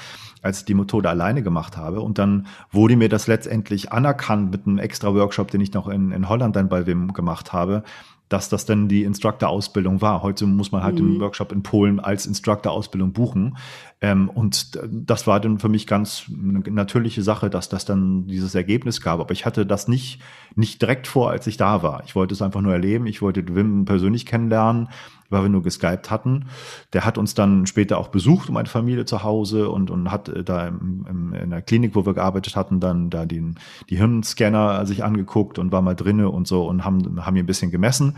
als 0.43 0.59
ich 0.59 0.65
die 0.65 0.75
Methode 0.75 1.09
alleine 1.09 1.41
gemacht 1.41 1.77
habe. 1.77 2.01
Und 2.01 2.19
dann 2.19 2.45
wurde 2.71 2.95
mir 2.95 3.09
das 3.09 3.27
letztendlich 3.27 3.91
anerkannt 3.91 4.51
mit 4.51 4.67
einem 4.67 4.77
extra 4.77 5.15
Workshop, 5.15 5.49
den 5.49 5.61
ich 5.61 5.73
noch 5.73 5.87
in, 5.87 6.11
in 6.11 6.29
Holland 6.29 6.55
dann 6.55 6.69
bei 6.69 6.85
Wim 6.85 7.13
gemacht 7.13 7.53
habe, 7.53 7.83
dass 8.29 8.49
das 8.49 8.65
dann 8.65 8.87
die 8.87 9.03
Instructor-Ausbildung 9.03 10.01
war. 10.01 10.21
Heute 10.21 10.45
muss 10.45 10.71
man 10.71 10.83
halt 10.83 10.95
mhm. 10.95 11.13
den 11.13 11.21
Workshop 11.21 11.51
in 11.51 11.63
Polen 11.63 11.99
als 11.99 12.25
Instructor-Ausbildung 12.25 13.13
buchen. 13.13 13.57
Ähm, 14.03 14.27
und 14.27 14.77
das 14.85 15.27
war 15.27 15.39
dann 15.39 15.59
für 15.59 15.69
mich 15.69 15.87
ganz 15.87 16.25
eine 16.29 16.59
natürliche 16.59 17.23
Sache, 17.23 17.49
dass 17.49 17.69
das 17.69 17.85
dann 17.85 18.27
dieses 18.27 18.53
Ergebnis 18.53 18.99
gab. 18.99 19.21
Aber 19.21 19.31
ich 19.31 19.45
hatte 19.45 19.65
das 19.65 19.87
nicht, 19.87 20.19
nicht 20.55 20.81
direkt 20.81 21.07
vor, 21.07 21.31
als 21.31 21.47
ich 21.47 21.55
da 21.55 21.83
war. 21.83 22.03
Ich 22.05 22.13
wollte 22.13 22.33
es 22.33 22.41
einfach 22.41 22.59
nur 22.59 22.73
erleben. 22.73 23.07
Ich 23.07 23.21
wollte 23.21 23.55
Wim 23.55 23.85
persönlich 23.85 24.25
kennenlernen, 24.25 24.89
weil 25.29 25.43
wir 25.43 25.49
nur 25.49 25.63
geskypt 25.63 26.11
hatten. 26.11 26.47
Der 26.91 27.05
hat 27.05 27.17
uns 27.17 27.33
dann 27.33 27.65
später 27.65 27.97
auch 27.97 28.09
besucht, 28.09 28.49
meine 28.49 28.67
Familie 28.67 29.05
zu 29.05 29.23
Hause 29.23 29.69
und, 29.69 29.89
und 29.89 30.11
hat 30.11 30.27
äh, 30.27 30.43
da 30.43 30.67
im, 30.67 31.05
im, 31.09 31.33
in 31.33 31.49
der 31.51 31.61
Klinik, 31.61 31.95
wo 31.95 32.05
wir 32.05 32.13
gearbeitet 32.13 32.57
hatten, 32.57 32.81
dann 32.81 33.09
da 33.09 33.25
den, 33.25 33.55
die 33.89 33.95
Hirnscanner 33.95 34.85
sich 34.85 35.05
angeguckt 35.05 35.59
und 35.59 35.71
war 35.71 35.81
mal 35.81 35.95
drinne 35.95 36.29
und 36.29 36.45
so 36.45 36.67
und 36.67 36.83
haben, 36.83 37.25
haben 37.25 37.37
ihn 37.37 37.43
ein 37.43 37.45
bisschen 37.45 37.71
gemessen 37.71 38.17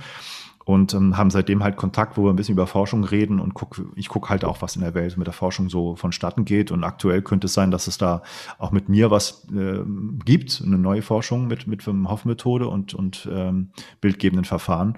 und 0.65 0.95
ähm, 0.95 1.15
haben 1.15 1.29
seitdem 1.29 1.63
halt 1.63 1.77
Kontakt, 1.77 2.17
wo 2.17 2.23
wir 2.23 2.31
ein 2.31 2.35
bisschen 2.35 2.53
über 2.53 2.65
Forschung 2.65 3.03
reden 3.03 3.39
und 3.39 3.53
guck, 3.53 3.79
ich 3.95 4.09
gucke 4.09 4.29
halt 4.29 4.43
auch, 4.43 4.63
was 4.63 4.75
in 4.75 4.81
der 4.81 4.95
Welt 4.95 5.15
mit 5.15 5.27
der 5.27 5.33
Forschung 5.33 5.69
so 5.69 5.95
vonstatten 5.95 6.43
geht. 6.43 6.71
Und 6.71 6.83
aktuell 6.83 7.21
könnte 7.21 7.45
es 7.45 7.53
sein, 7.53 7.69
dass 7.69 7.85
es 7.85 7.99
da 7.99 8.23
auch 8.57 8.71
mit 8.71 8.89
mir 8.89 9.11
was 9.11 9.47
äh, 9.55 9.81
gibt, 10.25 10.63
eine 10.65 10.79
neue 10.79 11.03
Forschung 11.03 11.47
mit, 11.47 11.67
mit 11.67 11.85
Hoff-Methode 11.85 12.67
und, 12.67 12.95
und 12.95 13.29
ähm, 13.31 13.69
bildgebenden 14.01 14.45
Verfahren. 14.45 14.97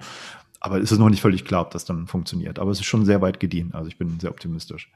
Aber 0.58 0.80
es 0.80 0.90
ist 0.90 0.98
noch 0.98 1.10
nicht 1.10 1.20
völlig 1.20 1.44
klar, 1.44 1.62
ob 1.62 1.70
das 1.70 1.84
dann 1.84 2.06
funktioniert. 2.06 2.58
Aber 2.58 2.70
es 2.70 2.80
ist 2.80 2.86
schon 2.86 3.04
sehr 3.04 3.20
weit 3.20 3.38
gediehen. 3.38 3.74
Also 3.74 3.88
ich 3.88 3.98
bin 3.98 4.18
sehr 4.18 4.30
optimistisch. 4.30 4.90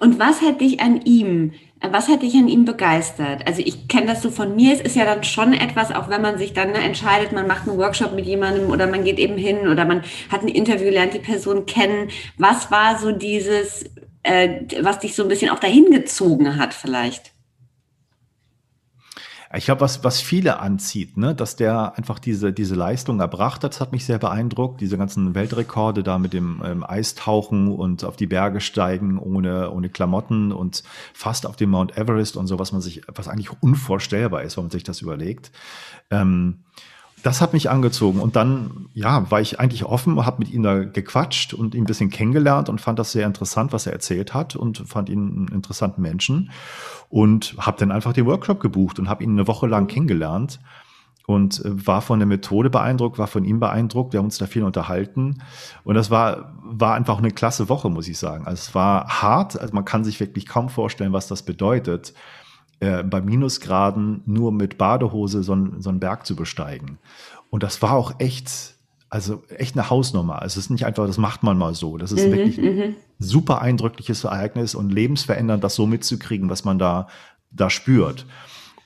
Und 0.00 0.18
was 0.18 0.42
hat 0.42 0.60
dich 0.60 0.80
an 0.80 1.02
ihm, 1.02 1.52
was 1.80 2.08
hat 2.08 2.22
dich 2.22 2.34
an 2.34 2.48
ihm 2.48 2.64
begeistert? 2.64 3.46
Also 3.46 3.62
ich 3.64 3.88
kenne 3.88 4.06
das 4.06 4.22
so 4.22 4.30
von 4.30 4.56
mir, 4.56 4.72
es 4.72 4.80
ist 4.80 4.96
ja 4.96 5.04
dann 5.04 5.24
schon 5.24 5.52
etwas, 5.52 5.92
auch 5.92 6.08
wenn 6.08 6.22
man 6.22 6.38
sich 6.38 6.52
dann 6.52 6.72
ne, 6.72 6.78
entscheidet, 6.78 7.32
man 7.32 7.46
macht 7.46 7.68
einen 7.68 7.78
Workshop 7.78 8.14
mit 8.14 8.26
jemandem 8.26 8.70
oder 8.70 8.86
man 8.86 9.04
geht 9.04 9.18
eben 9.18 9.36
hin 9.36 9.68
oder 9.68 9.84
man 9.84 10.02
hat 10.30 10.42
ein 10.42 10.48
Interview, 10.48 10.90
lernt 10.90 11.14
die 11.14 11.18
Person 11.18 11.66
kennen. 11.66 12.08
Was 12.38 12.70
war 12.70 12.98
so 12.98 13.12
dieses, 13.12 13.84
äh, 14.22 14.60
was 14.80 15.00
dich 15.00 15.14
so 15.14 15.22
ein 15.22 15.28
bisschen 15.28 15.50
auch 15.50 15.60
dahin 15.60 15.90
gezogen 15.90 16.56
hat 16.56 16.74
vielleicht? 16.74 17.35
Ich 19.54 19.66
glaube, 19.66 19.80
was, 19.80 20.02
was 20.02 20.20
viele 20.20 20.58
anzieht, 20.58 21.16
ne, 21.16 21.34
dass 21.34 21.56
der 21.56 21.96
einfach 21.96 22.18
diese, 22.18 22.52
diese 22.52 22.74
Leistung 22.74 23.20
erbracht 23.20 23.62
hat, 23.62 23.74
das 23.74 23.80
hat 23.80 23.92
mich 23.92 24.04
sehr 24.04 24.18
beeindruckt. 24.18 24.80
Diese 24.80 24.98
ganzen 24.98 25.34
Weltrekorde 25.34 26.02
da 26.02 26.18
mit 26.18 26.32
dem 26.32 26.62
ähm, 26.64 26.84
Eistauchen 26.84 27.68
und 27.68 28.04
auf 28.04 28.16
die 28.16 28.26
Berge 28.26 28.60
steigen 28.60 29.18
ohne, 29.18 29.70
ohne 29.70 29.88
Klamotten 29.88 30.52
und 30.52 30.82
fast 31.14 31.46
auf 31.46 31.56
dem 31.56 31.70
Mount 31.70 31.96
Everest 31.96 32.36
und 32.36 32.48
so, 32.48 32.58
was 32.58 32.72
man 32.72 32.80
sich, 32.80 33.02
was 33.14 33.28
eigentlich 33.28 33.50
unvorstellbar 33.62 34.42
ist, 34.42 34.56
wenn 34.56 34.64
man 34.64 34.70
sich 34.70 34.84
das 34.84 35.00
überlegt. 35.00 35.52
Ähm, 36.10 36.64
das 37.22 37.40
hat 37.40 37.52
mich 37.52 37.70
angezogen. 37.70 38.20
Und 38.20 38.36
dann, 38.36 38.88
ja, 38.94 39.30
war 39.30 39.40
ich 39.40 39.58
eigentlich 39.58 39.84
offen, 39.84 40.24
habe 40.24 40.38
mit 40.40 40.50
ihm 40.50 40.62
da 40.62 40.84
gequatscht 40.84 41.54
und 41.54 41.74
ihn 41.74 41.82
ein 41.82 41.86
bisschen 41.86 42.10
kennengelernt 42.10 42.68
und 42.68 42.80
fand 42.80 42.98
das 42.98 43.12
sehr 43.12 43.26
interessant, 43.26 43.72
was 43.72 43.86
er 43.86 43.92
erzählt 43.92 44.34
hat 44.34 44.54
und 44.56 44.78
fand 44.86 45.08
ihn 45.08 45.28
einen 45.28 45.48
interessanten 45.48 46.02
Menschen 46.02 46.50
und 47.08 47.56
habe 47.58 47.78
dann 47.78 47.90
einfach 47.90 48.12
den 48.12 48.26
Workshop 48.26 48.60
gebucht 48.60 48.98
und 48.98 49.08
habe 49.08 49.24
ihn 49.24 49.30
eine 49.30 49.46
Woche 49.46 49.66
lang 49.66 49.84
mhm. 49.84 49.88
kennengelernt 49.88 50.60
und 51.26 51.64
äh, 51.64 51.86
war 51.86 52.02
von 52.02 52.18
der 52.18 52.26
Methode 52.26 52.70
beeindruckt, 52.70 53.18
war 53.18 53.26
von 53.26 53.44
ihm 53.44 53.60
beeindruckt. 53.60 54.12
Wir 54.12 54.18
haben 54.18 54.26
uns 54.26 54.38
da 54.38 54.46
viel 54.46 54.62
unterhalten 54.62 55.42
und 55.84 55.94
das 55.94 56.10
war 56.10 56.52
war 56.62 56.94
einfach 56.94 57.18
eine 57.18 57.30
klasse 57.30 57.68
Woche, 57.68 57.90
muss 57.90 58.08
ich 58.08 58.18
sagen. 58.18 58.46
Also 58.46 58.60
es 58.60 58.74
war 58.74 59.22
hart, 59.22 59.58
also 59.60 59.74
man 59.74 59.84
kann 59.84 60.04
sich 60.04 60.18
wirklich 60.20 60.46
kaum 60.46 60.68
vorstellen, 60.68 61.12
was 61.12 61.28
das 61.28 61.42
bedeutet, 61.42 62.12
äh, 62.80 63.02
bei 63.02 63.20
Minusgraden 63.20 64.22
nur 64.26 64.52
mit 64.52 64.78
Badehose 64.78 65.42
so, 65.42 65.54
ein, 65.54 65.80
so 65.80 65.90
einen 65.90 66.00
Berg 66.00 66.26
zu 66.26 66.36
besteigen. 66.36 66.98
Und 67.50 67.62
das 67.62 67.80
war 67.82 67.92
auch 67.92 68.14
echt 68.18 68.76
also 69.08 69.42
echt 69.48 69.76
eine 69.76 69.88
Hausnummer. 69.88 70.42
Es 70.44 70.56
ist 70.56 70.68
nicht 70.68 70.84
einfach, 70.84 71.06
das 71.06 71.18
macht 71.18 71.42
man 71.42 71.56
mal 71.56 71.74
so. 71.74 71.96
Das 71.96 72.12
ist 72.12 72.26
mhm, 72.26 72.32
wirklich 72.32 72.58
ein 72.58 72.76
mhm. 72.76 72.96
super 73.18 73.62
eindrückliches 73.62 74.24
Ereignis 74.24 74.74
und 74.74 74.90
lebensverändernd, 74.90 75.62
das 75.62 75.74
so 75.74 75.86
mitzukriegen, 75.86 76.50
was 76.50 76.64
man 76.64 76.78
da, 76.78 77.08
da 77.50 77.70
spürt. 77.70 78.26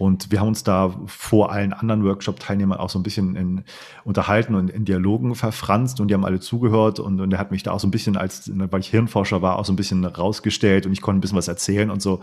Und 0.00 0.32
wir 0.32 0.40
haben 0.40 0.48
uns 0.48 0.64
da 0.64 0.94
vor 1.04 1.52
allen 1.52 1.74
anderen 1.74 2.02
Workshop-Teilnehmern 2.06 2.78
auch 2.78 2.88
so 2.88 2.98
ein 2.98 3.02
bisschen 3.02 3.36
in, 3.36 3.64
unterhalten 4.02 4.54
und 4.54 4.70
in 4.70 4.86
Dialogen 4.86 5.34
verfranst 5.34 6.00
und 6.00 6.08
die 6.08 6.14
haben 6.14 6.24
alle 6.24 6.40
zugehört 6.40 6.98
und, 6.98 7.20
und 7.20 7.30
er 7.30 7.38
hat 7.38 7.50
mich 7.50 7.64
da 7.64 7.72
auch 7.72 7.80
so 7.80 7.86
ein 7.86 7.90
bisschen 7.90 8.16
als, 8.16 8.50
weil 8.54 8.80
ich 8.80 8.88
Hirnforscher 8.88 9.42
war, 9.42 9.58
auch 9.58 9.66
so 9.66 9.74
ein 9.74 9.76
bisschen 9.76 10.02
rausgestellt 10.06 10.86
und 10.86 10.92
ich 10.92 11.02
konnte 11.02 11.18
ein 11.18 11.20
bisschen 11.20 11.36
was 11.36 11.48
erzählen 11.48 11.90
und 11.90 12.00
so. 12.00 12.20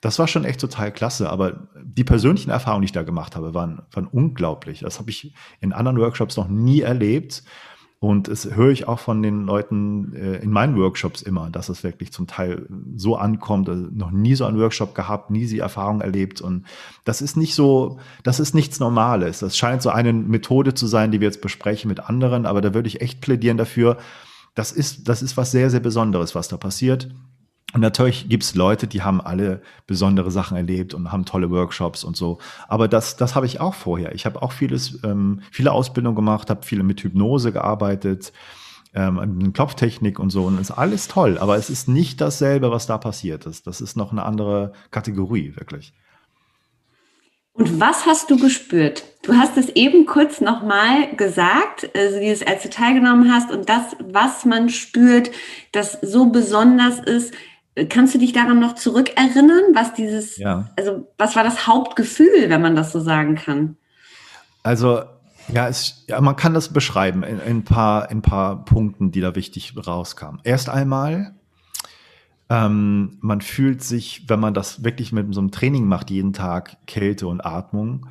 Das 0.00 0.18
war 0.18 0.26
schon 0.26 0.46
echt 0.46 0.58
total 0.58 0.90
klasse. 0.90 1.28
Aber 1.28 1.68
die 1.84 2.02
persönlichen 2.02 2.48
Erfahrungen, 2.48 2.80
die 2.80 2.86
ich 2.86 2.92
da 2.92 3.02
gemacht 3.02 3.36
habe, 3.36 3.52
waren, 3.52 3.82
waren 3.92 4.06
unglaublich. 4.06 4.80
Das 4.80 4.98
habe 4.98 5.10
ich 5.10 5.34
in 5.60 5.74
anderen 5.74 5.98
Workshops 5.98 6.38
noch 6.38 6.48
nie 6.48 6.80
erlebt. 6.80 7.42
Und 8.00 8.28
es 8.28 8.54
höre 8.54 8.70
ich 8.70 8.86
auch 8.86 9.00
von 9.00 9.22
den 9.22 9.44
Leuten 9.44 10.14
äh, 10.14 10.36
in 10.36 10.52
meinen 10.52 10.76
Workshops 10.76 11.20
immer, 11.20 11.50
dass 11.50 11.68
es 11.68 11.82
wirklich 11.82 12.12
zum 12.12 12.28
Teil 12.28 12.68
so 12.94 13.16
ankommt. 13.16 13.68
Also 13.68 13.88
noch 13.90 14.12
nie 14.12 14.36
so 14.36 14.44
einen 14.44 14.60
Workshop 14.60 14.94
gehabt, 14.94 15.30
nie 15.30 15.46
die 15.46 15.58
Erfahrung 15.58 16.00
erlebt. 16.00 16.40
Und 16.40 16.64
das 17.04 17.20
ist 17.20 17.36
nicht 17.36 17.56
so, 17.56 17.98
das 18.22 18.38
ist 18.38 18.54
nichts 18.54 18.78
Normales. 18.78 19.40
Das 19.40 19.56
scheint 19.56 19.82
so 19.82 19.90
eine 19.90 20.12
Methode 20.12 20.74
zu 20.74 20.86
sein, 20.86 21.10
die 21.10 21.20
wir 21.20 21.26
jetzt 21.26 21.42
besprechen 21.42 21.88
mit 21.88 21.98
anderen. 21.98 22.46
Aber 22.46 22.60
da 22.60 22.72
würde 22.72 22.86
ich 22.86 23.00
echt 23.00 23.20
plädieren 23.20 23.56
dafür. 23.56 23.96
Das 24.54 24.70
ist, 24.70 25.08
das 25.08 25.20
ist 25.20 25.36
was 25.36 25.50
sehr, 25.50 25.68
sehr 25.68 25.80
Besonderes, 25.80 26.36
was 26.36 26.46
da 26.46 26.56
passiert. 26.56 27.08
Und 27.74 27.82
natürlich 27.82 28.28
gibt's 28.30 28.54
Leute, 28.54 28.86
die 28.86 29.02
haben 29.02 29.20
alle 29.20 29.60
besondere 29.86 30.30
Sachen 30.30 30.56
erlebt 30.56 30.94
und 30.94 31.12
haben 31.12 31.26
tolle 31.26 31.50
Workshops 31.50 32.02
und 32.02 32.16
so. 32.16 32.38
Aber 32.66 32.88
das, 32.88 33.16
das 33.16 33.34
habe 33.34 33.44
ich 33.44 33.60
auch 33.60 33.74
vorher. 33.74 34.14
Ich 34.14 34.24
habe 34.24 34.40
auch 34.40 34.52
vieles, 34.52 34.98
ähm, 35.04 35.42
viele 35.50 35.72
Ausbildungen 35.72 36.16
gemacht, 36.16 36.48
habe 36.48 36.64
viele 36.64 36.82
mit 36.82 37.02
Hypnose 37.02 37.52
gearbeitet, 37.52 38.32
ähm, 38.94 39.52
Klopftechnik 39.52 40.18
und 40.18 40.30
so. 40.30 40.44
Und 40.44 40.58
ist 40.58 40.70
alles 40.70 41.08
toll. 41.08 41.36
Aber 41.38 41.56
es 41.56 41.68
ist 41.68 41.88
nicht 41.88 42.22
dasselbe, 42.22 42.70
was 42.70 42.86
da 42.86 42.96
passiert 42.96 43.44
ist. 43.44 43.66
Das 43.66 43.82
ist 43.82 43.96
noch 43.96 44.12
eine 44.12 44.24
andere 44.24 44.72
Kategorie, 44.90 45.54
wirklich. 45.56 45.92
Und 47.58 47.80
was 47.80 48.06
hast 48.06 48.30
du 48.30 48.38
gespürt? 48.38 49.02
Du 49.24 49.34
hast 49.34 49.56
es 49.56 49.68
eben 49.70 50.06
kurz 50.06 50.40
nochmal 50.40 51.14
gesagt, 51.16 51.90
also 51.92 52.20
dieses, 52.20 52.46
als 52.46 52.62
du 52.62 52.70
teilgenommen 52.70 53.34
hast 53.34 53.50
und 53.50 53.68
das, 53.68 53.96
was 53.98 54.44
man 54.44 54.68
spürt, 54.68 55.32
das 55.72 55.98
so 56.00 56.26
besonders 56.26 57.00
ist. 57.00 57.34
Kannst 57.88 58.14
du 58.14 58.18
dich 58.18 58.32
daran 58.32 58.60
noch 58.60 58.74
zurückerinnern, 58.74 59.74
was 59.74 59.94
dieses, 59.94 60.36
ja. 60.38 60.70
also 60.76 61.08
was 61.18 61.36
war 61.36 61.44
das 61.44 61.66
Hauptgefühl, 61.66 62.48
wenn 62.48 62.62
man 62.62 62.76
das 62.76 62.92
so 62.92 63.00
sagen 63.00 63.34
kann? 63.34 63.76
Also 64.62 65.02
ja, 65.52 65.68
es, 65.68 66.04
ja, 66.08 66.20
man 66.20 66.36
kann 66.36 66.54
das 66.54 66.72
beschreiben 66.72 67.22
in, 67.22 67.40
in, 67.40 67.58
ein 67.58 67.64
paar, 67.64 68.10
in 68.10 68.18
ein 68.18 68.22
paar 68.22 68.64
Punkten, 68.64 69.10
die 69.12 69.20
da 69.20 69.34
wichtig 69.34 69.74
rauskamen. 69.76 70.40
Erst 70.44 70.68
einmal, 70.68 71.34
ähm, 72.50 73.18
man 73.20 73.40
fühlt 73.40 73.82
sich, 73.82 74.24
wenn 74.28 74.40
man 74.40 74.54
das 74.54 74.84
wirklich 74.84 75.12
mit 75.12 75.32
so 75.34 75.40
einem 75.40 75.50
Training 75.50 75.86
macht, 75.86 76.10
jeden 76.10 76.32
Tag 76.32 76.76
Kälte 76.86 77.26
und 77.26 77.40
Atmung, 77.40 78.06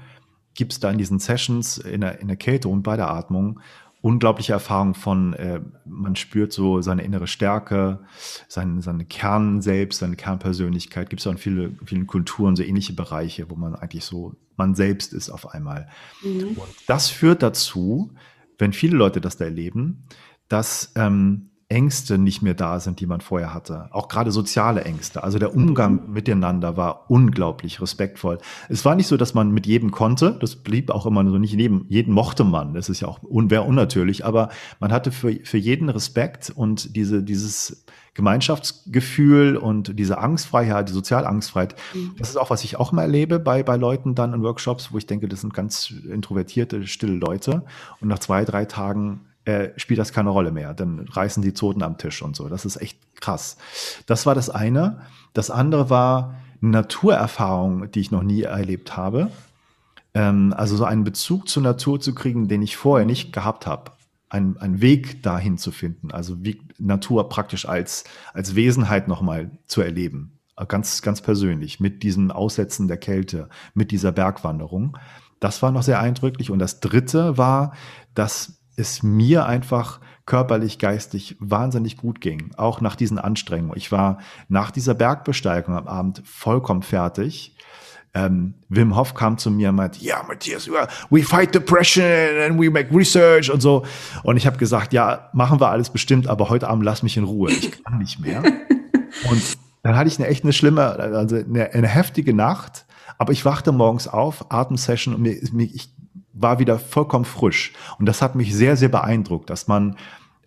gibt 0.56 0.74
es 0.74 0.80
da 0.80 0.90
in 0.90 0.98
diesen 0.98 1.20
Sessions 1.20 1.78
in 1.78 2.02
der, 2.02 2.20
in 2.20 2.28
der 2.28 2.38
Kälte 2.38 2.68
und 2.70 2.84
bei 2.84 2.98
der 2.98 3.10
Atmung 3.10 3.60
unglaubliche 4.08 4.54
Erfahrung 4.54 4.94
von, 4.94 5.34
äh, 5.34 5.60
man 5.86 6.16
spürt 6.16 6.54
so 6.54 6.82
seine 6.82 7.04
innere 7.04 7.28
Stärke, 7.28 8.00
seine, 8.48 8.82
seine 8.82 9.04
Kern 9.04 9.62
selbst, 9.62 10.00
seine 10.00 10.16
Kernpersönlichkeit. 10.16 11.10
Gibt 11.10 11.20
es 11.20 11.28
auch 11.28 11.32
in 11.32 11.38
viele, 11.38 11.72
vielen 11.86 12.08
Kulturen 12.08 12.56
so 12.56 12.64
ähnliche 12.64 12.94
Bereiche, 12.94 13.50
wo 13.50 13.56
man 13.56 13.76
eigentlich 13.76 14.06
so 14.06 14.36
man 14.56 14.76
selbst 14.76 15.14
ist 15.14 15.30
auf 15.30 15.54
einmal. 15.54 15.90
Mhm. 16.24 16.56
Und 16.56 16.70
das 16.88 17.10
führt 17.10 17.44
dazu, 17.44 18.14
wenn 18.58 18.72
viele 18.72 18.96
Leute 18.96 19.20
das 19.20 19.36
da 19.36 19.44
erleben, 19.44 20.06
dass 20.48 20.94
ähm, 20.96 21.50
Ängste 21.70 22.18
nicht 22.18 22.42
mehr 22.42 22.54
da 22.54 22.80
sind, 22.80 23.02
die 23.02 23.06
man 23.06 23.20
vorher 23.20 23.54
hatte. 23.54 23.90
Auch 23.92 24.08
gerade 24.08 24.32
soziale 24.32 24.86
Ängste. 24.86 25.24
Also 25.24 25.38
der 25.38 25.54
Umgang 25.54 26.10
miteinander 26.14 26.78
war 26.78 27.12
unglaublich 27.12 27.82
respektvoll. 27.82 28.38
Es 28.70 28.86
war 28.86 28.96
nicht 28.96 29.08
so, 29.08 29.18
dass 29.18 29.34
man 29.34 29.52
mit 29.52 29.68
jedem 29.68 29.92
konnte. 29.92 30.38
Das 30.40 30.56
blieb 30.56 30.92
auch 30.92 31.06
immer 31.06 31.30
so 31.30 31.38
nicht 31.38 31.54
jedem, 31.54 31.86
jeden 31.90 32.14
mochte 32.14 32.46
man. 32.46 32.74
Das 32.74 32.88
ist 32.88 33.02
ja 33.02 33.10
auch 33.10 33.22
un, 33.22 33.50
wäre 33.50 33.64
unnatürlich. 33.64 34.24
Aber 34.24 34.48
man 34.80 34.94
hatte 34.94 35.12
für, 35.12 35.34
für 35.44 35.58
jeden 35.58 35.90
Respekt 35.90 36.50
und 36.56 36.96
diese, 36.96 37.22
dieses 37.22 37.84
Gemeinschaftsgefühl 38.14 39.58
und 39.58 40.00
diese 40.00 40.20
Angstfreiheit, 40.20 40.88
die 40.88 40.94
Sozialangstfreiheit. 40.94 41.76
Mhm. 41.94 42.16
Das 42.18 42.30
ist 42.30 42.38
auch, 42.38 42.50
was 42.50 42.64
ich 42.64 42.78
auch 42.78 42.94
mal 42.94 43.02
erlebe 43.02 43.40
bei, 43.40 43.62
bei 43.62 43.76
Leuten 43.76 44.16
dann 44.16 44.34
in 44.34 44.42
Workshops, 44.42 44.94
wo 44.94 44.98
ich 44.98 45.06
denke, 45.06 45.28
das 45.28 45.42
sind 45.42 45.54
ganz 45.54 45.92
introvertierte, 45.92 46.88
stille 46.88 47.16
Leute. 47.18 47.66
Und 48.00 48.08
nach 48.08 48.20
zwei, 48.20 48.46
drei 48.46 48.64
Tagen 48.64 49.20
äh, 49.48 49.72
spielt 49.78 49.98
das 49.98 50.12
keine 50.12 50.30
Rolle 50.30 50.52
mehr. 50.52 50.74
Dann 50.74 51.00
reißen 51.00 51.42
die 51.42 51.54
Zoten 51.54 51.82
am 51.82 51.98
Tisch 51.98 52.22
und 52.22 52.36
so. 52.36 52.50
Das 52.50 52.66
ist 52.66 52.82
echt 52.82 53.00
krass. 53.16 53.56
Das 54.06 54.26
war 54.26 54.36
das 54.36 54.50
eine. 54.50 55.00
Das 55.32 55.50
andere 55.50 55.90
war 55.90 56.36
eine 56.62 56.72
Naturerfahrung, 56.72 57.90
die 57.92 58.02
ich 58.02 58.12
noch 58.12 58.24
nie 58.24 58.42
erlebt 58.42 58.98
habe. 58.98 59.32
Ähm, 60.14 60.54
also 60.58 60.76
so 60.76 60.84
einen 60.84 61.06
Bezug 61.06 61.48
zur 61.48 61.64
Natur 61.64 62.02
zu 62.02 62.14
kriegen, 62.14 62.50
den 62.50 62.62
ich 62.62 62.76
vorher 62.76 63.06
nicht 63.06 63.32
gehabt 63.32 63.66
habe. 63.66 63.92
Ein, 64.30 64.58
einen 64.58 64.82
Weg 64.82 65.24
dahin 65.24 65.58
zu 65.58 65.72
finden, 65.72 66.12
also 66.12 66.44
wie 66.44 66.60
Natur 66.78 67.30
praktisch 67.30 67.66
als, 67.66 68.04
als 68.34 68.56
Wesenheit 68.56 69.08
nochmal 69.08 69.52
zu 69.66 69.80
erleben. 69.80 70.40
Ganz, 70.68 71.02
ganz 71.02 71.22
persönlich, 71.22 71.80
mit 71.80 72.04
diesem 72.04 72.32
Aussetzen 72.32 72.90
der 72.90 72.98
Kälte, 72.98 73.48
mit 73.74 73.92
dieser 73.92 74.12
Bergwanderung. 74.12 74.98
Das 75.40 75.62
war 75.62 75.72
noch 75.72 75.84
sehr 75.84 76.02
eindrücklich. 76.02 76.52
Und 76.52 76.60
das 76.60 76.82
dritte 76.82 77.38
war, 77.38 77.74
dass 78.14 78.57
es 78.78 79.04
mir 79.04 79.46
einfach 79.46 80.00
körperlich, 80.26 80.78
geistig 80.78 81.36
wahnsinnig 81.40 81.98
gut 81.98 82.22
ging, 82.22 82.52
auch 82.58 82.80
nach 82.80 82.96
diesen 82.96 83.18
Anstrengungen. 83.18 83.76
Ich 83.76 83.92
war 83.92 84.20
nach 84.48 84.72
dieser 84.72 84.94
Bergbesteigung 84.94 85.76
am 85.76 85.88
Abend 85.88 86.22
vollkommen 86.26 86.84
fertig. 86.84 87.56
Ähm, 88.14 88.54
Wim 88.70 88.96
Hof 88.96 89.14
kam 89.14 89.38
zu 89.38 89.52
mir 89.52 89.70
und 89.70 89.76
meinte, 89.76 90.04
ja, 90.04 90.24
Matthias, 90.28 90.70
we 91.10 91.24
fight 91.24 91.54
depression 91.54 92.06
and 92.46 92.60
we 92.60 92.70
make 92.70 92.94
research 92.96 93.52
und 93.52 93.62
so. 93.62 93.84
Und 94.24 94.38
ich 94.38 94.46
habe 94.46 94.58
gesagt, 94.58 94.94
ja, 94.94 95.30
machen 95.34 95.60
wir 95.60 95.70
alles 95.70 95.90
bestimmt, 95.90 96.28
aber 96.28 96.50
heute 96.50 96.68
Abend 96.68 96.84
lass 96.84 97.04
mich 97.04 97.18
in 97.18 97.24
Ruhe. 97.24 97.52
Ich 97.52 97.84
kann 97.84 97.98
nicht 97.98 98.20
mehr. 98.20 98.44
und 99.30 99.58
dann 99.84 99.96
hatte 99.96 100.10
ich 100.10 100.20
eine 100.20 100.28
echt 100.28 100.44
eine 100.44 100.54
schlimme, 100.54 100.84
also 100.84 101.36
eine, 101.36 101.72
eine 101.74 101.88
heftige 101.88 102.34
Nacht. 102.34 102.86
Aber 103.18 103.32
ich 103.32 103.46
wachte 103.46 103.72
morgens 103.72 104.08
auf, 104.08 104.52
Atemsession 104.52 105.16
und 105.16 105.22
mir, 105.22 105.40
mir, 105.52 105.64
ich 105.64 105.90
war 106.40 106.60
wieder 106.60 106.80
vollkommen 106.80 107.26
frisch. 107.26 107.74
Und 108.00 108.06
das 108.06 108.22
hat 108.22 108.36
mich 108.36 108.56
sehr, 108.56 108.78
sehr 108.78 108.90
beeindruckt, 108.90 109.50
dass 109.50 109.68
man, 109.68 109.96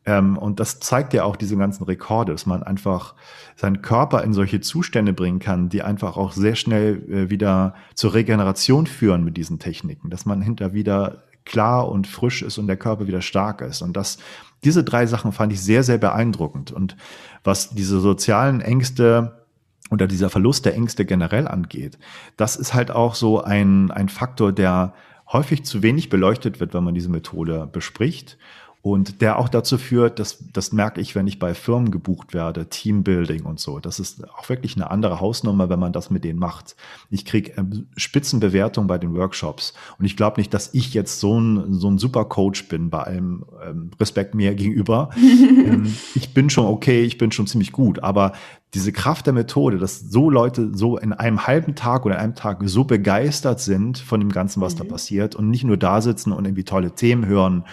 ähm, 0.06 0.38
und 0.38 0.60
das 0.60 0.80
zeigt 0.80 1.14
ja 1.14 1.24
auch 1.24 1.36
diese 1.36 1.56
ganzen 1.56 1.84
Rekorde, 1.84 2.32
dass 2.32 2.46
man 2.46 2.62
einfach 2.62 3.14
seinen 3.56 3.82
Körper 3.82 4.24
in 4.24 4.32
solche 4.32 4.60
Zustände 4.60 5.12
bringen 5.12 5.38
kann, 5.38 5.68
die 5.68 5.82
einfach 5.82 6.16
auch 6.16 6.32
sehr 6.32 6.54
schnell 6.54 7.02
äh, 7.10 7.30
wieder 7.30 7.74
zur 7.94 8.14
Regeneration 8.14 8.86
führen 8.86 9.24
mit 9.24 9.36
diesen 9.36 9.58
Techniken, 9.58 10.10
dass 10.10 10.26
man 10.26 10.40
hinter 10.40 10.72
wieder 10.72 11.24
klar 11.44 11.88
und 11.88 12.06
frisch 12.06 12.42
ist 12.42 12.58
und 12.58 12.66
der 12.66 12.76
Körper 12.76 13.06
wieder 13.06 13.22
stark 13.22 13.60
ist. 13.60 13.82
Und 13.82 13.96
das, 13.96 14.18
diese 14.64 14.84
drei 14.84 15.06
Sachen 15.06 15.32
fand 15.32 15.52
ich 15.52 15.60
sehr, 15.60 15.82
sehr 15.82 15.98
beeindruckend. 15.98 16.70
Und 16.72 16.96
was 17.44 17.70
diese 17.70 18.00
sozialen 18.00 18.60
Ängste 18.60 19.44
oder 19.90 20.06
dieser 20.06 20.30
Verlust 20.30 20.64
der 20.64 20.74
Ängste 20.74 21.04
generell 21.04 21.48
angeht, 21.48 21.98
das 22.36 22.56
ist 22.56 22.74
halt 22.74 22.90
auch 22.90 23.14
so 23.14 23.42
ein, 23.42 23.90
ein 23.90 24.08
Faktor, 24.08 24.52
der 24.52 24.94
häufig 25.32 25.64
zu 25.64 25.82
wenig 25.82 26.08
beleuchtet 26.08 26.60
wird, 26.60 26.74
wenn 26.74 26.84
man 26.84 26.94
diese 26.94 27.08
Methode 27.08 27.68
bespricht. 27.70 28.38
Und 28.82 29.20
der 29.20 29.38
auch 29.38 29.50
dazu 29.50 29.76
führt, 29.76 30.18
dass 30.18 30.38
das 30.54 30.72
merke 30.72 31.02
ich, 31.02 31.14
wenn 31.14 31.26
ich 31.26 31.38
bei 31.38 31.52
Firmen 31.52 31.90
gebucht 31.90 32.32
werde, 32.32 32.66
Teambuilding 32.66 33.42
und 33.42 33.60
so. 33.60 33.78
Das 33.78 34.00
ist 34.00 34.26
auch 34.30 34.48
wirklich 34.48 34.74
eine 34.74 34.90
andere 34.90 35.20
Hausnummer, 35.20 35.68
wenn 35.68 35.78
man 35.78 35.92
das 35.92 36.08
mit 36.10 36.24
denen 36.24 36.38
macht. 36.38 36.76
Ich 37.10 37.26
kriege 37.26 37.52
ähm, 37.58 37.88
Spitzenbewertungen 37.98 38.88
bei 38.88 38.96
den 38.96 39.14
Workshops. 39.14 39.74
Und 39.98 40.06
ich 40.06 40.16
glaube 40.16 40.40
nicht, 40.40 40.54
dass 40.54 40.72
ich 40.72 40.94
jetzt 40.94 41.20
so 41.20 41.38
ein, 41.38 41.74
so 41.74 41.90
ein 41.90 41.98
super 41.98 42.24
Coach 42.24 42.68
bin, 42.68 42.88
bei 42.88 43.02
allem 43.02 43.44
ähm, 43.62 43.90
Respekt 44.00 44.34
mir 44.34 44.54
gegenüber. 44.54 45.10
ähm, 45.16 45.94
ich 46.14 46.32
bin 46.32 46.48
schon 46.48 46.64
okay, 46.64 47.02
ich 47.02 47.18
bin 47.18 47.32
schon 47.32 47.46
ziemlich 47.46 47.72
gut. 47.72 48.02
Aber 48.02 48.32
diese 48.72 48.92
Kraft 48.92 49.26
der 49.26 49.34
Methode, 49.34 49.76
dass 49.76 50.00
so 50.00 50.30
Leute 50.30 50.70
so 50.72 50.96
in 50.96 51.12
einem 51.12 51.46
halben 51.46 51.74
Tag 51.74 52.06
oder 52.06 52.18
einem 52.18 52.34
Tag 52.34 52.62
so 52.64 52.84
begeistert 52.84 53.60
sind 53.60 53.98
von 53.98 54.20
dem 54.20 54.32
Ganzen, 54.32 54.62
was 54.62 54.74
mhm. 54.74 54.78
da 54.78 54.84
passiert 54.84 55.36
und 55.36 55.50
nicht 55.50 55.64
nur 55.64 55.76
da 55.76 56.00
sitzen 56.00 56.32
und 56.32 56.46
irgendwie 56.46 56.64
tolle 56.64 56.92
Themen 56.92 57.26
hören 57.26 57.64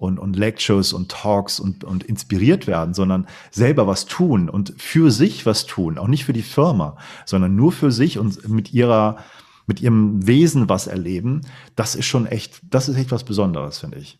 und, 0.00 0.18
und 0.18 0.34
Lectures 0.34 0.94
und 0.94 1.10
Talks 1.10 1.60
und, 1.60 1.84
und 1.84 2.04
inspiriert 2.04 2.66
werden, 2.66 2.94
sondern 2.94 3.26
selber 3.50 3.86
was 3.86 4.06
tun 4.06 4.48
und 4.48 4.74
für 4.78 5.10
sich 5.10 5.44
was 5.44 5.66
tun, 5.66 5.98
auch 5.98 6.08
nicht 6.08 6.24
für 6.24 6.32
die 6.32 6.42
Firma, 6.42 6.96
sondern 7.26 7.54
nur 7.54 7.70
für 7.70 7.92
sich 7.92 8.18
und 8.18 8.48
mit 8.48 8.72
ihrer, 8.72 9.18
mit 9.66 9.82
ihrem 9.82 10.26
Wesen 10.26 10.70
was 10.70 10.86
erleben, 10.86 11.42
das 11.76 11.94
ist 11.94 12.06
schon 12.06 12.24
echt, 12.24 12.62
das 12.70 12.88
ist 12.88 12.96
echt 12.96 13.12
was 13.12 13.24
Besonderes, 13.24 13.78
finde 13.78 13.98
ich. 13.98 14.18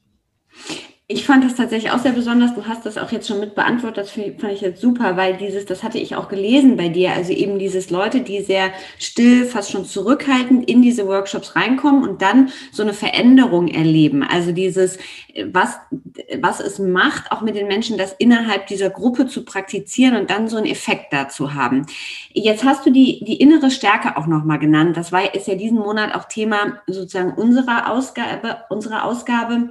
Ich 1.13 1.27
fand 1.27 1.43
das 1.43 1.57
tatsächlich 1.57 1.91
auch 1.91 1.99
sehr 1.99 2.13
besonders. 2.13 2.55
Du 2.55 2.67
hast 2.67 2.87
das 2.87 2.97
auch 2.97 3.11
jetzt 3.11 3.27
schon 3.27 3.41
mit 3.41 3.57
beantwortet. 3.57 4.05
Das 4.05 4.11
fand 4.13 4.53
ich 4.53 4.61
jetzt 4.61 4.81
super, 4.81 5.17
weil 5.17 5.37
dieses, 5.37 5.67
das 5.67 5.83
hatte 5.83 5.99
ich 5.99 6.15
auch 6.15 6.29
gelesen 6.29 6.77
bei 6.77 6.89
dir. 6.89 7.15
Also 7.15 7.33
eben 7.33 7.59
dieses 7.59 7.91
Leute, 7.91 8.21
die 8.21 8.43
sehr 8.43 8.71
still, 8.97 9.45
fast 9.45 9.73
schon 9.73 9.85
zurückhaltend 9.85 10.71
in 10.71 10.83
diese 10.83 11.09
Workshops 11.09 11.57
reinkommen 11.57 12.09
und 12.09 12.23
dann 12.23 12.51
so 12.71 12.85
eine 12.85 12.93
Veränderung 12.93 13.67
erleben. 13.67 14.23
Also 14.23 14.53
dieses, 14.53 14.99
was, 15.47 15.81
was 16.39 16.61
es 16.61 16.79
macht, 16.79 17.33
auch 17.33 17.41
mit 17.41 17.57
den 17.57 17.67
Menschen, 17.67 17.99
das 17.99 18.15
innerhalb 18.21 18.69
dieser 18.69 18.91
Gruppe 18.91 19.27
zu 19.27 19.45
praktizieren 19.45 20.15
und 20.15 20.31
dann 20.31 20.47
so 20.47 20.59
einen 20.59 20.67
Effekt 20.67 21.13
dazu 21.13 21.55
haben. 21.55 21.87
Jetzt 22.35 22.63
hast 22.63 22.87
du 22.87 22.93
die, 22.93 23.25
die 23.25 23.41
innere 23.41 23.73
Stärke 23.73 24.17
auch 24.17 24.29
nochmal 24.29 24.61
genannt. 24.61 24.97
Das 24.97 25.11
war, 25.11 25.35
ist 25.35 25.49
ja 25.49 25.57
diesen 25.57 25.79
Monat 25.79 26.15
auch 26.15 26.27
Thema 26.27 26.81
sozusagen 26.87 27.35
unserer 27.35 27.91
Ausgabe, 27.91 28.59
unserer 28.69 29.05
Ausgabe. 29.05 29.71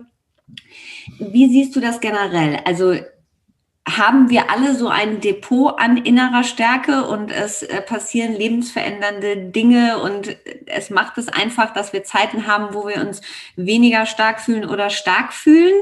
Wie 1.20 1.50
siehst 1.50 1.76
du 1.76 1.80
das 1.80 2.00
generell? 2.00 2.60
Also 2.66 2.96
haben 3.98 4.30
wir 4.30 4.52
alle 4.52 4.76
so 4.76 4.88
ein 4.88 5.20
Depot 5.20 5.80
an 5.80 5.98
innerer 5.98 6.44
Stärke 6.44 7.08
und 7.08 7.32
es 7.32 7.64
äh, 7.64 7.82
passieren 7.82 8.34
lebensverändernde 8.34 9.50
Dinge 9.52 10.00
und 10.00 10.38
es 10.68 10.90
macht 10.90 11.18
es 11.18 11.28
einfach, 11.28 11.74
dass 11.74 11.94
wir 11.94 12.04
Zeiten 12.04 12.46
haben, 12.46 12.74
wo 12.74 12.88
wir 12.88 13.02
uns 13.02 13.22
weniger 13.56 14.06
stark 14.06 14.42
fühlen 14.42 14.66
oder 14.66 14.90
stark 14.90 15.34
fühlen. 15.34 15.74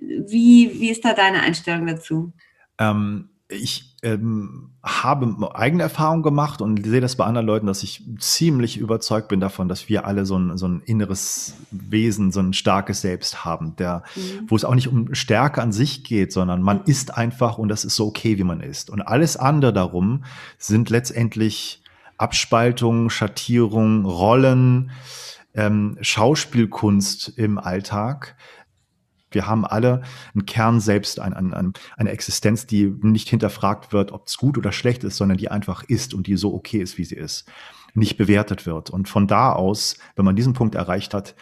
Wie, 0.00 0.80
wie 0.80 0.90
ist 0.90 1.04
da 1.04 1.12
deine 1.12 1.42
Einstellung 1.42 1.86
dazu? 1.86 2.32
Ähm, 2.78 3.28
ich 3.48 3.96
ähm, 4.02 4.71
habe 4.82 5.54
eigene 5.54 5.84
Erfahrungen 5.84 6.24
gemacht 6.24 6.60
und 6.60 6.84
sehe 6.84 7.00
das 7.00 7.14
bei 7.14 7.24
anderen 7.24 7.46
Leuten, 7.46 7.66
dass 7.66 7.84
ich 7.84 8.02
ziemlich 8.18 8.78
überzeugt 8.78 9.28
bin 9.28 9.38
davon, 9.38 9.68
dass 9.68 9.88
wir 9.88 10.06
alle 10.06 10.26
so 10.26 10.36
ein, 10.36 10.58
so 10.58 10.66
ein 10.66 10.82
inneres 10.84 11.54
Wesen, 11.70 12.32
so 12.32 12.40
ein 12.40 12.52
starkes 12.52 13.00
Selbst 13.00 13.44
haben, 13.44 13.76
der, 13.76 14.02
mhm. 14.16 14.46
wo 14.48 14.56
es 14.56 14.64
auch 14.64 14.74
nicht 14.74 14.88
um 14.88 15.14
Stärke 15.14 15.62
an 15.62 15.70
sich 15.70 16.02
geht, 16.02 16.32
sondern 16.32 16.62
man 16.62 16.82
ist 16.84 17.16
einfach 17.16 17.58
und 17.58 17.68
das 17.68 17.84
ist 17.84 17.94
so 17.94 18.08
okay, 18.08 18.38
wie 18.38 18.44
man 18.44 18.60
ist. 18.60 18.90
Und 18.90 19.02
alles 19.02 19.36
andere 19.36 19.72
darum 19.72 20.24
sind 20.58 20.90
letztendlich 20.90 21.80
Abspaltungen, 22.18 23.08
Schattierungen, 23.08 24.04
Rollen, 24.04 24.90
ähm, 25.54 25.96
Schauspielkunst 26.00 27.34
im 27.36 27.58
Alltag, 27.58 28.34
wir 29.34 29.46
haben 29.46 29.64
alle 29.64 30.02
einen 30.34 30.46
Kern 30.46 30.80
selbst, 30.80 31.20
ein, 31.20 31.34
ein, 31.34 31.72
eine 31.96 32.10
Existenz, 32.10 32.66
die 32.66 32.86
nicht 33.02 33.28
hinterfragt 33.28 33.92
wird, 33.92 34.12
ob 34.12 34.26
es 34.26 34.36
gut 34.36 34.58
oder 34.58 34.72
schlecht 34.72 35.04
ist, 35.04 35.16
sondern 35.16 35.38
die 35.38 35.50
einfach 35.50 35.82
ist 35.84 36.14
und 36.14 36.26
die 36.26 36.36
so 36.36 36.54
okay 36.54 36.78
ist, 36.78 36.98
wie 36.98 37.04
sie 37.04 37.16
ist, 37.16 37.50
nicht 37.94 38.16
bewertet 38.16 38.66
wird. 38.66 38.90
Und 38.90 39.08
von 39.08 39.26
da 39.26 39.52
aus, 39.52 39.98
wenn 40.16 40.24
man 40.24 40.36
diesen 40.36 40.54
Punkt 40.54 40.74
erreicht 40.74 41.14
hat, 41.14 41.34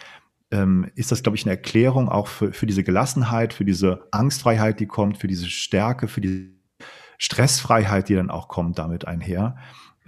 ähm, 0.51 0.89
ist 0.95 1.11
das, 1.11 1.23
glaube 1.23 1.37
ich, 1.37 1.45
eine 1.45 1.51
Erklärung 1.51 2.09
auch 2.09 2.27
für, 2.27 2.51
für 2.51 2.65
diese 2.65 2.83
Gelassenheit, 2.83 3.53
für 3.53 3.65
diese 3.65 4.07
Angstfreiheit, 4.11 4.79
die 4.79 4.87
kommt, 4.87 5.17
für 5.17 5.27
diese 5.27 5.49
Stärke, 5.49 6.07
für 6.07 6.21
die 6.21 6.59
Stressfreiheit, 7.17 8.09
die 8.09 8.15
dann 8.15 8.29
auch 8.29 8.47
kommt 8.47 8.79
damit 8.79 9.07
einher 9.07 9.55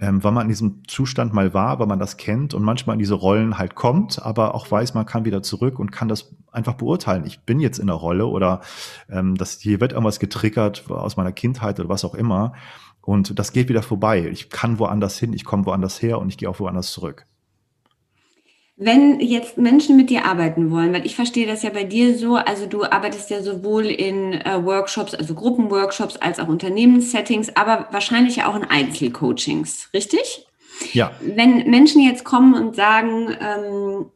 ähm, 0.00 0.24
weil 0.24 0.32
man 0.32 0.42
in 0.42 0.48
diesem 0.48 0.82
Zustand 0.88 1.32
mal 1.32 1.54
war, 1.54 1.78
weil 1.78 1.86
man 1.86 1.98
das 1.98 2.16
kennt 2.16 2.52
und 2.52 2.62
manchmal 2.62 2.94
in 2.94 2.98
diese 2.98 3.14
Rollen 3.14 3.58
halt 3.58 3.74
kommt, 3.74 4.20
aber 4.20 4.54
auch 4.54 4.70
weiß, 4.70 4.94
man 4.94 5.06
kann 5.06 5.24
wieder 5.24 5.42
zurück 5.42 5.78
und 5.78 5.92
kann 5.92 6.08
das 6.08 6.34
einfach 6.50 6.74
beurteilen. 6.74 7.24
Ich 7.26 7.40
bin 7.40 7.60
jetzt 7.60 7.78
in 7.78 7.86
der 7.86 7.96
Rolle 7.96 8.26
oder 8.26 8.60
ähm, 9.08 9.36
das, 9.36 9.60
hier 9.60 9.80
wird 9.80 9.92
irgendwas 9.92 10.18
getriggert 10.18 10.90
aus 10.90 11.16
meiner 11.16 11.32
Kindheit 11.32 11.78
oder 11.78 11.88
was 11.88 12.04
auch 12.04 12.14
immer. 12.14 12.54
Und 13.02 13.38
das 13.38 13.52
geht 13.52 13.68
wieder 13.68 13.82
vorbei. 13.82 14.28
Ich 14.32 14.48
kann 14.50 14.78
woanders 14.78 15.18
hin, 15.18 15.32
ich 15.32 15.44
komme 15.44 15.66
woanders 15.66 16.00
her 16.00 16.18
und 16.18 16.28
ich 16.28 16.38
gehe 16.38 16.48
auch 16.48 16.58
woanders 16.58 16.90
zurück. 16.90 17.26
Wenn 18.76 19.20
jetzt 19.20 19.56
Menschen 19.56 19.96
mit 19.96 20.10
dir 20.10 20.24
arbeiten 20.24 20.72
wollen, 20.72 20.92
weil 20.92 21.06
ich 21.06 21.14
verstehe 21.14 21.46
das 21.46 21.62
ja 21.62 21.70
bei 21.70 21.84
dir 21.84 22.18
so, 22.18 22.34
also 22.34 22.66
du 22.66 22.82
arbeitest 22.82 23.30
ja 23.30 23.40
sowohl 23.40 23.86
in 23.86 24.32
äh, 24.32 24.64
Workshops, 24.64 25.14
also 25.14 25.34
Gruppenworkshops, 25.34 26.16
als 26.16 26.40
auch 26.40 26.48
Unternehmenssettings, 26.48 27.54
aber 27.56 27.86
wahrscheinlich 27.92 28.36
ja 28.36 28.48
auch 28.48 28.56
in 28.56 28.64
Einzelcoachings, 28.64 29.90
richtig? 29.94 30.46
Ja. 30.92 31.12
Wenn 31.20 31.70
Menschen 31.70 32.02
jetzt 32.02 32.24
kommen 32.24 32.54
und 32.54 32.74
sagen, 32.74 33.36
ähm, 33.40 34.06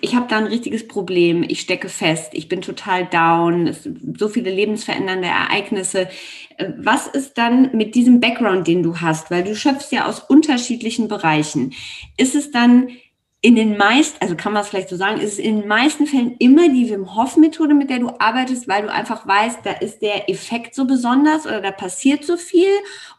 ich 0.00 0.14
habe 0.14 0.26
da 0.28 0.36
ein 0.36 0.46
richtiges 0.46 0.86
Problem, 0.88 1.44
ich 1.46 1.60
stecke 1.60 1.88
fest, 1.88 2.30
ich 2.32 2.48
bin 2.48 2.60
total 2.60 3.06
down, 3.06 3.66
es, 3.66 3.88
so 4.18 4.28
viele 4.28 4.50
lebensverändernde 4.50 5.28
Ereignisse. 5.28 6.08
Äh, 6.56 6.72
was 6.78 7.06
ist 7.06 7.38
dann 7.38 7.76
mit 7.76 7.94
diesem 7.94 8.20
Background, 8.20 8.66
den 8.66 8.82
du 8.82 9.00
hast? 9.00 9.30
Weil 9.30 9.44
du 9.44 9.54
schöpfst 9.54 9.92
ja 9.92 10.06
aus 10.06 10.20
unterschiedlichen 10.20 11.08
Bereichen. 11.08 11.74
Ist 12.16 12.34
es 12.34 12.50
dann 12.50 12.88
in 13.46 13.54
den 13.54 13.76
meisten, 13.76 14.20
also 14.20 14.34
kann 14.34 14.52
man 14.52 14.62
es 14.62 14.68
vielleicht 14.70 14.88
so 14.88 14.96
sagen, 14.96 15.20
ist 15.20 15.34
es 15.34 15.38
in 15.38 15.60
den 15.60 15.68
meisten 15.68 16.08
Fällen 16.08 16.34
immer 16.40 16.68
die 16.68 16.90
Wim 16.90 17.14
Hof 17.14 17.36
Methode, 17.36 17.74
mit 17.74 17.90
der 17.90 18.00
du 18.00 18.10
arbeitest, 18.18 18.66
weil 18.66 18.82
du 18.82 18.92
einfach 18.92 19.24
weißt, 19.24 19.60
da 19.62 19.70
ist 19.70 20.02
der 20.02 20.28
Effekt 20.28 20.74
so 20.74 20.84
besonders 20.84 21.46
oder 21.46 21.60
da 21.60 21.70
passiert 21.70 22.24
so 22.24 22.36
viel? 22.36 22.66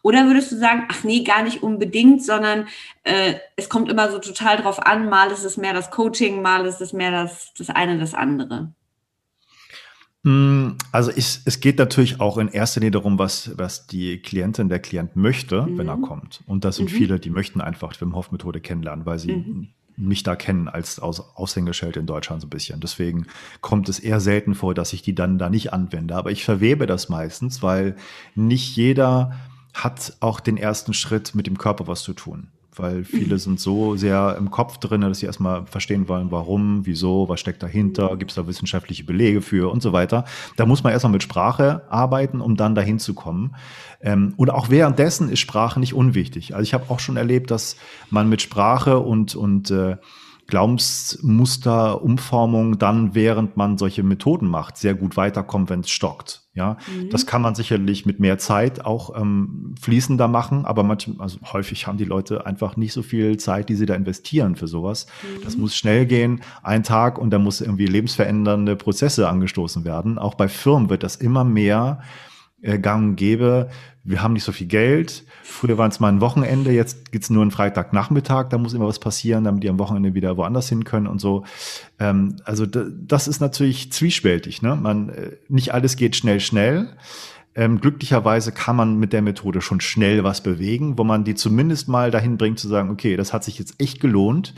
Oder 0.02 0.26
würdest 0.26 0.52
du 0.52 0.58
sagen, 0.58 0.84
ach 0.90 1.06
nee, 1.06 1.24
gar 1.24 1.44
nicht 1.44 1.64
unbedingt, 1.64 2.26
sondern 2.26 2.68
äh, 3.04 3.36
es 3.56 3.70
kommt 3.70 3.90
immer 3.90 4.12
so 4.12 4.20
total 4.20 4.58
drauf 4.58 4.86
an, 4.86 5.08
mal 5.08 5.32
ist 5.32 5.46
es 5.46 5.56
mehr 5.56 5.74
das 5.74 5.92
Coaching, 5.92 6.42
mal 6.42 6.66
ist 6.66 6.82
es 6.82 6.92
mehr 6.92 7.12
das, 7.12 7.54
das 7.58 7.70
eine, 7.70 7.98
das 7.98 8.14
andere? 8.14 8.74
Hm, 10.26 10.76
also 10.92 11.10
ich, 11.16 11.40
es 11.46 11.62
geht 11.62 11.78
natürlich 11.78 12.20
auch 12.20 12.38
in 12.38 12.50
erster 12.50 12.82
Linie 12.82 12.92
darum, 12.92 13.18
was, 13.18 13.58
was 13.58 13.88
die 13.88 14.22
Klientin, 14.22 14.68
der 14.68 14.80
Klient 14.80 15.16
möchte, 15.16 15.62
mhm. 15.62 15.78
wenn 15.78 15.88
er 15.88 15.96
mhm. 15.96 16.02
kommt. 16.02 16.44
Und 16.48 16.66
das 16.66 16.76
sind 16.76 16.92
mhm. 16.92 16.98
viele, 16.98 17.18
die 17.18 17.30
möchten 17.30 17.62
einfach 17.62 17.94
die 17.94 18.02
Wim 18.02 18.14
Hof 18.14 18.34
Methode 18.34 18.60
kennenlernen, 18.60 19.06
weil 19.06 19.20
sie 19.20 19.32
mhm 19.32 19.70
mich 19.98 20.24
da 20.24 20.36
kennen 20.36 20.68
als 20.68 21.00
Aus 21.00 21.36
Aushängeschild 21.36 21.98
in 21.98 22.06
Deutschland 22.06 22.42
so 22.42 22.48
ein 22.48 22.52
bisschen. 22.52 22.80
Deswegen 22.80 23.26
kommt 23.62 23.90
es 23.90 24.00
eher 24.00 24.20
selten 24.20 24.56
vor, 24.56 24.74
dass 24.74 24.94
ich 24.94 25.02
die 25.02 25.16
dann 25.16 25.38
da 25.38 25.50
nicht 25.50 25.74
anwende. 25.74 26.16
Aber 26.16 26.32
ich 26.32 26.46
verwebe 26.46 26.86
das 26.86 27.10
meistens, 27.10 27.64
weil 27.64 27.96
nicht 28.36 28.76
jeder 28.76 29.34
hat 29.74 30.16
auch 30.20 30.40
den 30.40 30.58
ersten 30.58 30.94
Schritt 30.94 31.36
mit 31.36 31.48
dem 31.48 31.58
Körper 31.58 31.88
was 31.88 32.04
zu 32.04 32.14
tun. 32.14 32.50
Weil 32.80 33.04
viele 33.04 33.36
mhm. 33.36 33.40
sind 33.40 33.60
so 33.60 33.96
sehr 33.96 34.36
im 34.38 34.52
Kopf 34.52 34.78
drin, 34.78 35.02
dass 35.02 35.20
sie 35.20 35.26
erstmal 35.26 35.66
verstehen 35.66 36.08
wollen, 36.08 36.32
warum, 36.32 36.86
wieso, 36.86 37.30
was 37.30 37.40
steckt 37.40 37.64
dahinter, 37.64 38.16
gibt 38.18 38.32
es 38.32 38.36
da 38.36 38.48
wissenschaftliche 38.48 39.04
Belege 39.04 39.42
für 39.42 39.72
und 39.72 39.82
so 39.82 39.94
weiter. 39.94 40.26
Da 40.56 40.66
muss 40.66 40.84
man 40.84 40.94
erstmal 40.94 41.14
mit 41.14 41.24
Sprache 41.24 41.84
arbeiten, 41.90 42.42
um 42.42 42.56
dann 42.56 42.76
dahin 42.76 43.00
zu 43.00 43.14
kommen. 43.14 43.56
Ähm, 44.02 44.34
und 44.38 44.50
auch 44.50 44.70
währenddessen 44.70 45.30
ist 45.30 45.40
Sprache 45.40 45.80
nicht 45.80 45.94
unwichtig. 45.94 46.56
Also 46.56 46.64
ich 46.64 46.74
habe 46.74 46.90
auch 46.90 47.00
schon 47.00 47.18
erlebt, 47.18 47.52
dass 47.52 47.78
man 48.10 48.30
mit 48.30 48.42
Sprache 48.42 49.00
und, 49.00 49.36
und 49.36 49.72
äh, 49.72 49.98
Glaubensmuster, 50.48 52.02
Umformung 52.02 52.80
dann, 52.80 53.14
während 53.14 53.58
man 53.58 53.78
solche 53.78 54.04
Methoden 54.04 54.48
macht, 54.48 54.78
sehr 54.78 54.96
gut 54.96 55.18
weiterkommt, 55.18 55.70
wenn 55.70 55.82
es 55.82 55.90
stockt. 55.90 56.47
Ja, 56.58 56.78
mhm. 56.88 57.12
das 57.12 57.28
kann 57.28 57.44
man 57.44 57.54
sicherlich 57.54 58.08
mit 58.08 58.20
mehr 58.20 58.40
Zeit 58.40 58.84
auch 58.84 59.16
ähm, 59.16 59.76
fließender 59.80 60.28
machen, 60.28 60.66
aber 60.66 60.82
manchmal, 60.82 61.22
also 61.22 61.38
häufig 61.54 61.86
haben 61.86 62.00
die 62.00 62.04
Leute 62.04 62.48
einfach 62.48 62.78
nicht 62.78 62.94
so 62.94 63.04
viel 63.04 63.38
Zeit, 63.38 63.70
die 63.70 63.76
sie 63.76 63.86
da 63.86 63.94
investieren 63.94 64.56
für 64.56 64.68
sowas. 64.68 65.06
Mhm. 65.22 65.44
Das 65.44 65.56
muss 65.56 65.76
schnell 65.76 66.08
gehen, 66.08 66.42
ein 66.64 66.82
Tag 66.82 67.20
und 67.20 67.30
da 67.30 67.38
muss 67.38 67.62
irgendwie 67.62 67.86
lebensverändernde 67.86 68.76
Prozesse 68.76 69.30
angestoßen 69.30 69.86
werden. 69.86 70.18
Auch 70.18 70.34
bei 70.34 70.48
Firmen 70.48 70.90
wird 70.90 71.04
das 71.04 71.16
immer 71.16 71.44
mehr 71.44 72.02
äh, 72.64 72.80
gang 72.80 73.10
und 73.10 73.16
gäbe. 73.18 73.70
Wir 74.08 74.24
haben 74.24 74.32
nicht 74.32 74.46
so 74.46 74.54
viel 74.54 74.68
Geld. 74.68 75.26
Früher 75.44 75.78
waren 75.78 75.92
es 75.92 76.00
mal 76.00 76.08
ein 76.08 76.22
Wochenende, 76.22 76.72
jetzt 76.72 77.12
geht's 77.12 77.30
nur 77.30 77.42
einen 77.42 77.52
Freitagnachmittag, 77.52 78.48
da 78.50 78.58
muss 78.58 78.74
immer 78.74 78.88
was 78.88 79.00
passieren, 79.00 79.44
damit 79.44 79.64
die 79.64 79.70
am 79.70 79.80
Wochenende 79.80 80.14
wieder 80.14 80.38
woanders 80.38 80.70
hin 80.70 80.86
können 80.86 81.08
und 81.08 81.20
so. 81.20 81.44
Ähm, 82.00 82.38
also 82.46 82.66
das 82.66 83.28
ist 83.28 83.42
natürlich 83.42 83.92
zwiespältig. 83.92 84.62
Ne? 84.62 84.78
Man, 84.78 85.10
äh, 85.10 85.32
nicht 85.50 85.74
alles 85.74 85.98
geht 85.98 86.16
schnell, 86.16 86.40
schnell. 86.40 86.96
Ähm, 87.54 87.82
glücklicherweise 87.82 88.54
kann 88.54 88.78
man 88.78 88.98
mit 88.98 89.12
der 89.12 89.22
Methode 89.22 89.60
schon 89.60 89.82
schnell 89.82 90.24
was 90.24 90.42
bewegen, 90.42 90.98
wo 90.98 91.04
man 91.04 91.26
die 91.26 91.36
zumindest 91.36 91.90
mal 91.90 92.10
dahin 92.10 92.38
bringt 92.38 92.60
zu 92.60 92.70
sagen, 92.70 92.90
okay, 92.90 93.18
das 93.18 93.34
hat 93.34 93.44
sich 93.44 93.60
jetzt 93.60 93.76
echt 93.82 94.00
gelohnt, 94.00 94.54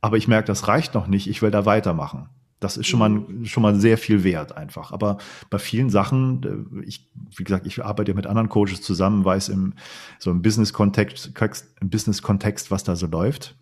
aber 0.00 0.16
ich 0.16 0.26
merke, 0.26 0.46
das 0.46 0.68
reicht 0.68 0.94
noch 0.94 1.06
nicht, 1.06 1.28
ich 1.28 1.42
will 1.42 1.50
da 1.50 1.66
weitermachen. 1.66 2.30
Das 2.58 2.76
ist 2.76 2.86
schon 2.86 2.98
mal, 2.98 3.10
mhm. 3.10 3.44
schon 3.44 3.62
mal 3.62 3.78
sehr 3.78 3.98
viel 3.98 4.24
wert 4.24 4.56
einfach. 4.56 4.92
Aber 4.92 5.18
bei 5.50 5.58
vielen 5.58 5.90
Sachen, 5.90 6.78
äh, 6.80 6.84
ich, 6.86 7.10
wie 7.36 7.44
gesagt, 7.44 7.66
ich 7.66 7.84
arbeite 7.84 8.14
mit 8.14 8.26
anderen 8.26 8.48
Coaches 8.48 8.80
zusammen, 8.80 9.24
weiß 9.24 9.50
im, 9.50 9.74
so 10.18 10.30
im 10.30 10.42
Business-Kontext, 10.42 11.32
im 11.80 11.90
Business-Kontext, 11.90 12.70
was 12.70 12.84
da 12.84 12.96
so 12.96 13.06
läuft. 13.06 13.56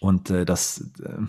Und 0.00 0.30
äh, 0.30 0.44
das, 0.44 0.90
äh, 1.02 1.22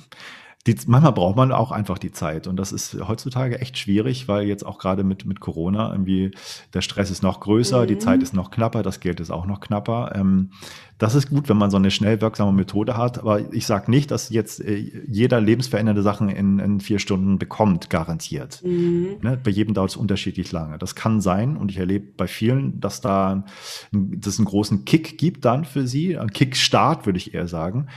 die, 0.67 0.75
manchmal 0.85 1.13
braucht 1.13 1.37
man 1.37 1.51
auch 1.51 1.71
einfach 1.71 1.97
die 1.97 2.11
Zeit. 2.11 2.45
Und 2.45 2.57
das 2.57 2.71
ist 2.71 2.97
heutzutage 3.07 3.61
echt 3.61 3.77
schwierig, 3.77 4.27
weil 4.27 4.45
jetzt 4.45 4.65
auch 4.65 4.77
gerade 4.77 5.03
mit, 5.03 5.25
mit 5.25 5.39
Corona 5.39 5.91
irgendwie 5.91 6.31
der 6.73 6.81
Stress 6.81 7.09
ist 7.09 7.23
noch 7.23 7.39
größer, 7.39 7.83
mhm. 7.83 7.87
die 7.87 7.97
Zeit 7.97 8.21
ist 8.21 8.33
noch 8.33 8.51
knapper, 8.51 8.83
das 8.83 8.99
Geld 8.99 9.21
ist 9.21 9.31
auch 9.31 9.45
noch 9.45 9.61
knapper. 9.61 10.11
Ähm, 10.15 10.51
das 10.97 11.15
ist 11.15 11.29
gut, 11.29 11.47
wenn 11.47 11.57
man 11.57 11.71
so 11.71 11.77
eine 11.77 11.91
schnell 11.91 12.19
wirksame 12.21 12.51
Methode 12.51 12.97
hat. 12.97 13.19
Aber 13.19 13.53
ich 13.53 13.65
sage 13.65 13.89
nicht, 13.89 14.11
dass 14.11 14.29
jetzt 14.29 14.59
äh, 14.59 14.75
jeder 15.07 15.39
lebensverändernde 15.39 16.01
Sachen 16.01 16.27
in, 16.27 16.59
in 16.59 16.79
vier 16.81 16.99
Stunden 16.99 17.39
bekommt, 17.39 17.89
garantiert. 17.89 18.61
Mhm. 18.65 19.17
Ne? 19.21 19.39
Bei 19.41 19.51
jedem 19.51 19.73
dauert 19.73 19.91
es 19.91 19.97
unterschiedlich 19.97 20.51
lange. 20.51 20.77
Das 20.77 20.95
kann 20.95 21.21
sein 21.21 21.55
und 21.55 21.71
ich 21.71 21.77
erlebe 21.77 22.07
bei 22.17 22.27
vielen, 22.27 22.81
dass 22.81 22.99
da 22.99 23.45
das 23.91 24.37
einen 24.37 24.45
großen 24.45 24.83
Kick 24.83 25.17
gibt 25.17 25.45
dann 25.45 25.63
für 25.63 25.87
sie, 25.87 26.17
ein 26.17 26.31
Kickstart 26.31 27.05
würde 27.05 27.17
ich 27.17 27.33
eher 27.33 27.47
sagen 27.47 27.87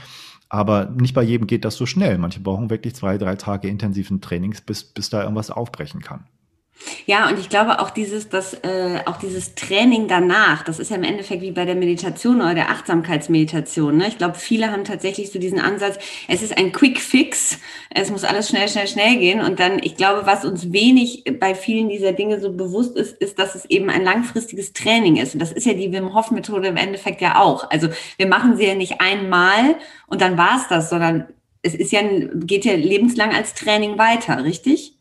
aber 0.53 0.87
nicht 0.87 1.13
bei 1.13 1.23
jedem 1.23 1.47
geht 1.47 1.63
das 1.63 1.77
so 1.77 1.85
schnell. 1.85 2.17
Manche 2.17 2.41
brauchen 2.41 2.69
wirklich 2.69 2.93
zwei, 2.93 3.17
drei 3.17 3.37
Tage 3.37 3.69
intensiven 3.69 4.19
Trainings, 4.19 4.59
bis, 4.59 4.83
bis 4.83 5.09
da 5.09 5.21
irgendwas 5.23 5.49
aufbrechen 5.49 6.01
kann. 6.01 6.25
Ja, 7.05 7.29
und 7.29 7.39
ich 7.39 7.49
glaube 7.49 7.79
auch 7.79 7.89
dieses, 7.89 8.29
das, 8.29 8.53
äh, 8.53 8.99
auch 9.05 9.17
dieses 9.17 9.55
Training 9.55 10.07
danach, 10.07 10.63
das 10.63 10.79
ist 10.79 10.91
ja 10.91 10.97
im 10.97 11.03
Endeffekt 11.03 11.41
wie 11.41 11.51
bei 11.51 11.65
der 11.65 11.75
Meditation 11.75 12.41
oder 12.41 12.53
der 12.53 12.69
Achtsamkeitsmeditation. 12.69 13.97
Ne? 13.97 14.07
Ich 14.07 14.17
glaube, 14.17 14.35
viele 14.35 14.71
haben 14.71 14.83
tatsächlich 14.83 15.31
so 15.31 15.39
diesen 15.39 15.59
Ansatz, 15.59 15.97
es 16.27 16.41
ist 16.41 16.57
ein 16.57 16.71
Quick 16.71 16.99
Fix, 16.99 17.59
es 17.89 18.11
muss 18.11 18.23
alles 18.23 18.49
schnell, 18.49 18.67
schnell, 18.69 18.87
schnell 18.87 19.17
gehen. 19.17 19.41
Und 19.41 19.59
dann, 19.59 19.79
ich 19.81 19.95
glaube, 19.95 20.25
was 20.25 20.45
uns 20.45 20.71
wenig 20.71 21.23
bei 21.39 21.55
vielen 21.55 21.89
dieser 21.89 22.13
Dinge 22.13 22.39
so 22.39 22.51
bewusst 22.53 22.95
ist, 22.95 23.17
ist, 23.21 23.39
dass 23.39 23.55
es 23.55 23.65
eben 23.65 23.89
ein 23.89 24.03
langfristiges 24.03 24.73
Training 24.73 25.17
ist. 25.17 25.33
Und 25.33 25.39
das 25.39 25.51
ist 25.51 25.65
ja 25.65 25.73
die 25.73 25.91
Wim 25.91 26.13
Hof 26.13 26.31
Methode 26.31 26.67
im 26.67 26.77
Endeffekt 26.77 27.21
ja 27.21 27.39
auch. 27.39 27.69
Also 27.69 27.89
wir 28.17 28.27
machen 28.27 28.57
sie 28.57 28.65
ja 28.65 28.75
nicht 28.75 29.01
einmal 29.01 29.75
und 30.07 30.21
dann 30.21 30.37
war 30.37 30.57
es 30.57 30.67
das, 30.67 30.89
sondern 30.89 31.27
es 31.61 31.75
ist 31.75 31.91
ja, 31.91 32.01
geht 32.33 32.65
ja 32.65 32.73
lebenslang 32.73 33.33
als 33.33 33.53
Training 33.53 33.97
weiter, 33.97 34.43
richtig? 34.43 34.97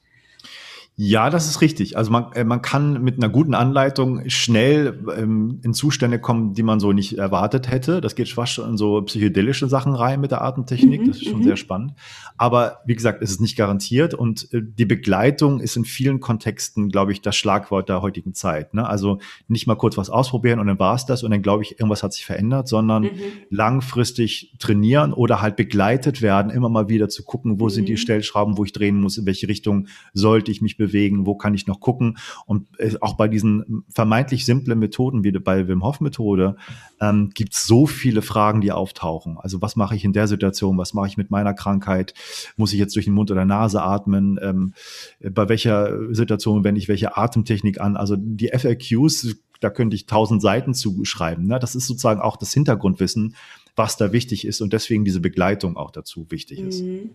Ja, 1.02 1.30
das 1.30 1.48
ist 1.48 1.62
richtig. 1.62 1.96
Also 1.96 2.10
man, 2.10 2.30
äh, 2.34 2.44
man 2.44 2.60
kann 2.60 3.02
mit 3.02 3.16
einer 3.16 3.30
guten 3.30 3.54
Anleitung 3.54 4.28
schnell 4.28 5.02
ähm, 5.16 5.58
in 5.62 5.72
Zustände 5.72 6.18
kommen, 6.18 6.52
die 6.52 6.62
man 6.62 6.78
so 6.78 6.92
nicht 6.92 7.16
erwartet 7.16 7.70
hätte. 7.70 8.02
Das 8.02 8.14
geht 8.14 8.28
fast 8.28 8.52
schon 8.52 8.68
in 8.68 8.76
so 8.76 9.00
psychedelische 9.00 9.66
Sachen 9.66 9.94
rein 9.94 10.20
mit 10.20 10.30
der 10.30 10.42
Atemtechnik. 10.42 11.00
Mhm, 11.00 11.06
das 11.06 11.16
ist 11.16 11.30
schon 11.30 11.38
mhm. 11.38 11.44
sehr 11.44 11.56
spannend. 11.56 11.94
Aber 12.36 12.80
wie 12.84 12.94
gesagt, 12.94 13.22
es 13.22 13.30
ist 13.30 13.40
nicht 13.40 13.56
garantiert 13.56 14.12
und 14.12 14.52
äh, 14.52 14.60
die 14.62 14.84
Begleitung 14.84 15.60
ist 15.60 15.74
in 15.74 15.86
vielen 15.86 16.20
Kontexten, 16.20 16.90
glaube 16.90 17.12
ich, 17.12 17.22
das 17.22 17.34
Schlagwort 17.34 17.88
der 17.88 18.02
heutigen 18.02 18.34
Zeit. 18.34 18.74
Ne? 18.74 18.86
Also 18.86 19.20
nicht 19.48 19.66
mal 19.66 19.76
kurz 19.76 19.96
was 19.96 20.10
ausprobieren 20.10 20.60
und 20.60 20.66
dann 20.66 20.78
war 20.78 20.96
es 20.96 21.06
das 21.06 21.22
und 21.22 21.30
dann 21.30 21.40
glaube 21.40 21.62
ich, 21.62 21.80
irgendwas 21.80 22.02
hat 22.02 22.12
sich 22.12 22.26
verändert, 22.26 22.68
sondern 22.68 23.04
mhm. 23.04 23.10
langfristig 23.48 24.54
trainieren 24.58 25.14
oder 25.14 25.40
halt 25.40 25.56
begleitet 25.56 26.20
werden, 26.20 26.52
immer 26.52 26.68
mal 26.68 26.90
wieder 26.90 27.08
zu 27.08 27.24
gucken, 27.24 27.58
wo 27.58 27.70
sind 27.70 27.88
die 27.88 27.92
mhm. 27.92 27.96
Stellschrauben, 27.96 28.58
wo 28.58 28.64
ich 28.66 28.74
drehen 28.74 29.00
muss, 29.00 29.16
in 29.16 29.24
welche 29.24 29.48
Richtung 29.48 29.86
sollte 30.12 30.50
ich 30.50 30.60
mich 30.60 30.76
bewegen 30.76 30.89
bewegen, 30.90 31.26
wo 31.26 31.34
kann 31.34 31.54
ich 31.54 31.66
noch 31.66 31.80
gucken. 31.80 32.18
Und 32.46 32.66
äh, 32.78 32.94
auch 33.00 33.14
bei 33.14 33.28
diesen 33.28 33.84
vermeintlich 33.88 34.44
simplen 34.44 34.78
Methoden 34.78 35.24
wie 35.24 35.32
bei 35.32 35.68
Wim 35.68 35.84
Hof 35.84 36.00
Methode 36.00 36.56
ähm, 37.00 37.30
gibt 37.34 37.54
es 37.54 37.66
so 37.66 37.86
viele 37.86 38.22
Fragen, 38.22 38.60
die 38.60 38.72
auftauchen. 38.72 39.38
Also 39.38 39.62
was 39.62 39.76
mache 39.76 39.96
ich 39.96 40.04
in 40.04 40.12
der 40.12 40.26
Situation? 40.26 40.78
Was 40.78 40.94
mache 40.94 41.08
ich 41.08 41.16
mit 41.16 41.30
meiner 41.30 41.54
Krankheit? 41.54 42.14
Muss 42.56 42.72
ich 42.72 42.78
jetzt 42.78 42.94
durch 42.96 43.06
den 43.06 43.14
Mund 43.14 43.30
oder 43.30 43.44
Nase 43.44 43.82
atmen? 43.82 44.38
Ähm, 44.42 44.74
bei 45.20 45.48
welcher 45.48 46.14
Situation 46.14 46.64
wende 46.64 46.80
ich 46.80 46.88
welche 46.88 47.16
Atemtechnik 47.16 47.80
an? 47.80 47.96
Also 47.96 48.16
die 48.18 48.48
FAQs, 48.48 49.36
da 49.60 49.70
könnte 49.70 49.94
ich 49.94 50.06
tausend 50.06 50.42
Seiten 50.42 50.74
zuschreiben. 50.74 51.46
Ne? 51.46 51.58
Das 51.58 51.74
ist 51.74 51.86
sozusagen 51.86 52.20
auch 52.20 52.36
das 52.36 52.52
Hintergrundwissen, 52.52 53.36
was 53.76 53.96
da 53.96 54.12
wichtig 54.12 54.46
ist 54.46 54.60
und 54.60 54.72
deswegen 54.72 55.04
diese 55.04 55.20
Begleitung 55.20 55.76
auch 55.76 55.90
dazu 55.90 56.26
wichtig 56.30 56.60
ist. 56.60 56.82
Mhm. 56.82 57.10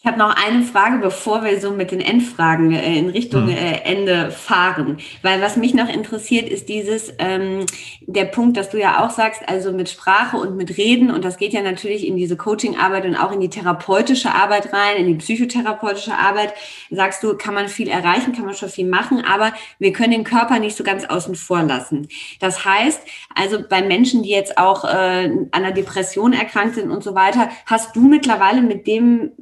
Ich 0.00 0.06
habe 0.06 0.16
noch 0.16 0.36
eine 0.36 0.62
Frage, 0.62 0.98
bevor 0.98 1.42
wir 1.42 1.60
so 1.60 1.72
mit 1.72 1.90
den 1.90 2.00
Endfragen 2.00 2.72
äh, 2.72 2.96
in 2.96 3.08
Richtung 3.08 3.46
mhm. 3.46 3.56
äh, 3.56 3.80
Ende 3.82 4.30
fahren. 4.30 4.98
Weil 5.22 5.42
was 5.42 5.56
mich 5.56 5.74
noch 5.74 5.88
interessiert, 5.88 6.48
ist 6.48 6.68
dieses, 6.68 7.12
ähm, 7.18 7.66
der 8.02 8.26
Punkt, 8.26 8.56
dass 8.56 8.70
du 8.70 8.78
ja 8.78 9.04
auch 9.04 9.10
sagst, 9.10 9.42
also 9.48 9.72
mit 9.72 9.88
Sprache 9.88 10.36
und 10.36 10.56
mit 10.56 10.78
Reden, 10.78 11.10
und 11.10 11.24
das 11.24 11.36
geht 11.36 11.52
ja 11.52 11.62
natürlich 11.62 12.06
in 12.06 12.16
diese 12.16 12.36
Coaching-Arbeit 12.36 13.06
und 13.06 13.16
auch 13.16 13.32
in 13.32 13.40
die 13.40 13.48
therapeutische 13.48 14.32
Arbeit 14.32 14.72
rein, 14.72 14.98
in 14.98 15.06
die 15.08 15.14
psychotherapeutische 15.14 16.14
Arbeit, 16.14 16.54
sagst 16.92 17.24
du, 17.24 17.36
kann 17.36 17.54
man 17.54 17.66
viel 17.66 17.88
erreichen, 17.88 18.32
kann 18.32 18.44
man 18.44 18.54
schon 18.54 18.68
viel 18.68 18.86
machen, 18.86 19.24
aber 19.24 19.52
wir 19.80 19.92
können 19.92 20.12
den 20.12 20.24
Körper 20.24 20.60
nicht 20.60 20.76
so 20.76 20.84
ganz 20.84 21.06
außen 21.06 21.34
vor 21.34 21.64
lassen. 21.64 22.06
Das 22.38 22.64
heißt, 22.64 23.02
also 23.34 23.64
bei 23.68 23.82
Menschen, 23.82 24.22
die 24.22 24.30
jetzt 24.30 24.58
auch 24.58 24.84
äh, 24.84 25.24
an 25.24 25.48
einer 25.50 25.72
Depression 25.72 26.34
erkrankt 26.34 26.76
sind 26.76 26.92
und 26.92 27.02
so 27.02 27.16
weiter, 27.16 27.48
hast 27.66 27.96
du 27.96 28.02
mittlerweile 28.02 28.62
mit 28.62 28.86
dem 28.86 29.32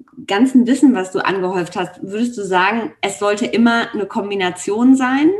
ganzen 0.46 0.66
Wissen, 0.68 0.94
was 0.94 1.10
du 1.10 1.24
angehäuft 1.24 1.74
hast, 1.74 2.00
würdest 2.02 2.38
du 2.38 2.44
sagen, 2.44 2.92
es 3.00 3.18
sollte 3.18 3.46
immer 3.46 3.92
eine 3.92 4.06
Kombination 4.06 4.94
sein? 4.94 5.32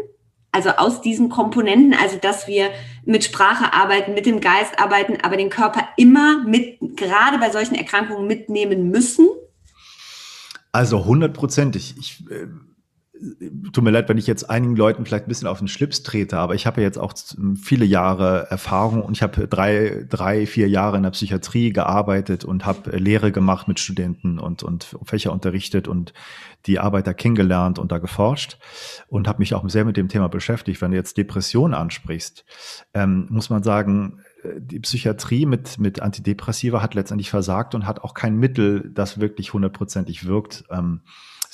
Also 0.50 0.70
aus 0.70 1.00
diesen 1.00 1.28
Komponenten, 1.28 1.94
also 1.94 2.16
dass 2.16 2.48
wir 2.48 2.70
mit 3.04 3.22
Sprache 3.22 3.72
arbeiten, 3.72 4.14
mit 4.14 4.26
dem 4.26 4.40
Geist 4.40 4.80
arbeiten, 4.80 5.18
aber 5.22 5.36
den 5.36 5.48
Körper 5.48 5.86
immer 5.96 6.42
mit, 6.44 6.78
gerade 6.96 7.38
bei 7.38 7.50
solchen 7.50 7.76
Erkrankungen 7.76 8.26
mitnehmen 8.26 8.90
müssen? 8.90 9.28
Also 10.72 11.04
hundertprozentig. 11.04 11.94
Ich, 12.00 12.24
äh, 12.28 12.48
tut 13.72 13.84
mir 13.84 13.90
leid, 13.90 14.08
wenn 14.08 14.18
ich 14.18 14.26
jetzt 14.26 14.48
einigen 14.50 14.76
Leuten 14.76 15.04
vielleicht 15.04 15.26
ein 15.26 15.28
bisschen 15.28 15.48
auf 15.48 15.58
den 15.58 15.68
Schlips 15.68 16.02
trete, 16.02 16.38
aber 16.38 16.54
ich 16.54 16.66
habe 16.66 16.80
ja 16.80 16.86
jetzt 16.86 16.98
auch 16.98 17.14
viele 17.60 17.84
Jahre 17.84 18.46
Erfahrung 18.50 19.02
und 19.02 19.16
ich 19.16 19.22
habe 19.22 19.48
drei, 19.48 20.04
drei, 20.08 20.46
vier 20.46 20.68
Jahre 20.68 20.96
in 20.96 21.02
der 21.02 21.10
Psychiatrie 21.10 21.72
gearbeitet 21.72 22.44
und 22.44 22.66
habe 22.66 22.96
Lehre 22.96 23.32
gemacht 23.32 23.68
mit 23.68 23.80
Studenten 23.80 24.38
und, 24.38 24.62
und 24.62 24.96
Fächer 25.04 25.32
unterrichtet 25.32 25.88
und 25.88 26.12
die 26.66 26.78
Arbeiter 26.78 27.14
kennengelernt 27.14 27.78
und 27.78 27.92
da 27.92 27.98
geforscht 27.98 28.58
und 29.08 29.28
habe 29.28 29.38
mich 29.38 29.54
auch 29.54 29.68
sehr 29.68 29.84
mit 29.84 29.96
dem 29.96 30.08
Thema 30.08 30.28
beschäftigt. 30.28 30.80
Wenn 30.80 30.90
du 30.90 30.96
jetzt 30.96 31.16
Depression 31.16 31.74
ansprichst, 31.74 32.44
ähm, 32.94 33.26
muss 33.30 33.50
man 33.50 33.62
sagen, 33.62 34.20
äh, 34.42 34.60
die 34.60 34.80
Psychiatrie 34.80 35.46
mit, 35.46 35.78
mit 35.78 36.00
Antidepressiva 36.00 36.82
hat 36.82 36.94
letztendlich 36.94 37.30
versagt 37.30 37.74
und 37.74 37.86
hat 37.86 38.02
auch 38.02 38.14
kein 38.14 38.36
Mittel, 38.36 38.90
das 38.92 39.20
wirklich 39.20 39.52
hundertprozentig 39.52 40.26
wirkt. 40.26 40.64
Ähm, 40.70 41.02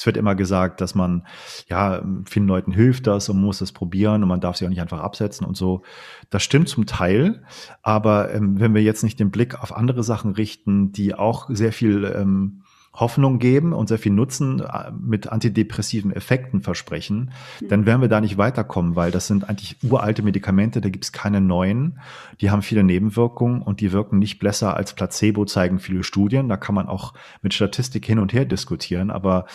es 0.02 0.06
wird 0.06 0.16
immer 0.16 0.34
gesagt, 0.34 0.80
dass 0.80 0.96
man, 0.96 1.22
ja, 1.68 2.02
vielen 2.24 2.48
Leuten 2.48 2.72
hilft 2.72 3.06
das 3.06 3.28
und 3.28 3.40
muss 3.40 3.60
das 3.60 3.70
probieren 3.70 4.24
und 4.24 4.28
man 4.28 4.40
darf 4.40 4.56
sie 4.56 4.64
auch 4.64 4.68
nicht 4.68 4.80
einfach 4.80 4.98
absetzen 4.98 5.46
und 5.46 5.56
so. 5.56 5.82
Das 6.28 6.42
stimmt 6.42 6.68
zum 6.68 6.86
Teil, 6.86 7.44
aber 7.82 8.34
ähm, 8.34 8.58
wenn 8.58 8.74
wir 8.74 8.82
jetzt 8.82 9.04
nicht 9.04 9.20
den 9.20 9.30
Blick 9.30 9.62
auf 9.62 9.72
andere 9.76 10.02
Sachen 10.02 10.32
richten, 10.32 10.90
die 10.90 11.14
auch 11.14 11.48
sehr 11.50 11.72
viel 11.72 12.12
ähm, 12.16 12.62
Hoffnung 12.94 13.38
geben 13.38 13.72
und 13.72 13.88
sehr 13.88 13.98
viel 13.98 14.12
Nutzen 14.12 14.60
äh, 14.60 14.92
mit 14.92 15.26
antidepressiven 15.26 16.12
Effekten 16.12 16.60
versprechen, 16.60 17.30
mhm. 17.60 17.68
dann 17.68 17.86
werden 17.86 18.02
wir 18.02 18.08
da 18.08 18.20
nicht 18.20 18.36
weiterkommen, 18.36 18.96
weil 18.96 19.10
das 19.10 19.26
sind 19.26 19.48
eigentlich 19.48 19.76
uralte 19.82 20.22
Medikamente, 20.22 20.82
da 20.82 20.90
gibt 20.90 21.04
es 21.04 21.12
keine 21.12 21.40
neuen. 21.40 22.00
Die 22.40 22.50
haben 22.50 22.60
viele 22.60 22.84
Nebenwirkungen 22.84 23.62
und 23.62 23.80
die 23.80 23.92
wirken 23.92 24.18
nicht 24.18 24.38
besser 24.40 24.76
als 24.76 24.92
Placebo, 24.92 25.46
zeigen 25.46 25.78
viele 25.78 26.04
Studien. 26.04 26.48
Da 26.50 26.58
kann 26.58 26.74
man 26.74 26.86
auch 26.86 27.14
mit 27.40 27.54
Statistik 27.54 28.04
hin 28.04 28.18
und 28.18 28.34
her 28.34 28.44
diskutieren, 28.44 29.10
aber 29.10 29.46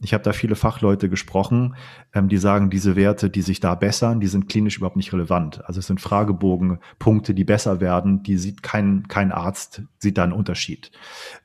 ich 0.00 0.12
habe 0.12 0.24
da 0.24 0.32
viele 0.32 0.56
Fachleute 0.56 1.08
gesprochen, 1.08 1.76
ähm, 2.12 2.28
die 2.28 2.36
sagen, 2.36 2.70
diese 2.70 2.96
Werte, 2.96 3.30
die 3.30 3.42
sich 3.42 3.60
da 3.60 3.74
bessern, 3.74 4.20
die 4.20 4.26
sind 4.26 4.48
klinisch 4.48 4.76
überhaupt 4.76 4.96
nicht 4.96 5.12
relevant. 5.12 5.64
Also 5.64 5.80
es 5.80 5.86
sind 5.86 6.00
Fragebogenpunkte, 6.00 7.34
die 7.34 7.44
besser 7.44 7.80
werden, 7.80 8.22
die 8.22 8.36
sieht 8.36 8.62
kein, 8.62 9.08
kein 9.08 9.32
Arzt, 9.32 9.82
sieht 9.98 10.18
da 10.18 10.24
einen 10.24 10.32
Unterschied. 10.32 10.90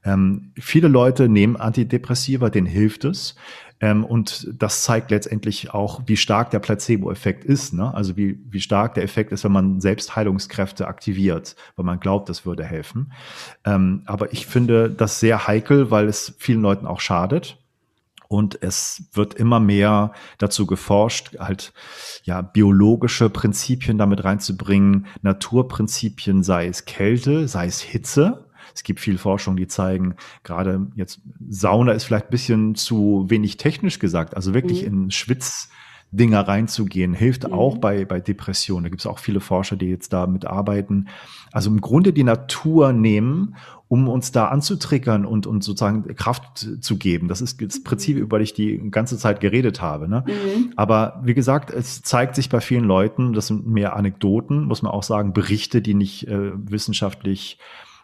Ähm, 0.03 0.51
viele 0.59 0.87
Leute 0.87 1.29
nehmen 1.29 1.55
Antidepressiva, 1.55 2.49
denen 2.49 2.67
hilft 2.67 3.05
es. 3.05 3.35
Ähm, 3.81 4.03
und 4.03 4.47
das 4.57 4.83
zeigt 4.83 5.11
letztendlich 5.11 5.73
auch, 5.73 6.01
wie 6.05 6.17
stark 6.17 6.51
der 6.51 6.59
Placebo-Effekt 6.59 7.45
ist. 7.45 7.73
Ne? 7.73 7.93
Also 7.93 8.17
wie, 8.17 8.39
wie 8.49 8.61
stark 8.61 8.93
der 8.95 9.03
Effekt 9.03 9.31
ist, 9.31 9.43
wenn 9.43 9.51
man 9.51 9.79
Selbstheilungskräfte 9.79 10.87
aktiviert, 10.87 11.55
weil 11.75 11.85
man 11.85 11.99
glaubt, 11.99 12.29
das 12.29 12.45
würde 12.45 12.63
helfen. 12.65 13.13
Ähm, 13.63 14.03
aber 14.05 14.33
ich 14.33 14.47
finde 14.47 14.89
das 14.89 15.19
sehr 15.19 15.47
heikel, 15.47 15.91
weil 15.91 16.07
es 16.07 16.35
vielen 16.39 16.61
Leuten 16.61 16.87
auch 16.87 16.99
schadet. 16.99 17.57
Und 18.29 18.61
es 18.61 19.09
wird 19.13 19.33
immer 19.33 19.59
mehr 19.59 20.13
dazu 20.37 20.67
geforscht, 20.67 21.35
halt 21.39 21.73
ja 22.23 22.43
biologische 22.43 23.27
Prinzipien 23.31 23.97
damit 23.97 24.23
reinzubringen, 24.23 25.07
Naturprinzipien, 25.23 26.43
sei 26.43 26.67
es 26.67 26.85
Kälte, 26.85 27.47
sei 27.47 27.65
es 27.65 27.81
Hitze. 27.81 28.45
Es 28.75 28.83
gibt 28.83 28.99
viel 28.99 29.17
Forschung, 29.17 29.57
die 29.57 29.67
zeigen, 29.67 30.13
gerade 30.43 30.87
jetzt 30.95 31.21
Sauna 31.49 31.93
ist 31.93 32.03
vielleicht 32.03 32.27
ein 32.27 32.31
bisschen 32.31 32.75
zu 32.75 33.25
wenig 33.27 33.57
technisch 33.57 33.97
gesagt, 33.97 34.35
also 34.35 34.53
wirklich 34.53 34.83
mhm. 34.83 35.05
in 35.05 35.11
Schwitz 35.11 35.69
Dinger 36.11 36.47
reinzugehen, 36.47 37.13
hilft 37.13 37.47
mhm. 37.47 37.53
auch 37.53 37.77
bei, 37.77 38.05
bei 38.05 38.19
Depressionen. 38.19 38.83
Da 38.83 38.89
gibt 38.89 39.01
es 39.01 39.05
auch 39.05 39.19
viele 39.19 39.39
Forscher, 39.39 39.75
die 39.75 39.87
jetzt 39.87 40.11
da 40.11 40.25
mitarbeiten. 40.27 41.07
Also 41.51 41.69
im 41.69 41.81
Grunde 41.81 42.13
die 42.13 42.23
Natur 42.23 42.93
nehmen, 42.93 43.55
um 43.87 44.07
uns 44.07 44.31
da 44.31 44.47
anzutriggern 44.47 45.25
und, 45.25 45.47
und 45.47 45.63
sozusagen 45.63 46.15
Kraft 46.15 46.67
zu 46.79 46.97
geben. 46.97 47.27
Das 47.27 47.41
ist 47.41 47.61
das 47.61 47.83
Prinzip, 47.83 48.17
mhm. 48.17 48.21
über 48.23 48.39
das 48.39 48.49
ich 48.49 48.53
die 48.53 48.77
ganze 48.91 49.17
Zeit 49.17 49.39
geredet 49.39 49.81
habe. 49.81 50.07
Ne? 50.07 50.23
Mhm. 50.27 50.73
Aber 50.75 51.21
wie 51.23 51.33
gesagt, 51.33 51.71
es 51.71 52.01
zeigt 52.01 52.35
sich 52.35 52.49
bei 52.49 52.61
vielen 52.61 52.85
Leuten, 52.85 53.33
das 53.33 53.47
sind 53.47 53.67
mehr 53.67 53.95
Anekdoten, 53.95 54.65
muss 54.65 54.81
man 54.81 54.91
auch 54.91 55.03
sagen, 55.03 55.33
Berichte, 55.33 55.81
die 55.81 55.93
nicht 55.93 56.27
äh, 56.27 56.51
wissenschaftlich 56.55 57.57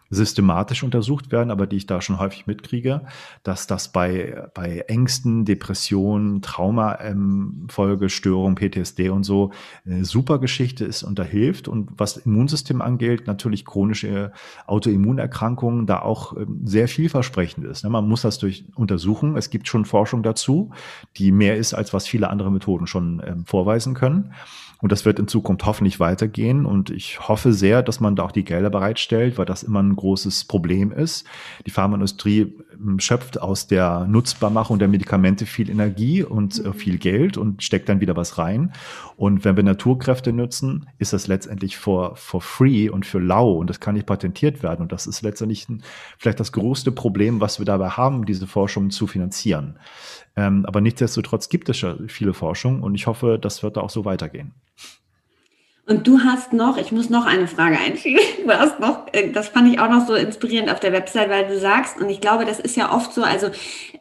systematisch 0.09 0.83
untersucht 0.83 1.31
werden, 1.31 1.51
aber 1.51 1.67
die 1.67 1.77
ich 1.77 1.87
da 1.87 2.01
schon 2.01 2.19
häufig 2.19 2.47
mitkriege, 2.47 3.01
dass 3.43 3.67
das 3.67 3.91
bei, 3.91 4.47
bei 4.53 4.79
Ängsten, 4.87 5.45
Depressionen, 5.45 6.41
Traumafolgestörungen, 6.41 8.57
ähm, 8.57 8.71
PTSD 8.71 9.09
und 9.09 9.23
so 9.23 9.51
eine 9.85 10.05
super 10.05 10.39
Geschichte 10.39 10.85
ist 10.85 11.03
und 11.03 11.17
da 11.17 11.23
hilft. 11.23 11.67
Und 11.67 11.89
was 11.97 12.17
Immunsystem 12.17 12.81
angeht, 12.81 13.27
natürlich 13.27 13.65
chronische 13.65 14.31
Autoimmunerkrankungen 14.67 15.87
da 15.87 16.01
auch 16.01 16.37
ähm, 16.37 16.61
sehr 16.65 16.87
vielversprechend 16.87 17.65
ist. 17.65 17.83
Ne? 17.83 17.89
Man 17.89 18.07
muss 18.07 18.21
das 18.21 18.37
durch 18.37 18.65
untersuchen. 18.75 19.35
Es 19.37 19.49
gibt 19.49 19.67
schon 19.67 19.85
Forschung 19.85 20.21
dazu, 20.23 20.71
die 21.17 21.31
mehr 21.31 21.57
ist, 21.57 21.73
als 21.73 21.93
was 21.93 22.07
viele 22.07 22.29
andere 22.29 22.51
Methoden 22.51 22.87
schon 22.87 23.21
ähm, 23.25 23.45
vorweisen 23.45 23.95
können. 23.95 24.33
Und 24.85 24.91
das 24.91 25.03
wird 25.03 25.17
in 25.17 25.27
Zukunft 25.27 25.65
hoffentlich 25.65 25.99
weitergehen. 25.99 26.63
Und 26.63 26.91
ich 26.91 27.27
hoffe 27.27 27.53
sehr, 27.53 27.81
dass 27.81 27.99
man 27.99 28.15
da 28.15 28.21
auch 28.21 28.31
die 28.31 28.45
Gelder 28.45 28.69
bereitstellt, 28.69 29.35
weil 29.39 29.47
das 29.47 29.63
immer 29.63 29.81
ein 29.81 29.95
großes 29.95 30.45
Problem 30.45 30.91
ist. 30.91 31.25
Die 31.65 31.71
Pharmaindustrie 31.71 32.53
ähm, 32.71 32.99
schöpft 32.99 33.41
aus 33.41 33.65
der 33.65 34.05
Nutzbarmachung 34.05 34.77
der 34.77 34.87
Medikamente 34.87 35.47
viel 35.47 35.71
Energie 35.71 36.21
und 36.21 36.63
äh, 36.63 36.67
mhm. 36.67 36.73
viel 36.73 36.97
Geld 36.99 37.35
und 37.35 37.63
steckt 37.63 37.89
dann 37.89 37.99
wieder 37.99 38.15
was 38.15 38.37
rein. 38.37 38.73
Und 39.17 39.43
wenn 39.43 39.55
wir 39.55 39.63
Naturkräfte 39.63 40.31
nutzen, 40.31 40.85
ist 40.99 41.13
das 41.13 41.25
letztendlich 41.25 41.77
for, 41.77 42.15
for 42.15 42.39
free 42.39 42.87
und 42.87 43.07
für 43.07 43.17
lau 43.17 43.53
und 43.53 43.71
das 43.71 43.79
kann 43.79 43.95
nicht 43.95 44.05
patentiert 44.05 44.61
werden. 44.61 44.83
Und 44.83 44.91
das 44.91 45.07
ist 45.07 45.23
letztendlich 45.23 45.65
vielleicht 46.19 46.39
das 46.39 46.51
größte 46.51 46.91
Problem, 46.91 47.41
was 47.41 47.57
wir 47.57 47.65
dabei 47.65 47.89
haben, 47.89 48.27
diese 48.27 48.45
Forschung 48.45 48.91
zu 48.91 49.07
finanzieren. 49.07 49.79
Ähm, 50.35 50.65
aber 50.65 50.81
nichtsdestotrotz 50.81 51.49
gibt 51.49 51.69
es 51.69 51.81
ja 51.81 51.95
viele 52.07 52.33
Forschung 52.33 52.81
und 52.83 52.95
ich 52.95 53.07
hoffe, 53.07 53.39
das 53.39 53.63
wird 53.63 53.77
da 53.77 53.81
auch 53.81 53.89
so 53.89 54.05
weitergehen. 54.05 54.53
Und 55.87 56.07
du 56.07 56.21
hast 56.23 56.51
noch, 56.51 56.77
ich 56.77 56.91
muss 56.91 57.11
noch 57.11 57.27
eine 57.27 57.47
Frage 57.47 57.77
einschieben. 57.77 58.19
Du 58.43 58.51
hast 58.51 58.79
noch, 58.79 59.05
äh, 59.11 59.31
das 59.31 59.49
fand 59.49 59.71
ich 59.71 59.79
auch 59.79 59.89
noch 59.89 60.07
so 60.07 60.15
inspirierend 60.15 60.71
auf 60.71 60.79
der 60.79 60.91
Website, 60.91 61.29
weil 61.29 61.47
du 61.47 61.59
sagst, 61.59 61.99
und 62.01 62.09
ich 62.09 62.21
glaube, 62.21 62.45
das 62.45 62.59
ist 62.59 62.75
ja 62.75 62.91
oft 62.91 63.13
so, 63.13 63.21
also 63.21 63.49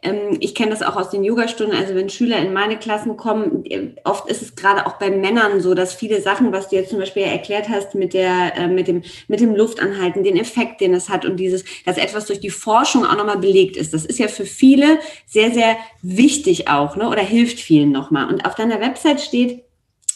ähm, 0.01 0.37
ich 0.39 0.55
kenne 0.55 0.71
das 0.71 0.81
auch 0.81 0.95
aus 0.95 1.11
den 1.11 1.23
Yogastunden, 1.23 1.77
also 1.77 1.93
wenn 1.93 2.09
Schüler 2.09 2.39
in 2.39 2.53
meine 2.53 2.77
Klassen 2.77 3.17
kommen, 3.17 3.63
äh, 3.65 3.89
oft 4.03 4.27
ist 4.29 4.41
es 4.41 4.55
gerade 4.55 4.87
auch 4.87 4.93
bei 4.93 5.11
Männern 5.11 5.61
so, 5.61 5.75
dass 5.75 5.93
viele 5.93 6.21
Sachen, 6.21 6.51
was 6.51 6.69
du 6.69 6.75
jetzt 6.75 6.89
zum 6.89 6.99
Beispiel 6.99 7.23
erklärt 7.23 7.69
hast 7.69 7.93
mit 7.93 8.15
der, 8.15 8.57
äh, 8.57 8.67
mit 8.67 8.87
dem, 8.87 9.03
mit 9.27 9.39
dem 9.39 9.55
Luftanhalten, 9.55 10.23
den 10.23 10.37
Effekt, 10.37 10.81
den 10.81 10.93
es 10.95 11.09
hat 11.09 11.23
und 11.23 11.37
dieses, 11.37 11.65
dass 11.85 11.97
etwas 11.97 12.25
durch 12.25 12.39
die 12.39 12.49
Forschung 12.49 13.05
auch 13.05 13.15
nochmal 13.15 13.37
belegt 13.37 13.77
ist. 13.77 13.93
Das 13.93 14.05
ist 14.05 14.17
ja 14.17 14.27
für 14.27 14.45
viele 14.45 14.97
sehr, 15.27 15.51
sehr 15.51 15.77
wichtig 16.01 16.67
auch, 16.67 16.95
ne, 16.95 17.09
oder 17.09 17.21
hilft 17.21 17.59
vielen 17.59 17.91
nochmal. 17.91 18.27
Und 18.27 18.45
auf 18.45 18.55
deiner 18.55 18.79
Website 18.79 19.21
steht, 19.21 19.65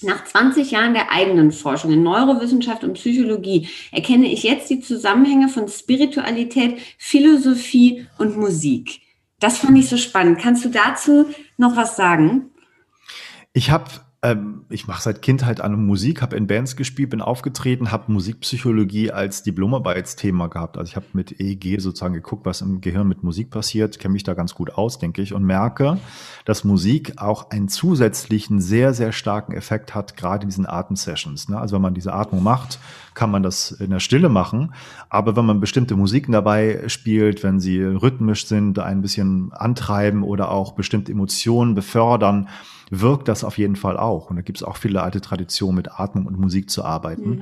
nach 0.01 0.23
20 0.23 0.71
Jahren 0.71 0.93
der 0.93 1.11
eigenen 1.11 1.51
Forschung 1.51 1.91
in 1.91 2.03
Neurowissenschaft 2.03 2.83
und 2.83 2.93
Psychologie 2.93 3.67
erkenne 3.91 4.31
ich 4.31 4.43
jetzt 4.43 4.69
die 4.69 4.79
Zusammenhänge 4.79 5.49
von 5.49 5.67
Spiritualität, 5.67 6.79
Philosophie 6.97 8.07
und 8.17 8.37
Musik. 8.37 9.01
Das 9.39 9.59
fand 9.59 9.77
ich 9.77 9.87
so 9.89 9.97
spannend. 9.97 10.39
Kannst 10.39 10.65
du 10.65 10.69
dazu 10.69 11.27
noch 11.57 11.75
was 11.75 11.95
sagen? 11.95 12.51
Ich 13.53 13.71
habe 13.71 13.89
ähm, 14.21 14.65
ich 14.69 14.85
mache 14.85 15.01
seit 15.01 15.21
Kindheit 15.21 15.61
an 15.61 15.85
Musik, 15.85 16.21
habe 16.21 16.35
in 16.35 16.45
Bands 16.45 16.75
gespielt, 16.75 17.11
bin 17.11 17.21
aufgetreten, 17.21 17.89
habe 17.91 18.11
Musikpsychologie 18.11 19.11
als 19.11 19.43
Diplomarbeitsthema 19.43 20.47
gehabt. 20.47 20.77
Also 20.77 20.89
ich 20.89 20.95
habe 20.97 21.05
mit 21.13 21.39
EEG 21.39 21.79
sozusagen 21.79 22.15
geguckt, 22.15 22.45
was 22.45 22.59
im 22.59 22.81
Gehirn 22.81 23.07
mit 23.07 23.23
Musik 23.23 23.49
passiert, 23.49 23.97
kenne 23.97 24.13
mich 24.13 24.23
da 24.23 24.33
ganz 24.33 24.55
gut 24.55 24.73
aus, 24.73 24.99
denke 24.99 25.21
ich, 25.21 25.33
und 25.33 25.45
merke, 25.45 25.99
dass 26.43 26.65
Musik 26.65 27.13
auch 27.15 27.49
einen 27.51 27.69
zusätzlichen, 27.69 28.59
sehr, 28.59 28.93
sehr 28.93 29.13
starken 29.13 29.53
Effekt 29.53 29.95
hat, 29.95 30.17
gerade 30.17 30.43
in 30.43 30.49
diesen 30.49 30.65
Atemsessions. 30.65 31.47
Ne? 31.47 31.57
Also 31.57 31.75
wenn 31.75 31.81
man 31.81 31.93
diese 31.93 32.13
Atmung 32.13 32.43
macht, 32.43 32.77
kann 33.13 33.31
man 33.31 33.41
das 33.41 33.71
in 33.71 33.89
der 33.89 33.99
Stille 34.01 34.27
machen. 34.27 34.73
Aber 35.09 35.37
wenn 35.37 35.45
man 35.45 35.61
bestimmte 35.61 35.95
Musiken 35.95 36.33
dabei 36.33 36.83
spielt, 36.87 37.41
wenn 37.43 37.61
sie 37.61 37.81
rhythmisch 37.81 38.47
sind, 38.47 38.79
ein 38.79 39.01
bisschen 39.01 39.53
antreiben 39.53 40.23
oder 40.23 40.51
auch 40.51 40.73
bestimmte 40.73 41.13
Emotionen 41.13 41.73
befördern, 41.73 42.49
wirkt 42.89 43.27
das 43.27 43.43
auf 43.43 43.57
jeden 43.57 43.75
Fall 43.75 43.97
auch. 43.97 44.29
Und 44.29 44.35
da 44.35 44.41
gibt 44.41 44.57
es 44.57 44.63
auch 44.63 44.77
viele 44.77 45.01
alte 45.01 45.21
Traditionen, 45.21 45.75
mit 45.75 45.99
Atmung 45.99 46.25
und 46.25 46.39
Musik 46.39 46.69
zu 46.69 46.83
arbeiten. 46.83 47.29
Mhm. 47.29 47.41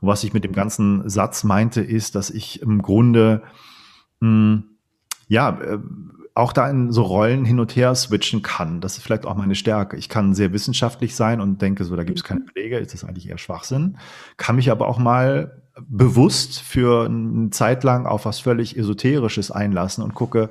Und 0.00 0.08
was 0.08 0.24
ich 0.24 0.32
mit 0.32 0.44
dem 0.44 0.52
ganzen 0.52 1.08
Satz 1.08 1.44
meinte, 1.44 1.80
ist, 1.80 2.14
dass 2.14 2.30
ich 2.30 2.62
im 2.62 2.82
Grunde, 2.82 3.42
mh, 4.20 4.28
hm, 4.28 4.64
ja, 5.28 5.60
äh, 5.60 5.78
auch 6.34 6.52
da 6.52 6.70
in 6.70 6.92
so 6.92 7.02
Rollen 7.02 7.44
hin 7.44 7.58
und 7.58 7.74
her 7.74 7.94
switchen 7.96 8.42
kann. 8.42 8.80
Das 8.80 8.96
ist 8.96 9.02
vielleicht 9.02 9.26
auch 9.26 9.34
meine 9.34 9.56
Stärke. 9.56 9.96
Ich 9.96 10.08
kann 10.08 10.34
sehr 10.34 10.52
wissenschaftlich 10.52 11.16
sein 11.16 11.40
und 11.40 11.60
denke 11.60 11.84
so, 11.84 11.96
da 11.96 12.04
gibt 12.04 12.18
es 12.18 12.24
keine 12.24 12.40
mhm. 12.40 12.50
Belege, 12.54 12.78
ist 12.78 12.94
das 12.94 13.04
eigentlich 13.04 13.28
eher 13.28 13.38
Schwachsinn. 13.38 13.98
Kann 14.36 14.56
mich 14.56 14.70
aber 14.70 14.86
auch 14.86 14.98
mal 14.98 15.62
bewusst 15.86 16.60
für 16.60 17.06
eine 17.06 17.50
Zeit 17.50 17.84
lang 17.84 18.06
auf 18.06 18.24
was 18.24 18.40
völlig 18.40 18.76
Esoterisches 18.76 19.50
einlassen 19.50 20.02
und 20.02 20.14
gucke, 20.14 20.50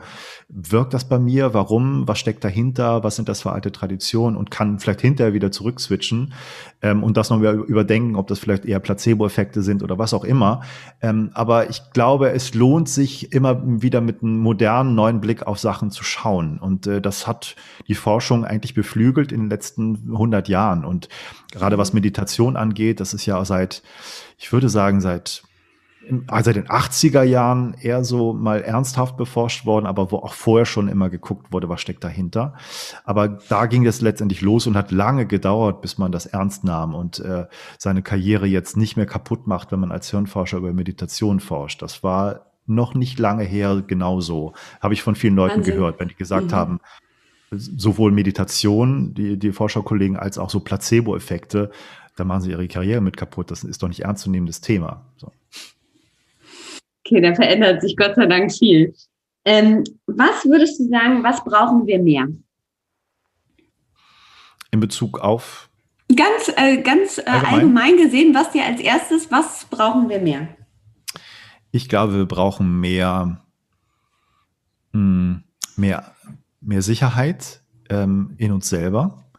wirkt 0.50 0.94
das 0.94 1.08
bei 1.10 1.20
mir? 1.20 1.54
Warum? 1.54 2.08
Was 2.08 2.20
steckt 2.20 2.44
dahinter? 2.44 3.04
Was 3.04 3.16
sind 3.16 3.28
das 3.28 3.42
für 3.42 3.52
alte 3.52 3.72
Traditionen? 3.72 4.38
Und 4.38 4.52
kann 4.52 4.80
vielleicht 4.80 5.02
hinterher 5.02 5.34
wieder 5.34 5.52
zurückswitchen 5.52 6.34
ähm, 6.82 7.04
und 7.04 7.18
das 7.18 7.30
nochmal 7.30 7.56
überdenken, 7.56 8.16
ob 8.16 8.28
das 8.28 8.40
vielleicht 8.40 8.66
eher 8.66 8.80
Placebo-Effekte 8.80 9.62
sind 9.62 9.84
oder 9.84 9.98
was 9.98 10.14
auch 10.14 10.24
immer. 10.24 10.62
Ähm, 11.02 11.32
aber 11.34 11.70
ich 11.70 11.82
glaube, 11.92 12.32
es 12.32 12.54
lohnt 12.54 12.88
sich 12.88 13.34
immer 13.34 13.62
wieder 13.82 14.00
mit 14.02 14.24
einem 14.24 14.40
modernen 14.40 14.96
neuen 14.96 15.20
Blick 15.20 15.46
auf 15.46 15.60
Sachen 15.60 15.92
zu 15.92 16.04
schauen. 16.04 16.60
Und 16.60 16.88
äh, 16.88 17.02
das 17.02 17.28
hat 17.28 17.56
die 17.88 17.96
Forschung 17.96 18.46
eigentlich 18.46 18.74
beflügelt 18.74 19.32
in 19.32 19.42
den 19.42 19.50
letzten 19.50 20.10
100 20.12 20.48
Jahren. 20.48 20.86
Und 20.86 21.10
gerade 21.52 21.78
was 21.78 21.94
Meditation 21.94 22.56
angeht, 22.56 23.00
das 23.00 23.14
ist 23.14 23.26
ja 23.26 23.44
seit 23.44 23.84
ich 24.38 24.52
würde 24.54 24.70
sagen, 24.70 25.02
seit 25.02 25.44
also 26.28 26.54
den 26.54 26.68
80er 26.68 27.24
Jahren 27.24 27.76
eher 27.82 28.04
so 28.04 28.34
mal 28.34 28.62
ernsthaft 28.62 29.18
beforscht 29.18 29.66
worden, 29.66 29.86
aber 29.86 30.12
wo 30.12 30.18
auch 30.18 30.34
vorher 30.34 30.66
schon 30.66 30.88
immer 30.88 31.10
geguckt 31.10 31.52
wurde, 31.52 31.70
was 31.70 31.82
steckt 31.82 32.04
dahinter. 32.04 32.54
Aber 33.04 33.28
da 33.28 33.66
ging 33.66 33.86
es 33.86 34.02
letztendlich 34.02 34.42
los 34.42 34.68
und 34.68 34.78
hat 34.78 34.92
lange 34.92 35.26
gedauert, 35.26 35.82
bis 35.82 35.98
man 35.98 36.12
das 36.12 36.26
ernst 36.26 36.64
nahm 36.64 36.96
und 36.96 37.20
äh, 37.20 37.46
seine 37.78 38.02
Karriere 38.02 38.48
jetzt 38.48 38.78
nicht 38.78 38.96
mehr 38.96 39.06
kaputt 39.06 39.48
macht, 39.48 39.72
wenn 39.72 39.80
man 39.80 39.92
als 39.92 40.10
Hirnforscher 40.10 40.58
über 40.58 40.74
Meditation 40.74 41.40
forscht. 41.40 41.82
Das 41.82 42.04
war 42.04 42.52
noch 42.66 42.94
nicht 42.94 43.20
lange 43.20 43.44
her 43.44 43.84
genauso. 43.86 44.54
Habe 44.82 44.94
ich 44.94 45.02
von 45.02 45.16
vielen 45.16 45.36
Leuten 45.36 45.58
Wahnsinn. 45.58 45.76
gehört, 45.76 46.00
wenn 46.00 46.10
die 46.10 46.16
gesagt 46.16 46.48
mhm. 46.48 46.56
haben, 46.56 46.80
sowohl 47.52 48.12
Meditation, 48.12 49.14
die, 49.14 49.38
die 49.38 49.52
Forscherkollegen, 49.54 50.18
als 50.18 50.38
auch 50.38 50.50
so 50.50 50.60
Placebo-Effekte 50.60 51.72
da 52.18 52.24
machen 52.24 52.42
sie 52.42 52.52
ihre 52.52 52.68
Karriere 52.68 53.00
mit 53.00 53.16
kaputt. 53.16 53.52
Das 53.52 53.64
ist 53.64 53.82
doch 53.82 53.88
nicht 53.88 54.02
ernstzunehmendes 54.02 54.60
Thema. 54.60 55.06
So. 55.18 55.32
Okay, 57.06 57.22
da 57.22 57.34
verändert 57.36 57.82
sich 57.82 57.96
Gott 57.96 58.16
sei 58.16 58.26
Dank 58.26 58.52
viel. 58.52 58.94
Ähm, 59.46 59.84
was 60.08 60.44
würdest 60.46 60.80
du 60.80 60.90
sagen, 60.90 61.24
was 61.24 61.44
brauchen 61.44 61.86
wir 61.86 62.00
mehr? 62.00 62.28
In 64.72 64.80
Bezug 64.80 65.20
auf? 65.20 65.70
Ganz, 66.14 66.52
äh, 66.58 66.82
ganz 66.82 67.20
äh, 67.20 67.24
allgemein? 67.26 67.54
allgemein 67.54 67.98
gesehen, 67.98 68.34
was 68.34 68.52
dir 68.52 68.66
als 68.66 68.82
erstes, 68.82 69.32
was 69.32 69.66
brauchen 69.66 70.10
wir 70.10 70.20
mehr? 70.20 70.50
Ich 71.72 71.88
glaube, 71.88 72.16
wir 72.16 72.26
brauchen 72.26 72.80
mehr, 72.80 73.42
mh, 74.92 75.00
hm, 75.00 75.44
mehr, 75.76 76.16
mehr 76.62 76.82
Sicherheit 76.82 77.62
ähm, 77.90 78.34
in 78.38 78.52
uns 78.52 78.70
selber. 78.70 79.30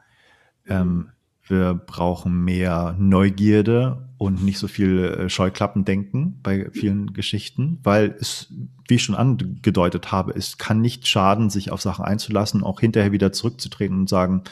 Ähm, 0.67 1.11
wir 1.51 1.75
brauchen 1.75 2.45
mehr 2.45 2.95
Neugierde 2.99 4.09
und 4.19 4.43
nicht 4.45 4.59
so 4.59 4.69
viel 4.69 5.05
äh, 5.05 5.29
Scheuklappendenken 5.31 6.41
bei 6.43 6.71
vielen 6.73 7.13
Geschichten, 7.13 7.79
weil 7.83 8.17
es, 8.19 8.53
wie 8.89 8.97
ich 8.97 9.03
schon 9.05 9.15
angedeutet 9.15 10.11
habe, 10.11 10.33
es 10.33 10.59
kann 10.59 10.81
nicht 10.81 11.07
schaden, 11.07 11.51
sich 11.51 11.71
auf 11.71 11.81
Sachen 11.81 12.05
einzulassen, 12.05 12.65
auch 12.65 12.81
hinterher 12.81 13.13
wieder 13.13 13.33
zurückzutreten 13.33 14.01
und 14.01 14.09
sagen, 14.09 14.43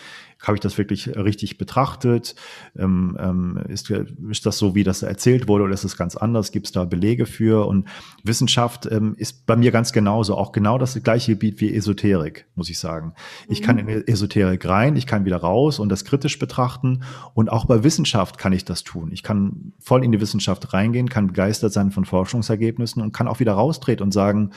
habe 0.43 0.57
ich 0.57 0.61
das 0.61 0.79
wirklich 0.79 1.09
richtig 1.17 1.59
betrachtet? 1.59 2.35
Ähm, 2.79 3.17
ähm, 3.19 3.61
ist, 3.69 3.91
ist 3.91 4.47
das 4.47 4.59
so, 4.59 4.75
wie 4.75 4.85
das 4.85 5.03
erzählt 5.03 5.49
wurde, 5.49 5.65
oder 5.65 5.75
ist 5.75 5.85
es 5.85 5.97
ganz 5.97 6.17
anders? 6.17 6.53
Gibt 6.53 6.67
es 6.67 6.73
da 6.73 6.85
Belege 6.85 7.27
für? 7.27 7.67
Und 7.67 7.89
Wissenschaft 8.23 8.87
ähm, 8.87 9.15
ist 9.17 9.47
bei 9.47 9.57
mir 9.57 9.71
ganz 9.71 9.93
genauso, 9.93 10.37
auch 10.37 10.53
genau 10.53 10.79
das 10.79 11.03
gleiche 11.03 11.33
Gebiet 11.33 11.61
wie 11.61 11.75
Esoterik, 11.75 12.47
muss 12.55 12.69
ich 12.69 12.79
sagen. 12.79 13.15
Ich 13.49 13.61
mhm. 13.61 13.65
kann 13.65 13.79
in 13.79 13.89
Esoterik 13.89 14.67
rein, 14.67 14.97
ich 14.97 15.07
kann 15.07 15.25
wieder 15.25 15.39
raus 15.39 15.79
und 15.79 15.89
das 15.89 16.05
kritisch 16.05 16.39
betrachten. 16.39 17.03
Und 17.35 17.51
auch 17.51 17.65
bei 17.65 17.83
Wissenschaft 17.83 18.39
kann 18.39 18.53
ich 18.53 18.65
das 18.65 18.85
tun. 18.85 19.11
Ich 19.13 19.23
kann 19.23 19.73
voll 19.81 20.05
in 20.05 20.13
die 20.13 20.21
Wissenschaft 20.21 20.73
reingehen, 20.73 21.09
kann 21.09 21.29
begeistert 21.29 21.73
sein 21.73 21.91
von 21.91 22.05
Forschungsergebnissen 22.05 23.03
und 23.03 23.13
kann 23.13 23.29
auch 23.29 23.41
wieder 23.41 23.55
raustreten 23.55 24.05
und 24.05 24.13
sagen, 24.13 24.51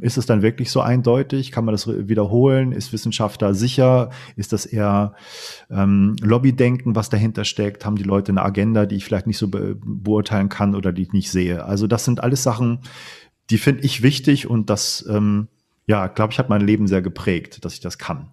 ist 0.00 0.16
es 0.16 0.26
dann 0.26 0.42
wirklich 0.42 0.70
so 0.70 0.80
eindeutig? 0.80 1.52
Kann 1.52 1.64
man 1.64 1.72
das 1.72 1.86
wiederholen? 1.86 2.72
Ist 2.72 2.92
Wissenschaft 2.92 3.42
da 3.42 3.54
sicher? 3.54 4.10
Ist 4.36 4.52
das 4.52 4.66
eher 4.66 5.14
ähm, 5.70 6.16
Lobbydenken, 6.22 6.96
was 6.96 7.10
dahinter 7.10 7.44
steckt? 7.44 7.84
Haben 7.84 7.96
die 7.96 8.02
Leute 8.02 8.32
eine 8.32 8.42
Agenda, 8.42 8.86
die 8.86 8.96
ich 8.96 9.04
vielleicht 9.04 9.26
nicht 9.26 9.38
so 9.38 9.48
be 9.48 9.78
beurteilen 9.84 10.48
kann 10.48 10.74
oder 10.74 10.92
die 10.92 11.02
ich 11.02 11.12
nicht 11.12 11.30
sehe? 11.30 11.64
Also 11.64 11.86
das 11.86 12.04
sind 12.04 12.22
alles 12.22 12.42
Sachen, 12.42 12.80
die 13.50 13.58
finde 13.58 13.84
ich 13.84 14.02
wichtig 14.02 14.48
und 14.48 14.70
das, 14.70 15.04
ähm, 15.08 15.48
ja, 15.86 16.06
glaube 16.06 16.32
ich, 16.32 16.38
hat 16.38 16.48
mein 16.48 16.62
Leben 16.62 16.86
sehr 16.86 17.02
geprägt, 17.02 17.64
dass 17.64 17.74
ich 17.74 17.80
das 17.80 17.98
kann. 17.98 18.30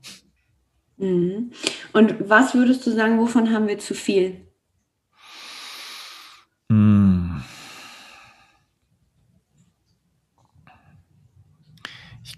Mhm. 0.98 1.52
Und 1.94 2.16
was 2.30 2.54
würdest 2.54 2.86
du 2.86 2.92
sagen, 2.92 3.20
wovon 3.20 3.52
haben 3.52 3.68
wir 3.68 3.80
zu 3.80 3.94
viel? 3.94 4.49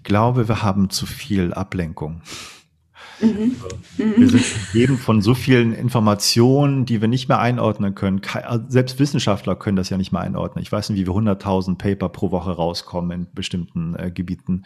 Ich 0.02 0.04
glaube, 0.04 0.48
wir 0.48 0.64
haben 0.64 0.90
zu 0.90 1.06
viel 1.06 1.54
Ablenkung. 1.54 2.22
Mhm. 3.20 3.54
Wir 3.96 4.28
sind 4.28 4.44
umgeben 4.66 4.98
von 4.98 5.22
so 5.22 5.32
vielen 5.32 5.72
Informationen, 5.72 6.86
die 6.86 7.00
wir 7.00 7.06
nicht 7.06 7.28
mehr 7.28 7.38
einordnen 7.38 7.94
können. 7.94 8.20
Also 8.42 8.64
selbst 8.66 8.98
Wissenschaftler 8.98 9.54
können 9.54 9.76
das 9.76 9.90
ja 9.90 9.96
nicht 9.96 10.10
mehr 10.10 10.20
einordnen. 10.20 10.60
Ich 10.60 10.72
weiß 10.72 10.90
nicht, 10.90 10.98
wie 10.98 11.06
wir 11.06 11.14
100.000 11.14 11.78
Paper 11.78 12.08
pro 12.08 12.32
Woche 12.32 12.50
rauskommen 12.50 13.12
in 13.12 13.26
bestimmten 13.32 13.94
äh, 13.94 14.10
Gebieten. 14.10 14.64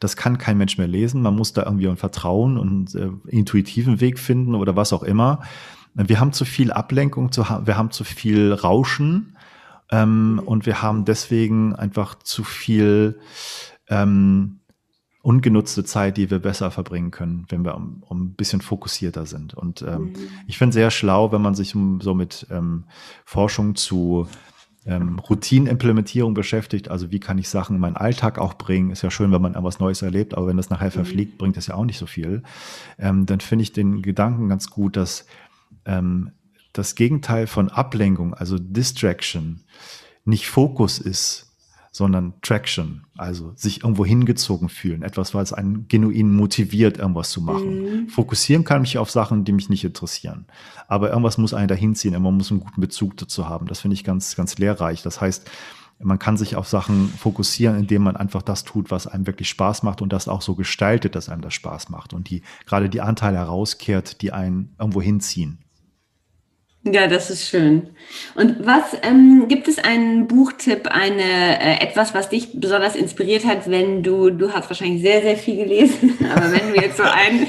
Das 0.00 0.16
kann 0.16 0.36
kein 0.36 0.58
Mensch 0.58 0.78
mehr 0.78 0.88
lesen. 0.88 1.22
Man 1.22 1.36
muss 1.36 1.52
da 1.52 1.62
irgendwie 1.62 1.86
ein 1.86 1.96
Vertrauen 1.96 2.58
und 2.58 2.96
äh, 2.96 3.08
intuitiven 3.28 4.00
Weg 4.00 4.18
finden 4.18 4.56
oder 4.56 4.74
was 4.74 4.92
auch 4.92 5.04
immer. 5.04 5.42
Wir 5.94 6.18
haben 6.18 6.32
zu 6.32 6.44
viel 6.44 6.72
Ablenkung, 6.72 7.30
zu, 7.30 7.42
wir 7.42 7.76
haben 7.76 7.92
zu 7.92 8.02
viel 8.02 8.52
Rauschen 8.52 9.36
ähm, 9.92 10.42
und 10.44 10.66
wir 10.66 10.82
haben 10.82 11.04
deswegen 11.04 11.72
einfach 11.72 12.18
zu 12.18 12.42
viel 12.42 13.20
ähm, 13.88 14.58
ungenutzte 15.22 15.84
Zeit, 15.84 16.16
die 16.16 16.30
wir 16.30 16.40
besser 16.40 16.70
verbringen 16.70 17.12
können, 17.12 17.46
wenn 17.48 17.64
wir 17.64 17.76
um, 17.76 18.02
um 18.08 18.22
ein 18.22 18.34
bisschen 18.34 18.60
fokussierter 18.60 19.24
sind. 19.24 19.54
Und 19.54 19.82
ähm, 19.82 20.02
mhm. 20.02 20.14
ich 20.48 20.58
finde 20.58 20.74
sehr 20.74 20.90
schlau, 20.90 21.32
wenn 21.32 21.42
man 21.42 21.54
sich 21.54 21.74
so 22.00 22.14
mit 22.14 22.46
ähm, 22.50 22.84
Forschung 23.24 23.76
zu 23.76 24.26
ähm, 24.84 25.20
Routinimplementierung 25.20 26.34
beschäftigt. 26.34 26.90
Also 26.90 27.12
wie 27.12 27.20
kann 27.20 27.38
ich 27.38 27.48
Sachen 27.48 27.76
in 27.76 27.80
meinen 27.80 27.96
Alltag 27.96 28.38
auch 28.38 28.54
bringen? 28.54 28.90
Ist 28.90 29.02
ja 29.02 29.12
schön, 29.12 29.30
wenn 29.30 29.42
man 29.42 29.54
etwas 29.54 29.78
Neues 29.78 30.02
erlebt, 30.02 30.34
aber 30.34 30.48
wenn 30.48 30.56
das 30.56 30.70
nachher 30.70 30.88
mhm. 30.88 30.92
verfliegt, 30.92 31.38
bringt 31.38 31.56
das 31.56 31.68
ja 31.68 31.76
auch 31.76 31.84
nicht 31.84 31.98
so 31.98 32.06
viel. 32.06 32.42
Ähm, 32.98 33.24
dann 33.26 33.40
finde 33.40 33.62
ich 33.62 33.72
den 33.72 34.02
Gedanken 34.02 34.48
ganz 34.48 34.70
gut, 34.70 34.96
dass 34.96 35.26
ähm, 35.84 36.32
das 36.72 36.96
Gegenteil 36.96 37.46
von 37.46 37.68
Ablenkung, 37.68 38.34
also 38.34 38.58
Distraction, 38.58 39.60
nicht 40.24 40.48
Fokus 40.48 40.98
ist, 40.98 41.51
sondern 41.92 42.32
Traction, 42.40 43.04
also 43.18 43.52
sich 43.54 43.84
irgendwo 43.84 44.06
hingezogen 44.06 44.70
fühlen, 44.70 45.02
etwas, 45.02 45.34
was 45.34 45.52
einen 45.52 45.86
genuin 45.88 46.34
motiviert, 46.34 46.96
irgendwas 46.96 47.30
zu 47.30 47.42
machen. 47.42 47.82
Mhm. 47.82 48.08
Fokussieren 48.08 48.64
kann 48.64 48.80
mich 48.80 48.96
auf 48.96 49.10
Sachen, 49.10 49.44
die 49.44 49.52
mich 49.52 49.68
nicht 49.68 49.84
interessieren. 49.84 50.46
Aber 50.88 51.10
irgendwas 51.10 51.36
muss 51.36 51.52
einen 51.52 51.68
dahin 51.68 51.94
ziehen, 51.94 52.20
man 52.20 52.36
muss 52.36 52.50
einen 52.50 52.60
guten 52.60 52.80
Bezug 52.80 53.18
dazu 53.18 53.46
haben. 53.46 53.66
Das 53.66 53.80
finde 53.80 53.94
ich 53.94 54.04
ganz, 54.04 54.34
ganz 54.36 54.56
lehrreich. 54.56 55.02
Das 55.02 55.20
heißt, 55.20 55.50
man 55.98 56.18
kann 56.18 56.38
sich 56.38 56.56
auf 56.56 56.66
Sachen 56.66 57.08
fokussieren, 57.08 57.78
indem 57.78 58.02
man 58.02 58.16
einfach 58.16 58.42
das 58.42 58.64
tut, 58.64 58.90
was 58.90 59.06
einem 59.06 59.26
wirklich 59.26 59.50
Spaß 59.50 59.82
macht 59.82 60.00
und 60.00 60.14
das 60.14 60.28
auch 60.28 60.42
so 60.42 60.54
gestaltet, 60.54 61.14
dass 61.14 61.28
einem 61.28 61.42
das 61.42 61.52
Spaß 61.54 61.90
macht 61.90 62.14
und 62.14 62.30
die 62.30 62.42
gerade 62.66 62.88
die 62.88 63.02
Anteile 63.02 63.36
herauskehrt, 63.36 64.22
die 64.22 64.32
einen 64.32 64.74
irgendwo 64.78 65.02
hinziehen. 65.02 65.58
Ja, 66.84 67.06
das 67.06 67.30
ist 67.30 67.48
schön. 67.48 67.90
Und 68.34 68.66
was 68.66 68.82
ähm, 69.02 69.46
gibt 69.46 69.68
es 69.68 69.78
einen 69.78 70.26
Buchtipp, 70.26 70.88
eine 70.88 71.22
äh, 71.60 71.80
etwas, 71.80 72.12
was 72.12 72.28
dich 72.28 72.48
besonders 72.60 72.96
inspiriert 72.96 73.44
hat, 73.44 73.70
wenn 73.70 74.02
du 74.02 74.30
du 74.30 74.52
hast 74.52 74.68
wahrscheinlich 74.68 75.00
sehr 75.00 75.22
sehr 75.22 75.36
viel 75.36 75.56
gelesen, 75.58 76.18
aber 76.34 76.50
wenn 76.50 76.72
du 76.72 76.80
jetzt 76.80 76.96
so 76.96 77.04
einen 77.04 77.46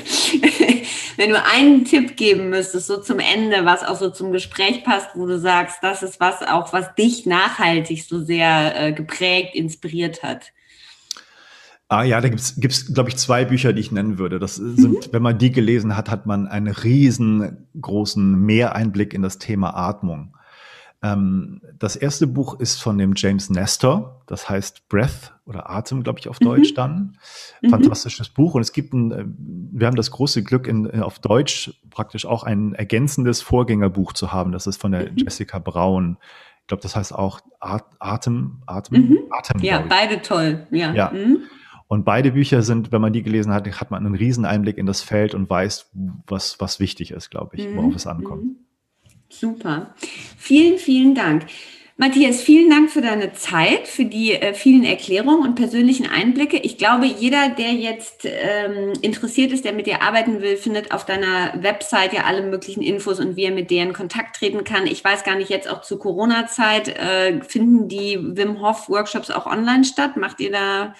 wenn 1.17 1.31
du 1.31 1.43
einen 1.43 1.83
Tipp 1.83 2.15
geben 2.15 2.51
müsstest, 2.51 2.85
so 2.85 2.97
zum 2.97 3.17
Ende, 3.17 3.65
was 3.65 3.83
auch 3.83 3.97
so 3.97 4.11
zum 4.11 4.31
Gespräch 4.31 4.83
passt, 4.83 5.09
wo 5.15 5.25
du 5.25 5.39
sagst, 5.39 5.79
das 5.81 6.03
ist 6.03 6.19
was 6.19 6.43
auch 6.43 6.71
was 6.71 6.93
dich 6.93 7.25
nachhaltig 7.25 8.03
so 8.03 8.23
sehr 8.23 8.73
äh, 8.79 8.91
geprägt, 8.93 9.55
inspiriert 9.55 10.21
hat. 10.21 10.53
Ah 11.93 12.03
ja, 12.03 12.19
da 12.21 12.27
gibt's 12.27 12.55
gibt's 12.57 12.91
glaube 12.91 13.09
ich 13.09 13.17
zwei 13.17 13.45
Bücher, 13.45 13.71
die 13.71 13.79
ich 13.79 13.91
nennen 13.91 14.17
würde. 14.17 14.39
Das 14.39 14.55
sind, 14.55 14.79
mhm. 14.79 14.97
wenn 15.11 15.21
man 15.21 15.37
die 15.37 15.51
gelesen 15.51 15.95
hat, 15.95 16.09
hat 16.09 16.25
man 16.25 16.47
einen 16.47 16.73
riesengroßen 16.73 18.35
Mehreinblick 18.39 19.13
in 19.13 19.21
das 19.21 19.37
Thema 19.37 19.75
Atmung. 19.75 20.35
Ähm, 21.03 21.61
das 21.77 21.95
erste 21.95 22.25
Buch 22.25 22.59
ist 22.59 22.81
von 22.81 22.97
dem 22.97 23.13
James 23.15 23.51
Nestor, 23.51 24.23
das 24.25 24.49
heißt 24.49 24.89
Breath 24.89 25.33
oder 25.45 25.69
Atem, 25.69 26.01
glaube 26.01 26.17
ich, 26.17 26.29
auf 26.29 26.39
mhm. 26.39 26.45
Deutsch 26.45 26.73
dann. 26.73 27.17
Mhm. 27.61 27.69
Fantastisches 27.69 28.29
Buch. 28.29 28.55
Und 28.55 28.61
es 28.61 28.71
gibt 28.71 28.93
ein, 28.93 29.11
äh, 29.11 29.25
wir 29.27 29.85
haben 29.85 29.95
das 29.95 30.09
große 30.09 30.41
Glück, 30.41 30.65
in, 30.65 30.89
äh, 30.89 31.01
auf 31.01 31.19
Deutsch 31.19 31.79
praktisch 31.91 32.25
auch 32.25 32.43
ein 32.43 32.73
ergänzendes 32.73 33.43
Vorgängerbuch 33.43 34.13
zu 34.13 34.33
haben. 34.33 34.51
Das 34.51 34.65
ist 34.65 34.81
von 34.81 34.93
der 34.93 35.11
mhm. 35.11 35.17
Jessica 35.17 35.59
Braun. 35.59 36.17
Ich 36.61 36.67
glaube, 36.67 36.81
das 36.81 36.95
heißt 36.95 37.13
auch 37.13 37.41
Atem, 37.59 38.63
Atem, 38.65 38.97
mhm. 38.97 39.19
Atem. 39.29 39.61
Ja, 39.61 39.83
beide 39.87 40.23
toll. 40.23 40.65
Ja. 40.71 40.91
ja. 40.93 41.11
Mhm. 41.11 41.43
Und 41.93 42.05
beide 42.05 42.31
Bücher 42.31 42.63
sind, 42.63 42.91
wenn 42.91 43.01
man 43.01 43.13
die 43.13 43.21
gelesen 43.21 43.53
hat, 43.53 43.67
hat 43.79 43.91
man 43.91 44.03
einen 44.03 44.15
riesen 44.15 44.45
Einblick 44.45 44.79
in 44.79 44.87
das 44.87 45.03
Feld 45.03 45.35
und 45.35 45.47
weiß, 45.47 45.91
was, 46.25 46.59
was 46.59 46.79
wichtig 46.79 47.11
ist, 47.11 47.29
glaube 47.29 47.55
ich, 47.55 47.67
worauf 47.75 47.93
es 47.95 48.07
ankommt. 48.07 48.45
Mhm. 48.45 48.55
Super. 49.29 49.93
Vielen, 50.35 50.79
vielen 50.79 51.13
Dank. 51.13 51.45
Matthias, 51.95 52.41
vielen 52.41 52.71
Dank 52.71 52.89
für 52.89 53.01
deine 53.01 53.33
Zeit, 53.33 53.87
für 53.87 54.05
die 54.05 54.33
äh, 54.33 54.55
vielen 54.55 54.83
Erklärungen 54.83 55.47
und 55.47 55.53
persönlichen 55.53 56.09
Einblicke. 56.09 56.57
Ich 56.57 56.79
glaube, 56.79 57.05
jeder, 57.05 57.49
der 57.49 57.73
jetzt 57.73 58.25
ähm, 58.25 58.93
interessiert 59.01 59.51
ist, 59.51 59.63
der 59.63 59.73
mit 59.73 59.85
dir 59.85 60.01
arbeiten 60.01 60.41
will, 60.41 60.57
findet 60.57 60.91
auf 60.91 61.05
deiner 61.05 61.53
Website 61.61 62.13
ja 62.13 62.23
alle 62.23 62.41
möglichen 62.41 62.81
Infos 62.81 63.19
und 63.19 63.35
wie 63.35 63.43
er 63.43 63.53
mit 63.53 63.69
dir 63.69 63.83
in 63.83 63.93
Kontakt 63.93 64.37
treten 64.37 64.63
kann. 64.63 64.87
Ich 64.87 65.03
weiß 65.03 65.23
gar 65.23 65.35
nicht, 65.35 65.51
jetzt 65.51 65.69
auch 65.69 65.81
zu 65.81 65.99
Corona-Zeit, 65.99 66.87
äh, 66.87 67.39
finden 67.43 67.87
die 67.87 68.17
Wim 68.19 68.61
Hof 68.61 68.89
Workshops 68.89 69.29
auch 69.29 69.45
online 69.45 69.83
statt? 69.83 70.17
Macht 70.17 70.39
ihr 70.39 70.51
da 70.51 70.95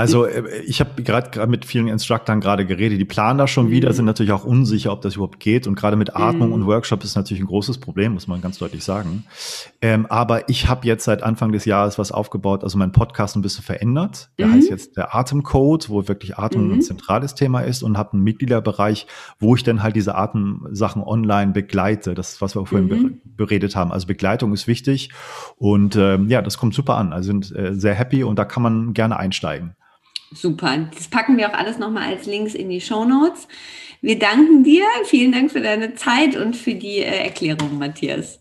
also 0.00 0.24
äh, 0.24 0.62
ich 0.62 0.80
habe 0.80 1.02
gerade 1.02 1.46
mit 1.46 1.66
vielen 1.66 1.86
Instructoren 1.86 2.40
gerade 2.40 2.64
geredet, 2.64 2.98
die 2.98 3.04
planen 3.04 3.38
da 3.38 3.46
schon 3.46 3.66
mhm. 3.66 3.70
wieder, 3.70 3.92
sind 3.92 4.06
natürlich 4.06 4.32
auch 4.32 4.44
unsicher, 4.44 4.92
ob 4.92 5.02
das 5.02 5.16
überhaupt 5.16 5.40
geht. 5.40 5.66
Und 5.66 5.74
gerade 5.74 5.96
mit 5.96 6.16
Atmung 6.16 6.48
mhm. 6.48 6.54
und 6.54 6.66
Workshop 6.66 7.04
ist 7.04 7.16
natürlich 7.16 7.42
ein 7.42 7.46
großes 7.46 7.78
Problem, 7.78 8.14
muss 8.14 8.26
man 8.26 8.40
ganz 8.40 8.56
deutlich 8.56 8.82
sagen. 8.82 9.24
Ähm, 9.82 10.06
aber 10.06 10.48
ich 10.48 10.68
habe 10.68 10.86
jetzt 10.86 11.04
seit 11.04 11.22
Anfang 11.22 11.52
des 11.52 11.66
Jahres 11.66 11.98
was 11.98 12.12
aufgebaut, 12.12 12.64
also 12.64 12.78
mein 12.78 12.92
Podcast 12.92 13.36
ein 13.36 13.42
bisschen 13.42 13.62
verändert. 13.62 14.30
Der 14.38 14.46
mhm. 14.46 14.54
heißt 14.54 14.70
jetzt 14.70 14.96
der 14.96 15.14
Atemcode, 15.14 15.90
wo 15.90 16.08
wirklich 16.08 16.38
Atmung 16.38 16.70
ein 16.70 16.76
mhm. 16.76 16.80
zentrales 16.80 17.34
Thema 17.34 17.60
ist 17.60 17.82
und 17.82 17.98
habe 17.98 18.14
einen 18.14 18.22
Mitgliederbereich, 18.22 19.06
wo 19.38 19.54
ich 19.54 19.64
dann 19.64 19.82
halt 19.82 19.96
diese 19.96 20.14
Atemsachen 20.14 21.02
online 21.02 21.52
begleite. 21.52 22.14
Das 22.14 22.32
ist, 22.32 22.40
was 22.40 22.56
wir 22.56 22.64
vorhin 22.64 22.88
mhm. 22.88 23.20
beredet 23.36 23.76
haben. 23.76 23.92
Also 23.92 24.06
Begleitung 24.06 24.54
ist 24.54 24.66
wichtig 24.66 25.10
und 25.56 25.94
ähm, 25.96 26.30
ja, 26.30 26.40
das 26.40 26.56
kommt 26.56 26.72
super 26.72 26.96
an. 26.96 27.12
Also 27.12 27.26
sind 27.26 27.54
äh, 27.54 27.74
sehr 27.74 27.94
happy 27.94 28.24
und 28.24 28.38
da 28.38 28.46
kann 28.46 28.62
man 28.62 28.94
gerne 28.94 29.18
einsteigen. 29.18 29.74
Super. 30.32 30.88
Das 30.94 31.08
packen 31.08 31.36
wir 31.36 31.48
auch 31.50 31.54
alles 31.54 31.78
nochmal 31.78 32.14
als 32.14 32.26
Links 32.26 32.54
in 32.54 32.68
die 32.68 32.80
Show 32.80 33.04
Notes. 33.04 33.48
Wir 34.00 34.18
danken 34.18 34.64
dir. 34.64 34.84
Vielen 35.04 35.32
Dank 35.32 35.50
für 35.50 35.60
deine 35.60 35.94
Zeit 35.94 36.36
und 36.36 36.56
für 36.56 36.74
die 36.74 36.98
äh, 36.98 37.24
Erklärung, 37.24 37.78
Matthias. 37.78 38.40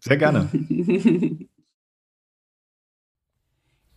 Sehr 0.00 0.16
gerne. 0.16 0.48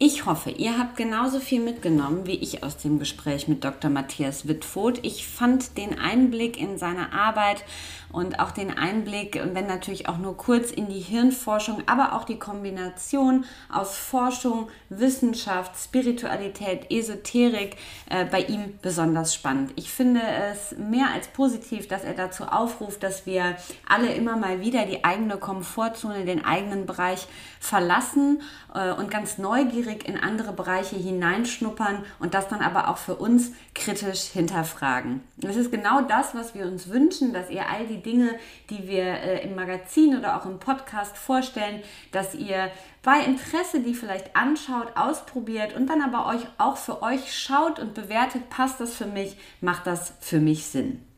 Ich 0.01 0.25
hoffe, 0.25 0.49
ihr 0.49 0.79
habt 0.79 0.95
genauso 0.95 1.41
viel 1.41 1.59
mitgenommen 1.59 2.25
wie 2.25 2.35
ich 2.35 2.63
aus 2.63 2.77
dem 2.77 2.99
Gespräch 2.99 3.49
mit 3.49 3.65
Dr. 3.65 3.91
Matthias 3.91 4.47
Wittfoth. 4.47 4.99
Ich 5.03 5.27
fand 5.27 5.77
den 5.77 5.99
Einblick 5.99 6.57
in 6.57 6.77
seine 6.77 7.11
Arbeit 7.11 7.65
und 8.09 8.39
auch 8.39 8.51
den 8.51 8.75
Einblick, 8.75 9.39
wenn 9.53 9.67
natürlich 9.67 10.07
auch 10.07 10.17
nur 10.17 10.37
kurz 10.37 10.71
in 10.71 10.87
die 10.87 11.01
Hirnforschung, 11.01 11.83
aber 11.85 12.13
auch 12.13 12.23
die 12.23 12.39
Kombination 12.39 13.43
aus 13.71 13.97
Forschung, 13.97 14.69
Wissenschaft, 14.87 15.77
Spiritualität, 15.77 16.89
Esoterik 16.89 17.75
äh, 18.09 18.23
bei 18.23 18.41
ihm 18.43 18.79
besonders 18.81 19.35
spannend. 19.35 19.73
Ich 19.75 19.91
finde 19.91 20.21
es 20.21 20.77
mehr 20.77 21.07
als 21.13 21.27
positiv, 21.27 21.89
dass 21.89 22.05
er 22.05 22.13
dazu 22.13 22.45
aufruft, 22.45 23.03
dass 23.03 23.25
wir 23.25 23.57
alle 23.87 24.13
immer 24.13 24.37
mal 24.37 24.61
wieder 24.61 24.85
die 24.85 25.03
eigene 25.03 25.35
Komfortzone, 25.35 26.23
den 26.23 26.45
eigenen 26.45 26.85
Bereich 26.85 27.27
verlassen 27.59 28.41
äh, 28.73 28.91
und 28.91 29.11
ganz 29.11 29.37
neugierig 29.37 30.07
in 30.07 30.17
andere 30.17 30.53
Bereiche 30.53 30.95
hineinschnuppern 30.95 32.03
und 32.19 32.33
das 32.33 32.47
dann 32.47 32.61
aber 32.61 32.87
auch 32.87 32.97
für 32.97 33.15
uns 33.15 33.51
kritisch 33.75 34.21
hinterfragen. 34.21 35.21
Das 35.37 35.55
ist 35.55 35.71
genau 35.71 36.01
das, 36.01 36.33
was 36.35 36.55
wir 36.55 36.65
uns 36.65 36.89
wünschen, 36.89 37.33
dass 37.33 37.49
ihr 37.49 37.69
all 37.69 37.85
die 37.87 38.01
Dinge, 38.01 38.35
die 38.69 38.87
wir 38.87 39.03
äh, 39.03 39.43
im 39.43 39.55
Magazin 39.55 40.17
oder 40.17 40.37
auch 40.37 40.45
im 40.45 40.59
Podcast 40.59 41.17
vorstellen, 41.17 41.81
dass 42.11 42.33
ihr 42.33 42.71
bei 43.03 43.19
Interesse 43.21 43.81
die 43.81 43.93
vielleicht 43.93 44.35
anschaut, 44.35 44.95
ausprobiert 44.95 45.75
und 45.75 45.87
dann 45.87 46.01
aber 46.01 46.27
euch 46.27 46.45
auch 46.57 46.77
für 46.77 47.01
euch 47.01 47.37
schaut 47.37 47.79
und 47.79 47.93
bewertet, 47.93 48.49
passt 48.49 48.79
das 48.79 48.93
für 48.93 49.05
mich, 49.05 49.37
macht 49.61 49.87
das 49.87 50.13
für 50.19 50.39
mich 50.39 50.65
Sinn. 50.65 51.08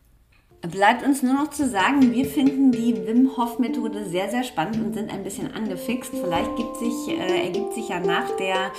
Bleibt 0.69 1.03
uns 1.03 1.23
nur 1.23 1.33
noch 1.33 1.49
zu 1.49 1.67
sagen, 1.67 2.13
wir 2.13 2.25
finden 2.25 2.71
die 2.71 2.95
Wim 3.07 3.35
Hof 3.35 3.57
Methode 3.57 4.05
sehr, 4.05 4.29
sehr 4.29 4.43
spannend 4.43 4.77
und 4.85 4.93
sind 4.93 5.11
ein 5.11 5.23
bisschen 5.23 5.51
angefixt. 5.55 6.11
Vielleicht 6.11 6.55
gibt 6.55 6.77
sich, 6.77 7.07
äh, 7.07 7.45
ergibt 7.45 7.73
sich 7.73 7.89
ja 7.89 7.99
nach 7.99 8.29
der 8.37 8.71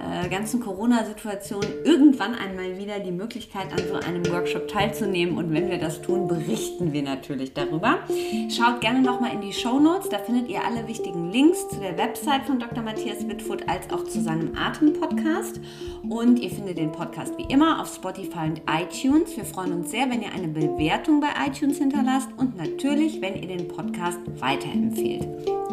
äh, 0.00 0.28
ganzen 0.28 0.60
Corona-Situation 0.60 1.62
irgendwann 1.84 2.34
einmal 2.34 2.78
wieder 2.78 2.98
die 2.98 3.12
Möglichkeit, 3.12 3.66
an 3.72 3.78
so 3.86 3.94
einem 3.94 4.26
Workshop 4.26 4.66
teilzunehmen. 4.66 5.36
Und 5.36 5.52
wenn 5.52 5.70
wir 5.70 5.78
das 5.78 6.02
tun, 6.02 6.26
berichten 6.26 6.92
wir 6.92 7.02
natürlich 7.02 7.52
darüber. 7.52 7.98
Schaut 8.48 8.80
gerne 8.80 9.00
nochmal 9.00 9.32
in 9.32 9.40
die 9.40 9.52
Show 9.52 9.78
Notes, 9.78 10.08
da 10.08 10.18
findet 10.18 10.48
ihr 10.48 10.64
alle 10.64 10.88
wichtigen 10.88 11.30
Links 11.30 11.68
zu 11.68 11.76
der 11.78 11.96
Website 11.96 12.44
von 12.46 12.58
Dr. 12.58 12.82
Matthias 12.82 13.28
Wittfurt 13.28 13.68
als 13.68 13.88
auch 13.90 14.04
zu 14.04 14.20
seinem 14.20 14.56
Atem-Podcast. 14.56 15.60
Und 16.08 16.40
ihr 16.40 16.50
findet 16.50 16.78
den 16.78 16.90
Podcast 16.90 17.36
wie 17.38 17.52
immer 17.52 17.80
auf 17.80 17.94
Spotify 17.94 18.48
und 18.48 18.62
iTunes. 18.68 19.36
Wir 19.36 19.44
freuen 19.44 19.72
uns 19.72 19.90
sehr, 19.90 20.10
wenn 20.10 20.22
ihr 20.22 20.32
eine 20.32 20.48
Bewertung 21.20 21.34
bei 21.34 21.46
iTunes 21.46 21.78
hinterlasst 21.78 22.28
und 22.36 22.56
natürlich, 22.56 23.20
wenn 23.20 23.36
ihr 23.36 23.48
den 23.48 23.68
Podcast 23.68 24.18
weiterempfehlt. 24.40 25.26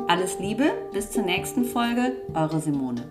Alles 0.07 0.39
Liebe, 0.39 0.71
bis 0.93 1.11
zur 1.11 1.23
nächsten 1.23 1.65
Folge, 1.65 2.13
eure 2.33 2.59
Simone. 2.59 3.07